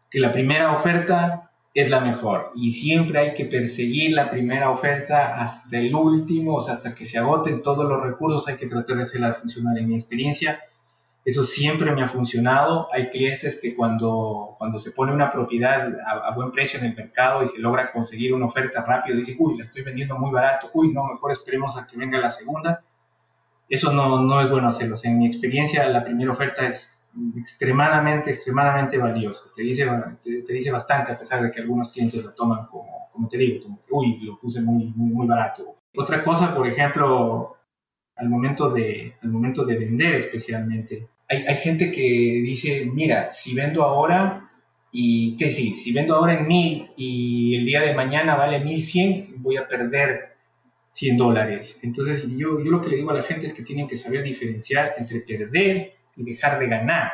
que 0.09 0.19
la 0.19 0.31
primera 0.31 0.71
oferta 0.71 1.51
es 1.73 1.89
la 1.89 1.99
mejor 1.99 2.51
y 2.55 2.71
siempre 2.71 3.19
hay 3.19 3.33
que 3.33 3.45
perseguir 3.45 4.13
la 4.13 4.29
primera 4.29 4.69
oferta 4.69 5.41
hasta 5.41 5.77
el 5.77 5.93
último, 5.93 6.55
o 6.55 6.61
sea, 6.61 6.75
hasta 6.75 6.95
que 6.95 7.03
se 7.03 7.17
agoten 7.17 7.61
todos 7.61 7.85
los 7.85 8.01
recursos, 8.01 8.47
hay 8.47 8.55
que 8.55 8.67
tratar 8.67 8.95
de 8.95 9.01
hacerla 9.01 9.33
funcionar. 9.33 9.77
En 9.77 9.89
mi 9.89 9.95
experiencia, 9.95 10.61
eso 11.25 11.43
siempre 11.43 11.91
me 11.91 12.03
ha 12.03 12.07
funcionado. 12.07 12.89
Hay 12.93 13.09
clientes 13.09 13.59
que 13.61 13.75
cuando, 13.75 14.55
cuando 14.57 14.77
se 14.77 14.91
pone 14.91 15.13
una 15.13 15.29
propiedad 15.29 15.93
a, 16.05 16.33
buen 16.35 16.51
precio 16.51 16.79
en 16.79 16.85
el 16.85 16.95
mercado 16.95 17.41
y 17.43 17.47
se 17.47 17.59
logra 17.59 17.91
conseguir 17.91 18.33
una 18.33 18.45
oferta 18.45 18.83
rápida, 18.85 19.15
dicen, 19.15 19.35
uy, 19.39 19.57
la 19.57 19.63
estoy 19.63 19.83
vendiendo 19.83 20.17
muy 20.17 20.31
barato, 20.31 20.69
uy, 20.73 20.93
no, 20.93 21.05
mejor 21.05 21.31
esperemos 21.31 21.77
a 21.77 21.87
que 21.87 21.97
venga 21.97 22.19
la 22.19 22.29
segunda. 22.29 22.83
Eso 23.69 23.93
no, 23.93 24.21
no 24.21 24.41
es 24.41 24.49
bueno 24.49 24.67
hacerlo. 24.67 24.95
en 25.03 25.17
mi 25.17 25.27
experiencia, 25.27 25.87
la 25.87 26.03
primera 26.03 26.31
oferta 26.31 26.67
es 26.67 27.07
extremadamente, 27.37 28.29
extremadamente 28.31 28.97
valioso. 28.97 29.51
Te 29.55 29.63
dice, 29.63 29.87
te, 30.21 30.53
dice 30.53 30.71
bastante, 30.71 31.13
a 31.13 31.17
pesar 31.17 31.41
de 31.41 31.51
que 31.51 31.61
algunos 31.61 31.89
clientes 31.89 32.21
lo 32.21 32.33
toman 32.33 32.65
como, 32.67 33.09
como 33.13 33.29
te 33.29 33.37
digo, 33.37 33.63
como 33.63 33.77
que, 33.77 33.91
uy, 33.91 34.19
lo 34.21 34.37
puse 34.39 34.61
muy, 34.61 34.91
muy, 34.95 35.13
muy 35.13 35.27
barato. 35.27 35.77
Otra 35.95 36.23
cosa, 36.23 36.53
por 36.53 36.67
ejemplo, 36.67 37.55
al 38.15 38.29
momento 38.29 38.69
de, 38.69 39.15
al 39.21 39.29
momento 39.29 39.65
de 39.65 39.77
vender 39.77 40.15
especialmente, 40.15 41.07
hay, 41.33 41.55
gente 41.57 41.91
que 41.91 42.01
dice, 42.01 42.89
mira, 42.91 43.31
si 43.31 43.55
vendo 43.55 43.83
ahora, 43.83 44.49
y 44.91 45.35
que 45.37 45.49
sí, 45.49 45.73
si 45.73 45.91
vendo 45.91 46.15
ahora 46.15 46.35
en 46.35 46.47
mil 46.47 46.91
y 46.95 47.55
el 47.55 47.65
día 47.65 47.81
de 47.81 47.95
mañana 47.95 48.35
vale 48.35 48.59
1100, 48.59 49.35
voy 49.37 49.57
a 49.57 49.67
perder 49.67 50.35
100 50.91 51.17
dólares. 51.17 51.79
Entonces, 51.81 52.27
yo, 52.37 52.63
yo 52.63 52.71
lo 52.71 52.81
que 52.81 52.89
le 52.89 52.97
digo 52.97 53.11
a 53.11 53.15
la 53.15 53.23
gente 53.23 53.47
es 53.47 53.53
que 53.53 53.63
tienen 53.63 53.87
que 53.87 53.95
saber 53.95 54.23
diferenciar 54.23 54.93
entre 54.97 55.21
perder 55.21 55.93
y 56.15 56.23
dejar 56.23 56.59
de 56.59 56.67
ganar. 56.67 57.11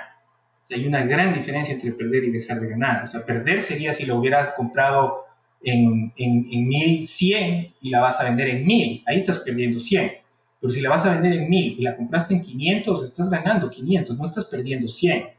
O 0.64 0.68
sea, 0.68 0.78
hay 0.78 0.86
una 0.86 1.06
gran 1.06 1.34
diferencia 1.34 1.74
entre 1.74 1.94
perder 1.94 2.26
y 2.26 2.32
dejar 2.32 2.60
de 2.60 2.68
ganar. 2.68 3.06
O 3.06 3.08
sea, 3.08 3.26
perder 3.26 3.62
sería 3.62 3.94
si 3.94 4.06
lo 4.06 4.18
hubieras 4.18 4.50
comprado 4.56 5.26
en, 5.64 6.12
en, 6.18 6.48
en 6.52 6.68
1100 6.68 7.74
y 7.82 7.90
la 7.90 8.02
vas 8.02 8.20
a 8.20 8.26
vender 8.26 8.50
en 8.50 8.68
1000. 8.68 9.04
Ahí 9.08 9.18
estás 9.18 9.40
perdiendo 9.40 9.80
100. 9.80 10.19
Pero 10.60 10.72
si 10.72 10.82
la 10.82 10.90
vas 10.90 11.06
a 11.06 11.14
vender 11.14 11.34
en 11.34 11.50
1000 11.50 11.80
y 11.80 11.82
la 11.82 11.96
compraste 11.96 12.34
en 12.34 12.42
500, 12.42 13.04
estás 13.04 13.30
ganando 13.30 13.70
500, 13.70 14.18
no 14.18 14.26
estás 14.26 14.46
perdiendo 14.46 14.88
100. 14.88 15.39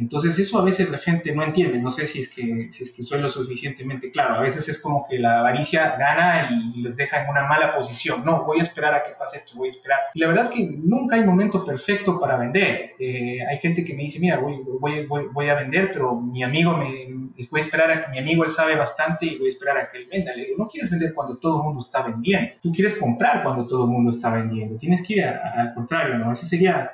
Entonces 0.00 0.38
eso 0.38 0.58
a 0.58 0.64
veces 0.64 0.88
la 0.90 0.96
gente 0.96 1.34
no 1.34 1.44
entiende, 1.44 1.78
no 1.78 1.90
sé 1.90 2.06
si 2.06 2.20
es 2.20 2.28
que, 2.34 2.68
si 2.70 2.84
es 2.84 2.90
que 2.90 3.02
soy 3.02 3.20
lo 3.20 3.30
suficientemente 3.30 4.10
claro, 4.10 4.36
a 4.36 4.40
veces 4.40 4.66
es 4.68 4.78
como 4.80 5.06
que 5.06 5.18
la 5.18 5.40
avaricia 5.40 5.96
gana 5.98 6.48
y, 6.50 6.80
les 6.80 6.96
deja 6.96 7.22
en 7.22 7.28
una 7.28 7.46
mala 7.46 7.76
posición, 7.76 8.24
no, 8.24 8.44
voy 8.44 8.58
a 8.58 8.62
esperar 8.62 8.94
a 8.94 9.02
que 9.02 9.10
pase 9.10 9.36
esto, 9.36 9.52
voy 9.54 9.68
a 9.68 9.70
esperar. 9.70 9.98
Y 10.14 10.20
la 10.20 10.28
verdad 10.28 10.44
es 10.44 10.50
que 10.50 10.66
nunca 10.82 11.16
hay 11.16 11.24
momento 11.24 11.62
perfecto 11.62 12.18
para 12.18 12.38
vender. 12.38 12.92
Eh, 12.98 13.38
hay 13.46 13.58
gente 13.58 13.84
que 13.84 13.92
me 13.92 14.02
dice, 14.02 14.18
mira, 14.18 14.38
voy, 14.40 15.48
a 15.50 15.54
vender, 15.54 15.90
pero 15.92 16.18
mi 16.18 16.42
amigo 16.42 16.74
me, 16.74 17.06
voy 17.50 17.60
a 17.60 17.64
esperar 17.64 17.90
a 17.90 18.02
que 18.02 18.10
mi 18.10 18.18
amigo 18.18 18.44
él 18.44 18.50
sabe 18.50 18.76
bastante 18.76 19.26
y 19.26 19.36
voy 19.36 19.48
a 19.48 19.50
esperar 19.50 19.76
a 19.76 19.88
que 19.88 19.98
él 19.98 20.08
venda. 20.10 20.34
Le 20.34 20.46
digo, 20.46 20.56
no 20.56 20.68
quieres 20.68 20.90
vender 20.90 21.12
cuando 21.12 21.36
todo 21.36 21.58
el 21.58 21.64
mundo 21.64 21.80
está 21.82 22.02
vendiendo, 22.02 22.52
tú 22.62 22.72
quieres 22.72 22.94
comprar 22.94 23.42
cuando 23.42 23.66
todo 23.66 23.84
el 23.84 23.90
mundo 23.90 24.10
está 24.10 24.30
vendiendo, 24.30 24.78
tienes 24.78 25.06
que 25.06 25.14
ir 25.14 25.24
al 25.24 25.74
contrario, 25.74 26.16
¿no? 26.16 26.32
Ese 26.32 26.46
sería 26.46 26.90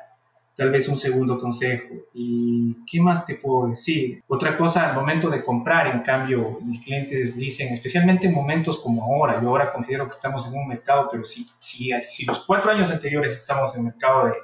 tal 0.56 0.70
vez 0.70 0.88
un 0.88 0.96
segundo 0.96 1.38
consejo. 1.38 1.94
¿Y 2.14 2.76
qué 2.90 3.00
más 3.00 3.26
te 3.26 3.34
puedo 3.34 3.68
decir? 3.68 4.22
Otra 4.26 4.56
cosa, 4.56 4.88
al 4.88 4.94
momento 4.94 5.28
de 5.28 5.44
comprar, 5.44 5.86
en 5.88 6.00
cambio, 6.00 6.58
mis 6.64 6.80
clientes 6.80 7.36
dicen, 7.36 7.72
especialmente 7.72 8.26
en 8.26 8.34
momentos 8.34 8.78
como 8.78 9.04
ahora, 9.04 9.40
yo 9.40 9.48
ahora 9.50 9.72
considero 9.72 10.06
que 10.06 10.12
estamos 10.12 10.46
en 10.46 10.58
un 10.58 10.66
mercado, 10.66 11.08
pero 11.10 11.24
si, 11.24 11.46
si, 11.58 11.90
si 12.08 12.24
los 12.24 12.40
cuatro 12.40 12.70
años 12.70 12.90
anteriores 12.90 13.34
estamos 13.34 13.76
en 13.76 13.84
mercado 13.84 14.26
de, 14.26 14.34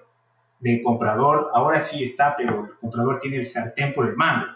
de 0.60 0.82
comprador, 0.82 1.50
ahora 1.54 1.80
sí 1.80 2.02
está, 2.02 2.36
pero 2.36 2.66
el 2.66 2.78
comprador 2.78 3.18
tiene 3.18 3.38
el 3.38 3.46
sartén 3.46 3.94
por 3.94 4.06
el 4.06 4.14
mando. 4.14 4.46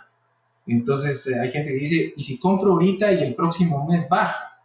Entonces 0.66 1.26
eh, 1.26 1.40
hay 1.40 1.48
gente 1.48 1.70
que 1.70 1.76
dice, 1.76 2.12
¿y 2.14 2.22
si 2.22 2.38
compro 2.38 2.72
ahorita 2.72 3.12
y 3.12 3.22
el 3.22 3.34
próximo 3.34 3.86
mes 3.86 4.08
baja? 4.08 4.55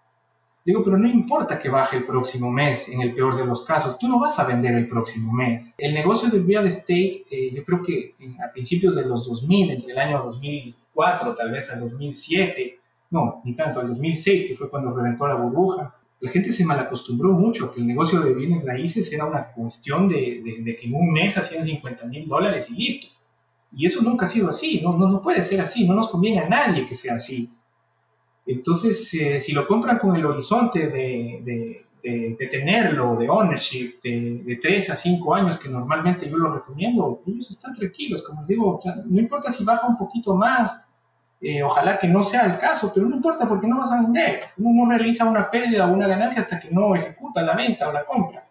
Digo, 0.63 0.83
pero 0.83 0.97
no 0.97 1.09
importa 1.09 1.57
que 1.57 1.69
baje 1.69 1.97
el 1.97 2.05
próximo 2.05 2.51
mes, 2.51 2.87
en 2.87 3.01
el 3.01 3.15
peor 3.15 3.35
de 3.35 3.45
los 3.45 3.65
casos, 3.65 3.97
tú 3.97 4.07
no 4.07 4.19
vas 4.19 4.37
a 4.37 4.45
vender 4.45 4.75
el 4.75 4.87
próximo 4.87 5.33
mes. 5.33 5.73
El 5.77 5.93
negocio 5.93 6.29
del 6.29 6.45
real 6.45 6.67
estate, 6.67 7.25
eh, 7.31 7.51
yo 7.51 7.63
creo 7.65 7.81
que 7.81 8.15
a 8.43 8.51
principios 8.51 8.95
de 8.95 9.05
los 9.05 9.27
2000, 9.27 9.71
entre 9.71 9.91
el 9.91 9.97
año 9.97 10.21
2004 10.23 11.33
tal 11.33 11.51
vez 11.51 11.71
al 11.71 11.79
2007, 11.79 12.79
no, 13.09 13.41
ni 13.43 13.55
tanto, 13.55 13.79
al 13.79 13.87
2006, 13.87 14.47
que 14.47 14.55
fue 14.55 14.69
cuando 14.69 14.95
reventó 14.95 15.27
la 15.27 15.35
burbuja, 15.35 15.95
la 16.19 16.31
gente 16.31 16.51
se 16.51 16.63
malacostumbró 16.63 17.31
mucho 17.31 17.71
que 17.71 17.81
el 17.81 17.87
negocio 17.87 18.21
de 18.21 18.33
bienes 18.35 18.63
raíces 18.63 19.11
era 19.11 19.25
una 19.25 19.47
cuestión 19.47 20.07
de, 20.07 20.61
de, 20.63 20.75
que 20.75 20.85
en 20.85 20.93
un 20.93 21.11
mes 21.11 21.35
hacían 21.39 21.65
50 21.65 22.05
mil 22.05 22.27
dólares 22.27 22.69
y 22.69 22.75
listo. 22.75 23.07
Y 23.75 23.87
eso 23.87 24.03
nunca 24.03 24.25
ha 24.25 24.29
sido 24.29 24.49
así, 24.49 24.79
no, 24.81 24.95
no, 24.95 25.09
no 25.09 25.21
puede 25.23 25.41
ser 25.41 25.61
así, 25.61 25.87
no 25.87 25.95
nos 25.95 26.09
conviene 26.09 26.41
a 26.41 26.47
nadie 26.47 26.85
que 26.85 26.93
sea 26.93 27.15
así. 27.15 27.49
Entonces, 28.45 29.13
eh, 29.13 29.39
si 29.39 29.53
lo 29.53 29.67
compran 29.67 29.99
con 29.99 30.15
el 30.15 30.25
horizonte 30.25 30.87
de, 30.87 31.85
de, 32.03 32.47
tenerlo, 32.47 33.15
de 33.15 33.29
ownership, 33.29 34.01
de, 34.03 34.59
3 34.61 34.89
a 34.89 34.95
5 34.95 35.35
años, 35.35 35.57
que 35.57 35.69
normalmente 35.69 36.29
yo 36.29 36.37
lo 36.37 36.53
recomiendo, 36.53 37.21
ellos 37.27 37.49
están 37.49 37.73
tranquilos. 37.73 38.23
Como 38.23 38.43
digo, 38.45 38.79
no 39.05 39.19
importa 39.19 39.51
si 39.51 39.63
baja 39.63 39.87
un 39.87 39.95
poquito 39.95 40.35
más, 40.35 40.87
eh, 41.39 41.63
ojalá 41.63 41.97
que 41.97 42.07
no 42.07 42.23
sea 42.23 42.45
el 42.45 42.57
caso, 42.57 42.91
pero 42.93 43.07
no 43.07 43.15
importa 43.15 43.47
porque 43.47 43.67
no 43.67 43.77
vas 43.77 43.91
a 43.91 44.01
vender. 44.01 44.41
Uno 44.57 44.85
no 44.85 44.91
realiza 44.91 45.25
una 45.25 45.49
pérdida 45.49 45.87
o 45.87 45.93
una 45.93 46.07
ganancia 46.07 46.41
hasta 46.41 46.59
que 46.59 46.69
no 46.71 46.95
ejecuta 46.95 47.41
la 47.41 47.55
venta 47.55 47.89
o 47.89 47.93
la 47.93 48.05
compra. 48.05 48.47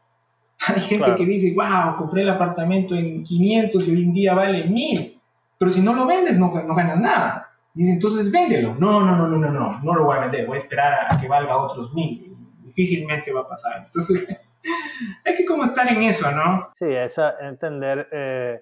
Hay 0.66 0.80
gente 0.80 1.14
que 1.14 1.24
dice, 1.24 1.54
wow, 1.54 1.96
compré 1.96 2.22
el 2.22 2.30
apartamento 2.30 2.94
en 2.94 3.22
500 3.22 3.86
y 3.86 3.90
hoy 3.90 4.02
en 4.02 4.12
día 4.12 4.34
vale 4.34 4.64
1000, 4.64 5.20
pero 5.58 5.72
si 5.72 5.80
no 5.80 5.94
lo 5.94 6.06
vendes 6.06 6.38
no, 6.38 6.52
no 6.52 6.74
ganas 6.74 7.00
nada. 7.00 7.49
Y 7.74 7.88
entonces 7.88 8.30
véndelo. 8.30 8.74
No, 8.74 9.00
no, 9.00 9.16
no, 9.16 9.28
no, 9.28 9.38
no, 9.38 9.50
no, 9.50 9.80
no 9.82 9.94
lo 9.94 10.04
voy 10.04 10.16
a 10.16 10.20
vender, 10.20 10.46
voy 10.46 10.56
a 10.56 10.60
esperar 10.60 11.06
a 11.08 11.20
que 11.20 11.28
valga 11.28 11.56
otros 11.56 11.92
mil. 11.94 12.36
Difícilmente 12.64 13.32
va 13.32 13.42
a 13.42 13.48
pasar. 13.48 13.82
Entonces, 13.84 14.28
hay 15.24 15.34
que 15.34 15.44
como 15.44 15.64
estar 15.64 15.88
en 15.88 16.02
eso, 16.02 16.30
¿no? 16.32 16.68
Sí, 16.72 16.86
esa, 16.86 17.34
entender 17.40 18.08
eh, 18.10 18.60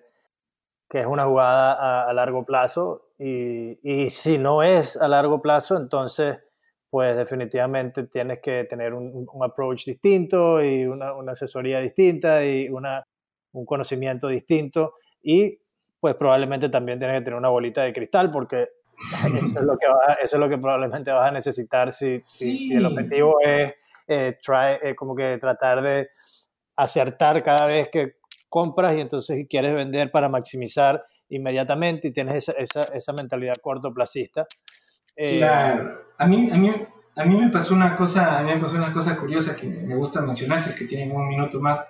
que 0.89 1.01
es 1.01 1.07
una 1.07 1.25
jugada 1.25 2.09
a, 2.09 2.13
largo 2.13 2.45
plazo 2.45 3.11
y, 3.19 3.79
y, 3.83 4.11
si 4.11 4.39
no 4.39 4.63
es 4.63 4.97
a 4.97 5.09
largo 5.09 5.43
plazo, 5.43 5.77
entonces, 5.77 6.39
pues 6.91 7.17
definitivamente 7.17 8.05
tienes 8.05 8.41
que 8.41 8.65
tener 8.65 8.95
un, 8.95 9.27
un 9.31 9.45
approach 9.45 9.85
distinto 9.85 10.63
y 10.63 10.87
una, 10.87 11.13
una, 11.15 11.33
asesoría 11.33 11.81
distinta 11.81 12.45
y 12.45 12.69
una, 12.69 13.05
un 13.53 13.67
conocimiento 13.67 14.29
distinto 14.29 14.95
y 15.23 15.59
pues 16.01 16.15
probablemente 16.15 16.69
también 16.69 16.99
tienes 16.99 17.19
que 17.19 17.25
tener 17.25 17.39
una 17.39 17.49
bolita 17.49 17.83
de 17.83 17.93
cristal 17.93 18.31
porque 18.31 18.69
eso, 19.35 19.59
es 19.59 19.63
lo 19.63 19.79
que 19.79 19.87
eso 20.23 20.37
es 20.37 20.41
lo 20.41 20.49
que 20.49 20.59
probablemente 20.59 21.11
vas 21.11 21.29
a 21.29 21.33
necesitar 21.33 21.93
si, 21.93 22.21
si, 22.21 22.73
el 22.75 22.85
objetivo 22.87 23.39
es 23.41 23.75
eh, 24.07 24.39
try, 24.43 24.79
eh, 24.83 24.95
como 24.97 25.15
que 25.15 25.39
tratar 25.39 25.83
de 25.83 26.09
acertar 26.77 27.43
cada 27.43 27.67
vez 27.67 27.89
que 27.91 28.17
compras 28.49 28.97
y 28.97 29.01
entonces 29.01 29.47
quieres 29.49 29.75
vender 29.75 30.11
para 30.11 30.29
maximizar 30.29 31.05
inmediatamente 31.29 32.09
y 32.09 32.13
tienes 32.13 32.35
esa, 32.35 32.53
esa, 32.53 32.85
esa 32.95 33.13
mentalidad 33.13 33.55
cortoplacista. 33.61 34.47
Eh, 35.15 35.39
claro, 35.39 36.01
a 36.17 36.27
mí, 36.27 36.49
a, 36.51 36.57
mí, 36.57 36.73
a 37.17 37.25
mí 37.25 37.37
me 37.37 37.51
pasó 37.51 37.75
una 37.75 37.97
cosa, 37.97 38.39
a 38.39 38.43
mí 38.43 38.55
me 38.55 38.61
pasó 38.61 38.77
una 38.77 38.93
cosa 38.93 39.17
curiosa 39.17 39.55
que 39.57 39.67
me 39.67 39.97
gusta 39.97 40.21
mencionar, 40.21 40.61
si 40.61 40.71
es 40.71 40.77
que 40.77 40.87
tienen 40.87 41.15
un 41.15 41.29
minuto 41.29 41.61
más, 41.61 41.85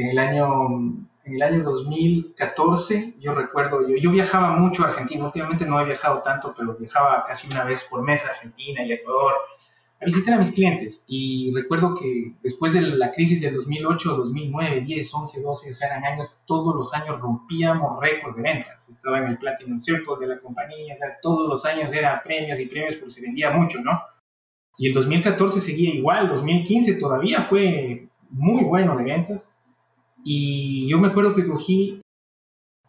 en 0.00 0.10
el 0.10 0.18
año 0.18 1.06
en 1.24 1.34
el 1.34 1.42
año 1.42 1.62
2014, 1.62 3.14
yo 3.20 3.34
recuerdo, 3.34 3.86
yo, 3.86 3.94
yo, 3.96 4.10
viajaba 4.10 4.56
mucho 4.56 4.84
a 4.84 4.88
Argentina, 4.88 5.24
últimamente 5.24 5.66
no 5.66 5.78
he 5.78 5.84
viajado 5.84 6.22
tanto, 6.22 6.54
pero 6.56 6.74
viajaba 6.74 7.22
casi 7.24 7.48
una 7.50 7.62
vez 7.62 7.84
por 7.84 8.02
mes 8.02 8.24
a 8.24 8.30
Argentina 8.30 8.82
y 8.82 8.92
Ecuador 8.92 9.34
a 10.00 10.04
visitar 10.06 10.34
a 10.34 10.38
mis 10.38 10.50
clientes. 10.50 11.04
Y 11.08 11.52
recuerdo 11.54 11.94
que 11.94 12.34
después 12.42 12.72
de 12.72 12.80
la 12.80 13.12
crisis 13.12 13.42
del 13.42 13.54
2008, 13.54 14.16
2009, 14.16 14.80
10, 14.80 15.14
11, 15.14 15.42
12, 15.42 15.70
o 15.70 15.74
sea, 15.74 15.88
eran 15.88 16.04
años, 16.04 16.42
todos 16.46 16.74
los 16.74 16.94
años 16.94 17.20
rompíamos 17.20 18.00
récord 18.00 18.34
de 18.36 18.42
ventas. 18.42 18.88
Estaba 18.88 19.18
en 19.18 19.26
el 19.26 19.38
Platinum 19.38 19.78
Circle 19.78 20.14
de 20.18 20.26
la 20.26 20.40
compañía, 20.40 20.94
o 20.94 20.98
sea, 20.98 21.18
todos 21.20 21.48
los 21.48 21.64
años 21.66 21.92
era 21.92 22.22
premios 22.22 22.58
y 22.58 22.66
premios, 22.66 22.96
pero 22.96 23.10
se 23.10 23.20
vendía 23.20 23.50
mucho, 23.50 23.80
¿no? 23.82 24.00
Y 24.78 24.88
el 24.88 24.94
2014 24.94 25.60
seguía 25.60 25.94
igual, 25.94 26.28
2015 26.28 26.94
todavía 26.94 27.42
fue 27.42 28.08
muy 28.30 28.64
bueno 28.64 28.96
de 28.96 29.04
ventas. 29.04 29.52
Y 30.24 30.88
yo 30.88 30.98
me 30.98 31.08
acuerdo 31.08 31.34
que 31.34 31.46
cogí, 31.46 32.00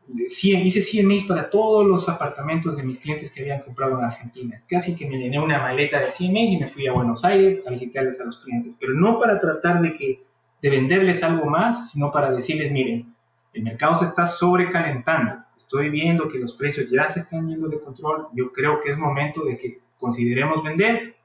hice 0.07 0.81
100 0.81 1.07
mails 1.07 1.23
para 1.25 1.49
todos 1.49 1.85
los 1.87 2.09
apartamentos 2.09 2.75
de 2.75 2.83
mis 2.83 2.99
clientes 2.99 3.31
que 3.31 3.41
habían 3.41 3.61
comprado 3.61 3.97
en 3.97 4.05
Argentina. 4.05 4.61
Casi 4.67 4.95
que 4.95 5.07
me 5.07 5.17
llené 5.17 5.39
una 5.39 5.59
maleta 5.59 5.99
de 5.99 6.11
100 6.11 6.33
mails 6.33 6.51
y 6.51 6.57
me 6.57 6.67
fui 6.67 6.87
a 6.87 6.93
Buenos 6.93 7.23
Aires 7.23 7.61
a 7.65 7.69
visitarles 7.69 8.19
a 8.19 8.25
los 8.25 8.39
clientes. 8.39 8.75
Pero 8.79 8.93
no 8.93 9.19
para 9.19 9.39
tratar 9.39 9.81
de, 9.81 9.93
que, 9.93 10.23
de 10.61 10.69
venderles 10.69 11.23
algo 11.23 11.45
más, 11.45 11.91
sino 11.91 12.11
para 12.11 12.31
decirles, 12.31 12.71
miren, 12.71 13.15
el 13.53 13.63
mercado 13.63 13.95
se 13.95 14.05
está 14.05 14.25
sobrecalentando. 14.25 15.43
Estoy 15.57 15.89
viendo 15.89 16.27
que 16.27 16.39
los 16.39 16.53
precios 16.53 16.89
ya 16.89 17.07
se 17.07 17.21
están 17.21 17.47
yendo 17.47 17.67
de 17.67 17.79
control. 17.79 18.27
Yo 18.33 18.51
creo 18.51 18.79
que 18.79 18.91
es 18.91 18.97
momento 18.97 19.43
de 19.45 19.57
que 19.57 19.79
consideremos 19.99 20.63
vender 20.63 21.15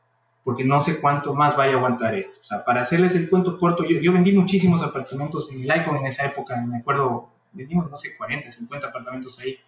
porque 0.47 0.63
no 0.63 0.81
sé 0.81 1.01
cuánto 1.01 1.35
más 1.35 1.57
vaya 1.57 1.73
a 1.73 1.77
aguantar 1.79 2.15
esto. 2.15 2.39
O 2.41 2.45
sea, 2.45 2.65
para 2.65 2.83
hacerles 2.83 3.17
el 3.17 3.29
cuento 3.29 3.59
corto, 3.59 3.83
yo, 3.83 3.99
yo 3.99 4.13
vendí 4.13 4.31
muchísimos 4.31 4.81
apartamentos 4.81 5.51
en 5.51 5.61
el 5.61 5.81
Icon 5.81 5.97
en 5.97 6.07
esa 6.07 6.25
época, 6.25 6.55
me 6.65 6.77
acuerdo, 6.79 7.31
vendimos, 7.51 7.91
no 7.91 7.97
sé, 7.97 8.17
40, 8.17 8.49
50 8.49 8.87
apartamentos 8.87 9.41
ahí. 9.41 9.59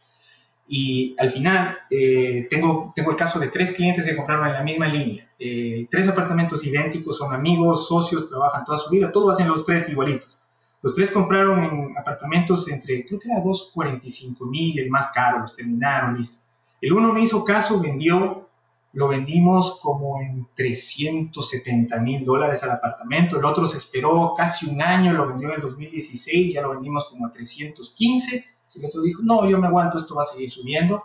Y 0.68 1.16
al 1.18 1.32
final, 1.32 1.78
eh, 1.90 2.46
tengo, 2.48 2.92
tengo 2.94 3.10
el 3.10 3.16
caso 3.16 3.40
de 3.40 3.48
tres 3.48 3.72
clientes 3.72 4.04
que 4.04 4.14
compraron 4.14 4.46
en 4.46 4.52
la 4.52 4.62
misma 4.62 4.86
línea. 4.86 5.28
Eh, 5.36 5.88
tres 5.90 6.06
apartamentos 6.06 6.64
idénticos, 6.64 7.18
son 7.18 7.34
amigos, 7.34 7.88
socios, 7.88 8.28
trabajan 8.28 8.64
toda 8.64 8.78
su 8.78 8.88
vida, 8.88 9.10
todo 9.10 9.32
hacen 9.32 9.48
los 9.48 9.64
tres 9.64 9.88
igualitos. 9.88 10.38
Los 10.80 10.94
tres 10.94 11.10
compraron 11.10 11.64
en 11.64 11.98
apartamentos 11.98 12.68
entre, 12.68 13.04
creo 13.04 13.18
que 13.18 13.28
era 13.28 13.40
245 13.40 14.46
mil, 14.46 14.78
el 14.78 14.90
más 14.90 15.08
caro, 15.12 15.40
los 15.40 15.56
terminaron, 15.56 16.16
listo. 16.16 16.38
El 16.80 16.92
uno 16.92 17.12
me 17.12 17.22
hizo 17.22 17.44
caso, 17.44 17.80
vendió 17.80 18.47
lo 18.92 19.08
vendimos 19.08 19.78
como 19.80 20.20
en 20.20 20.46
370 20.54 21.98
mil 22.00 22.24
dólares 22.24 22.62
al 22.62 22.70
apartamento, 22.70 23.38
el 23.38 23.44
otro 23.44 23.66
se 23.66 23.76
esperó 23.76 24.34
casi 24.36 24.66
un 24.66 24.80
año, 24.80 25.12
lo 25.12 25.28
vendió 25.28 25.48
en 25.48 25.56
el 25.56 25.60
2016, 25.60 26.54
ya 26.54 26.62
lo 26.62 26.70
vendimos 26.70 27.04
como 27.08 27.26
a 27.26 27.30
315, 27.30 28.44
el 28.74 28.84
otro 28.84 29.02
dijo, 29.02 29.22
no, 29.22 29.48
yo 29.48 29.58
me 29.58 29.66
aguanto, 29.66 29.98
esto 29.98 30.14
va 30.14 30.22
a 30.22 30.26
seguir 30.26 30.50
subiendo, 30.50 31.02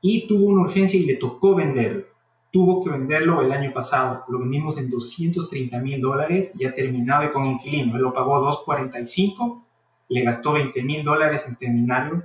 y 0.00 0.26
tuvo 0.26 0.46
una 0.46 0.62
urgencia 0.62 0.98
y 0.98 1.04
le 1.04 1.16
tocó 1.16 1.54
venderlo. 1.54 2.04
Tuvo 2.50 2.82
que 2.82 2.90
venderlo 2.90 3.40
el 3.42 3.50
año 3.52 3.72
pasado, 3.72 4.24
lo 4.28 4.38
vendimos 4.38 4.78
en 4.78 4.88
230 4.88 5.78
mil 5.80 6.00
dólares, 6.00 6.54
ya 6.58 6.72
terminado 6.72 7.24
y 7.24 7.32
con 7.32 7.46
inquilino, 7.46 7.96
él 7.96 8.02
lo 8.02 8.12
pagó 8.12 8.40
245, 8.40 9.64
le 10.08 10.22
gastó 10.22 10.52
20 10.52 10.82
mil 10.82 11.04
dólares 11.04 11.46
en 11.48 11.56
terminarlo, 11.56 12.22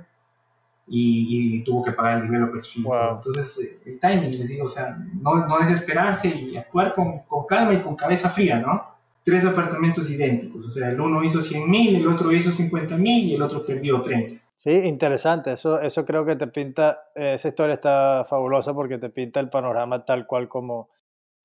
y, 0.92 1.62
tuvo 1.62 1.82
que 1.82 1.92
pagar 1.92 2.18
el 2.18 2.30
developer 2.30 2.62
fee. 2.62 2.84
Entonces, 3.12 3.58
eh, 3.64 3.78
el 3.86 4.00
timing, 4.00 4.38
les 4.38 4.48
digo, 4.48 4.64
o 4.64 4.68
sea, 4.68 4.98
no, 5.22 5.46
no 5.46 5.58
desesperarse 5.58 6.28
y 6.28 6.56
actuar 6.56 6.94
con, 6.94 7.20
con, 7.20 7.46
calma 7.46 7.74
y 7.74 7.80
con 7.80 7.94
cabeza 7.94 8.28
fría, 8.28 8.58
¿no? 8.58 8.90
Tres 9.22 9.44
apartamentos 9.44 10.10
idénticos, 10.10 10.66
o 10.66 10.70
sea, 10.70 10.90
el 10.90 11.00
uno 11.00 11.22
hizo 11.22 11.40
100 11.40 11.70
mil, 11.70 11.96
el 11.96 12.08
otro 12.08 12.32
hizo 12.32 12.50
50 12.50 12.96
mil 12.96 13.26
y 13.26 13.34
el 13.34 13.42
otro 13.42 13.64
perdió 13.64 14.00
30. 14.00 14.34
Sí, 14.56 14.72
interesante, 14.72 15.52
eso, 15.52 15.80
eso 15.80 16.04
creo 16.04 16.24
que 16.24 16.36
te 16.36 16.46
pinta, 16.46 17.04
esa 17.14 17.48
historia 17.48 17.74
está 17.74 18.24
fabulosa 18.28 18.74
porque 18.74 18.98
te 18.98 19.10
pinta 19.10 19.40
el 19.40 19.48
panorama 19.48 20.04
tal 20.04 20.26
cual 20.26 20.48
como, 20.48 20.90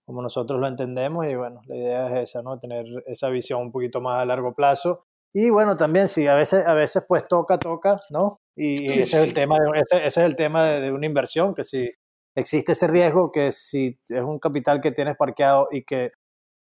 como 0.06 0.22
nosotros 0.22 0.60
lo 0.60 0.68
entendemos 0.68 1.26
y 1.26 1.36
bueno, 1.36 1.62
la 1.68 1.76
idea 1.76 2.08
es 2.08 2.30
esa, 2.30 2.42
¿no? 2.42 2.58
Tener 2.58 2.86
esa 3.06 3.30
visión 3.30 3.62
un 3.62 3.72
poquito 3.72 4.02
más 4.02 4.22
a 4.22 4.26
largo 4.26 4.54
plazo. 4.54 5.06
Y 5.34 5.50
bueno, 5.50 5.78
también 5.78 6.10
si 6.10 6.28
a 6.28 6.34
veces, 6.34 6.66
a 6.66 6.74
veces 6.74 7.04
pues 7.08 7.28
toca, 7.28 7.58
toca, 7.58 8.00
¿no? 8.10 8.40
Y 8.56 8.92
ese, 8.92 9.02
es 9.02 9.28
el 9.28 9.34
tema 9.34 9.58
de, 9.60 9.80
ese, 9.80 10.06
es 10.06 10.18
el 10.18 10.36
tema 10.36 10.64
de, 10.64 10.92
una 10.92 11.06
inversión, 11.06 11.54
que 11.54 11.64
si 11.64 11.90
existe 12.36 12.72
ese 12.72 12.88
riesgo, 12.88 13.32
que 13.32 13.52
si 13.52 14.00
es 14.08 14.24
un 14.24 14.40
capital 14.40 14.82
que 14.82 14.92
tienes 14.92 15.18
parqueado 15.18 15.68
y 15.72 15.84
que, 15.84 16.12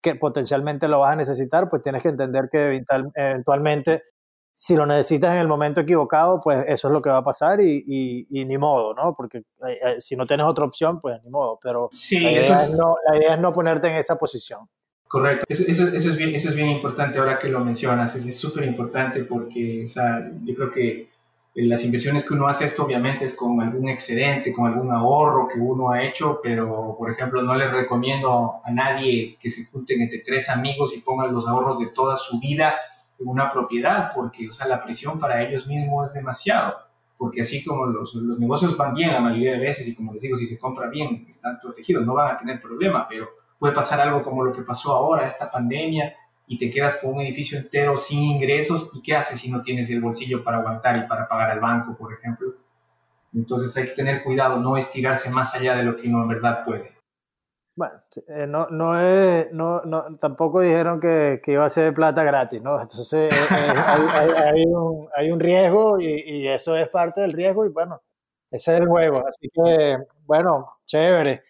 que 0.02 0.14
potencialmente 0.16 0.88
lo 0.88 1.00
vas 1.00 1.12
a 1.12 1.16
necesitar, 1.16 1.68
pues 1.70 1.82
tienes 1.82 2.02
que 2.02 2.08
entender 2.08 2.48
que 2.50 2.82
eventualmente 3.14 4.02
si 4.56 4.76
lo 4.76 4.86
necesitas 4.86 5.34
en 5.34 5.40
el 5.40 5.48
momento 5.48 5.80
equivocado, 5.80 6.40
pues 6.42 6.64
eso 6.68 6.86
es 6.88 6.92
lo 6.92 7.02
que 7.02 7.10
va 7.10 7.18
a 7.18 7.24
pasar 7.24 7.60
y, 7.60 8.26
ni 8.30 8.56
modo, 8.56 8.94
¿no? 8.94 9.14
Porque 9.16 9.38
eh, 9.38 9.42
eh, 9.84 9.94
si 9.98 10.14
no 10.14 10.26
tienes 10.26 10.46
otra 10.46 10.64
opción, 10.64 11.00
pues 11.00 11.20
ni 11.24 11.30
modo, 11.30 11.58
pero 11.60 11.90
la, 12.12 12.30
idea 12.30 12.62
es... 12.62 12.70
no, 12.70 12.96
la, 13.10 13.18
idea 13.18 13.34
es... 13.34 13.40
no, 13.40 13.52
ponerte 13.52 13.88
en 13.88 13.96
esa 13.96 14.16
posición. 14.16 14.60
Correcto, 15.08 15.44
eso, 15.48 15.64
eso, 15.68 15.88
es 15.92 16.16
bien, 16.16 16.34
eso 16.34 16.48
es 16.48 16.54
bien 16.54 16.68
importante 16.68 17.18
ahora 17.18 17.38
que 17.38 17.48
lo 17.48 17.64
mencionas, 17.64 18.14
es 18.14 18.38
súper 18.38 18.64
importante 18.64 19.24
porque, 19.24 19.84
o 19.84 19.88
sea, 19.88 20.30
yo 20.44 20.54
creo 20.54 20.70
que 20.70 21.08
las 21.54 21.84
inversiones 21.84 22.26
que 22.26 22.34
uno 22.34 22.48
hace 22.48 22.64
esto 22.64 22.84
obviamente 22.84 23.24
es 23.24 23.36
con 23.36 23.60
algún 23.60 23.88
excedente, 23.88 24.52
con 24.52 24.66
algún 24.66 24.90
ahorro 24.92 25.46
que 25.46 25.60
uno 25.60 25.90
ha 25.90 26.02
hecho, 26.02 26.40
pero 26.42 26.96
por 26.98 27.12
ejemplo 27.12 27.42
no 27.42 27.54
le 27.54 27.68
recomiendo 27.68 28.60
a 28.64 28.70
nadie 28.72 29.38
que 29.40 29.50
se 29.50 29.64
junten 29.66 30.02
entre 30.02 30.18
tres 30.18 30.48
amigos 30.48 30.96
y 30.96 31.00
pongan 31.00 31.32
los 31.32 31.46
ahorros 31.46 31.78
de 31.78 31.86
toda 31.86 32.16
su 32.16 32.40
vida 32.40 32.74
en 33.20 33.28
una 33.28 33.48
propiedad, 33.48 34.10
porque 34.12 34.48
o 34.48 34.52
sea, 34.52 34.66
la 34.66 34.82
presión 34.82 35.20
para 35.20 35.44
ellos 35.44 35.68
mismos 35.68 36.08
es 36.08 36.14
demasiado, 36.14 36.76
porque 37.16 37.42
así 37.42 37.64
como 37.64 37.86
los, 37.86 38.16
los 38.16 38.40
negocios 38.40 38.76
van 38.76 38.92
bien 38.94 39.12
la 39.12 39.20
mayoría 39.20 39.52
de 39.52 39.60
veces 39.60 39.86
y 39.86 39.94
como 39.94 40.12
les 40.12 40.22
digo, 40.22 40.36
si 40.36 40.46
se 40.46 40.58
compra 40.58 40.88
bien, 40.88 41.24
están 41.28 41.60
protegidos, 41.60 42.04
no 42.04 42.14
van 42.14 42.34
a 42.34 42.36
tener 42.36 42.60
problema, 42.60 43.06
pero 43.08 43.28
puede 43.60 43.72
pasar 43.72 44.00
algo 44.00 44.24
como 44.24 44.42
lo 44.42 44.52
que 44.52 44.62
pasó 44.62 44.92
ahora, 44.92 45.24
esta 45.24 45.52
pandemia, 45.52 46.16
y 46.46 46.58
te 46.58 46.70
quedas 46.70 46.96
con 46.96 47.14
un 47.14 47.20
edificio 47.22 47.58
entero 47.58 47.96
sin 47.96 48.22
ingresos, 48.22 48.90
¿y 48.94 49.02
qué 49.02 49.14
haces 49.14 49.40
si 49.40 49.50
no 49.50 49.62
tienes 49.62 49.88
el 49.90 50.00
bolsillo 50.00 50.44
para 50.44 50.58
aguantar 50.58 50.96
y 50.96 51.08
para 51.08 51.28
pagar 51.28 51.50
al 51.50 51.60
banco, 51.60 51.96
por 51.96 52.12
ejemplo? 52.12 52.54
Entonces 53.32 53.76
hay 53.76 53.86
que 53.86 53.94
tener 53.94 54.22
cuidado, 54.22 54.58
no 54.58 54.76
estirarse 54.76 55.30
más 55.30 55.54
allá 55.54 55.76
de 55.76 55.82
lo 55.82 55.96
que 55.96 56.08
uno 56.08 56.22
en 56.22 56.28
verdad 56.28 56.62
puede. 56.64 56.94
Bueno, 57.76 57.94
eh, 58.28 58.46
no, 58.46 58.68
no, 58.70 59.00
es, 59.00 59.52
no, 59.52 59.80
no, 59.82 60.16
tampoco 60.18 60.60
dijeron 60.60 61.00
que, 61.00 61.40
que, 61.42 61.52
iba 61.52 61.64
a 61.64 61.68
ser 61.68 61.92
plata 61.92 62.22
gratis, 62.22 62.62
¿no? 62.62 62.80
Entonces 62.80 63.32
eh, 63.32 63.36
eh, 63.50 63.72
hay, 63.76 64.30
hay, 64.30 64.64
un, 64.66 65.08
hay, 65.16 65.32
un, 65.32 65.40
riesgo 65.40 65.98
y, 65.98 66.06
y, 66.06 66.46
eso 66.46 66.76
es 66.76 66.88
parte 66.88 67.22
del 67.22 67.32
riesgo 67.32 67.66
y 67.66 67.70
bueno, 67.70 68.00
ese 68.48 68.74
es 68.74 68.80
el 68.80 68.86
juego. 68.86 69.24
Así 69.26 69.48
que, 69.52 69.96
bueno, 70.24 70.78
chévere. 70.86 71.42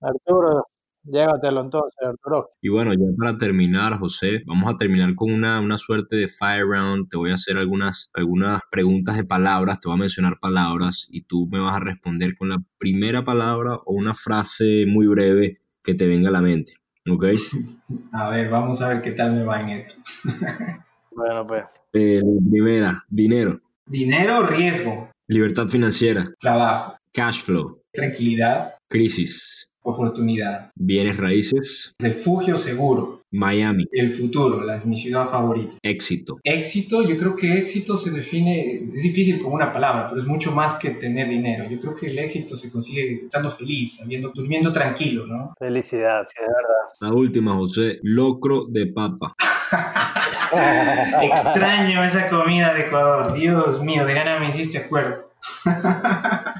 Arturo, 0.00 0.68
Llévatelo 1.06 1.60
entonces, 1.60 1.96
Arturo. 2.02 2.50
Y 2.60 2.68
bueno, 2.68 2.92
ya 2.92 3.06
para 3.16 3.38
terminar, 3.38 3.98
José, 3.98 4.42
vamos 4.44 4.72
a 4.72 4.76
terminar 4.76 5.14
con 5.14 5.32
una, 5.32 5.60
una 5.60 5.78
suerte 5.78 6.16
de 6.16 6.26
fire 6.26 6.66
round. 6.66 7.08
Te 7.08 7.16
voy 7.16 7.30
a 7.30 7.34
hacer 7.34 7.58
algunas, 7.58 8.10
algunas 8.12 8.62
preguntas 8.70 9.16
de 9.16 9.24
palabras, 9.24 9.80
te 9.80 9.88
voy 9.88 9.96
a 9.96 10.00
mencionar 10.00 10.38
palabras 10.40 11.06
y 11.10 11.22
tú 11.22 11.48
me 11.50 11.60
vas 11.60 11.76
a 11.76 11.80
responder 11.80 12.36
con 12.36 12.48
la 12.48 12.62
primera 12.78 13.24
palabra 13.24 13.76
o 13.84 13.94
una 13.94 14.14
frase 14.14 14.84
muy 14.88 15.06
breve 15.06 15.54
que 15.82 15.94
te 15.94 16.08
venga 16.08 16.28
a 16.28 16.32
la 16.32 16.42
mente. 16.42 16.74
¿Ok? 17.08 17.24
A 18.12 18.30
ver, 18.30 18.50
vamos 18.50 18.82
a 18.82 18.88
ver 18.88 19.02
qué 19.02 19.12
tal 19.12 19.34
me 19.34 19.44
va 19.44 19.60
en 19.60 19.68
esto. 19.70 19.94
bueno, 21.12 21.46
pues. 21.46 21.64
Eh, 21.92 22.20
primera, 22.50 23.04
dinero. 23.08 23.60
Dinero, 23.86 24.44
riesgo. 24.44 25.08
Libertad 25.28 25.68
financiera. 25.68 26.28
Trabajo. 26.40 26.96
Cash 27.12 27.42
flow. 27.42 27.80
Tranquilidad. 27.92 28.74
Crisis 28.88 29.68
oportunidad. 29.90 30.70
Bienes 30.74 31.16
raíces. 31.16 31.94
Refugio 31.98 32.56
seguro. 32.56 33.20
Miami. 33.32 33.84
El 33.92 34.12
futuro, 34.12 34.62
la, 34.64 34.78
mi 34.84 34.96
ciudad 34.96 35.28
favorita. 35.28 35.76
Éxito. 35.82 36.38
Éxito, 36.44 37.02
yo 37.02 37.16
creo 37.16 37.34
que 37.36 37.58
éxito 37.58 37.96
se 37.96 38.10
define, 38.10 38.88
es 38.94 39.02
difícil 39.02 39.40
como 39.40 39.56
una 39.56 39.72
palabra, 39.72 40.08
pero 40.08 40.20
es 40.20 40.26
mucho 40.26 40.52
más 40.52 40.74
que 40.74 40.90
tener 40.90 41.28
dinero. 41.28 41.68
Yo 41.68 41.80
creo 41.80 41.94
que 41.94 42.06
el 42.06 42.18
éxito 42.18 42.56
se 42.56 42.70
consigue 42.70 43.24
estando 43.24 43.50
feliz, 43.50 43.96
sabiendo, 43.96 44.32
durmiendo 44.34 44.72
tranquilo, 44.72 45.26
¿no? 45.26 45.54
Felicidad, 45.58 46.22
sí, 46.24 46.38
es 46.40 46.46
verdad. 46.46 46.76
La 47.00 47.12
última, 47.12 47.54
José, 47.54 47.98
locro 48.02 48.66
de 48.68 48.86
papa. 48.86 49.34
Extraño 51.22 52.04
esa 52.04 52.28
comida 52.28 52.72
de 52.74 52.82
Ecuador. 52.82 53.34
Dios 53.34 53.82
mío, 53.82 54.06
de 54.06 54.14
gana 54.14 54.38
me 54.38 54.48
hiciste 54.48 54.78
acuerdo. 54.78 55.30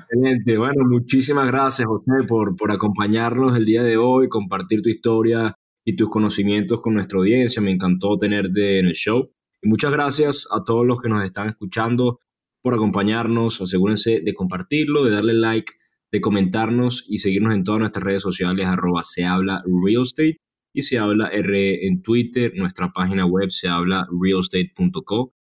Excelente. 0.08 0.56
Bueno, 0.56 0.84
muchísimas 0.84 1.46
gracias, 1.48 1.86
José, 1.86 2.24
por, 2.28 2.54
por 2.56 2.70
acompañarnos 2.70 3.56
el 3.56 3.64
día 3.64 3.82
de 3.82 3.96
hoy, 3.96 4.28
compartir 4.28 4.80
tu 4.80 4.88
historia 4.88 5.54
y 5.84 5.96
tus 5.96 6.08
conocimientos 6.08 6.80
con 6.80 6.94
nuestra 6.94 7.18
audiencia. 7.18 7.60
Me 7.60 7.72
encantó 7.72 8.16
tenerte 8.18 8.78
en 8.78 8.86
el 8.86 8.94
show. 8.94 9.30
Y 9.62 9.68
muchas 9.68 9.90
gracias 9.90 10.46
a 10.52 10.62
todos 10.64 10.86
los 10.86 11.00
que 11.00 11.08
nos 11.08 11.24
están 11.24 11.48
escuchando 11.48 12.20
por 12.62 12.74
acompañarnos. 12.74 13.60
Asegúrense 13.60 14.20
de 14.24 14.34
compartirlo, 14.34 15.04
de 15.04 15.10
darle 15.10 15.32
like, 15.34 15.72
de 16.12 16.20
comentarnos 16.20 17.04
y 17.08 17.18
seguirnos 17.18 17.54
en 17.54 17.64
todas 17.64 17.80
nuestras 17.80 18.04
redes 18.04 18.22
sociales, 18.22 18.66
arroba 18.66 19.02
se 19.02 19.24
habla 19.24 19.62
real 19.66 20.02
estate 20.02 20.38
y 20.72 20.82
se 20.82 20.98
habla 20.98 21.28
R 21.28 21.86
en 21.86 22.02
Twitter, 22.02 22.52
nuestra 22.54 22.92
página 22.92 23.26
web 23.26 23.50
se 23.50 23.68
habla 23.68 24.06
realestate.co 24.20 25.35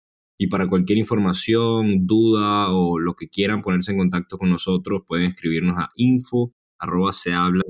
y 0.42 0.48
para 0.48 0.68
cualquier 0.68 0.98
información, 0.98 2.08
duda 2.08 2.74
o 2.74 2.98
lo 2.98 3.14
que 3.14 3.30
quieran 3.30 3.62
ponerse 3.62 3.92
en 3.92 4.00
contacto 4.00 4.39
con 4.39 4.50
nosotros, 4.50 5.04
pueden 5.08 5.28
escribirnos 5.28 5.78
a 5.78 5.92
info 5.98 6.52
arroba 6.80 7.14
se 7.14 7.32
habla 7.32 7.62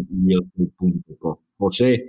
José, 1.57 2.07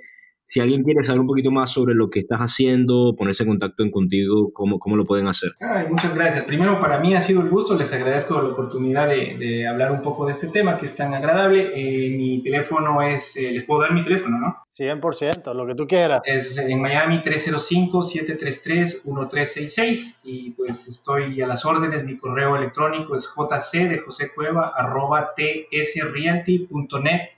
si 0.52 0.60
alguien 0.60 0.82
quiere 0.82 1.02
saber 1.02 1.22
un 1.22 1.26
poquito 1.26 1.50
más 1.50 1.70
sobre 1.70 1.94
lo 1.94 2.10
que 2.10 2.18
estás 2.18 2.40
haciendo, 2.40 3.16
ponerse 3.16 3.42
en 3.42 3.48
contacto 3.48 3.90
contigo, 3.90 4.52
¿cómo, 4.52 4.78
cómo 4.78 4.98
lo 4.98 5.06
pueden 5.06 5.26
hacer? 5.26 5.52
Ay, 5.58 5.86
muchas 5.88 6.14
gracias. 6.14 6.44
Primero, 6.44 6.78
para 6.78 7.00
mí 7.00 7.14
ha 7.14 7.22
sido 7.22 7.40
el 7.40 7.48
gusto. 7.48 7.74
Les 7.74 7.90
agradezco 7.94 8.34
la 8.34 8.50
oportunidad 8.50 9.08
de, 9.08 9.38
de 9.38 9.66
hablar 9.66 9.92
un 9.92 10.02
poco 10.02 10.26
de 10.26 10.32
este 10.32 10.48
tema 10.48 10.76
que 10.76 10.84
es 10.84 10.94
tan 10.94 11.14
agradable. 11.14 11.70
Eh, 11.74 12.14
mi 12.14 12.42
teléfono 12.42 13.00
es, 13.00 13.34
eh, 13.38 13.50
les 13.50 13.64
puedo 13.64 13.80
dar 13.80 13.94
mi 13.94 14.04
teléfono, 14.04 14.38
¿no? 14.38 14.58
100%, 14.78 15.54
lo 15.54 15.66
que 15.66 15.74
tú 15.74 15.86
quieras. 15.86 16.20
Es 16.26 16.58
en 16.58 16.82
Miami 16.82 17.22
305-733-1366 17.22 20.18
y 20.24 20.50
pues 20.50 20.86
estoy 20.86 21.40
a 21.40 21.46
las 21.46 21.64
órdenes. 21.64 22.04
Mi 22.04 22.18
correo 22.18 22.56
electrónico 22.56 23.16
es 23.16 23.26
jc 23.26 23.88
de 23.88 24.00
José 24.00 24.30
Cueva 24.34 24.74
arroba 24.76 25.32
tsrealty.net 25.34 27.30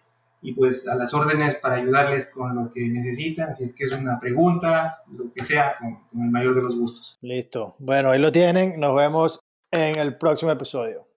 y 0.44 0.52
pues 0.52 0.86
a 0.86 0.94
las 0.94 1.14
órdenes 1.14 1.54
para 1.54 1.76
ayudarles 1.76 2.26
con 2.26 2.54
lo 2.54 2.70
que 2.70 2.82
necesitan, 2.82 3.54
si 3.54 3.64
es 3.64 3.74
que 3.74 3.84
es 3.84 3.92
una 3.92 4.20
pregunta, 4.20 5.02
lo 5.10 5.32
que 5.32 5.42
sea, 5.42 5.74
con, 5.78 6.22
el 6.22 6.30
mayor 6.30 6.54
de 6.54 6.62
los 6.62 6.78
gustos. 6.78 7.18
Listo. 7.22 7.74
Bueno, 7.78 8.10
ahí 8.10 8.20
lo 8.20 8.30
tienen. 8.30 8.78
Nos 8.78 8.94
vemos 8.94 9.40
en 9.72 9.98
el 9.98 10.18
próximo 10.18 10.52
episodio. 10.52 11.08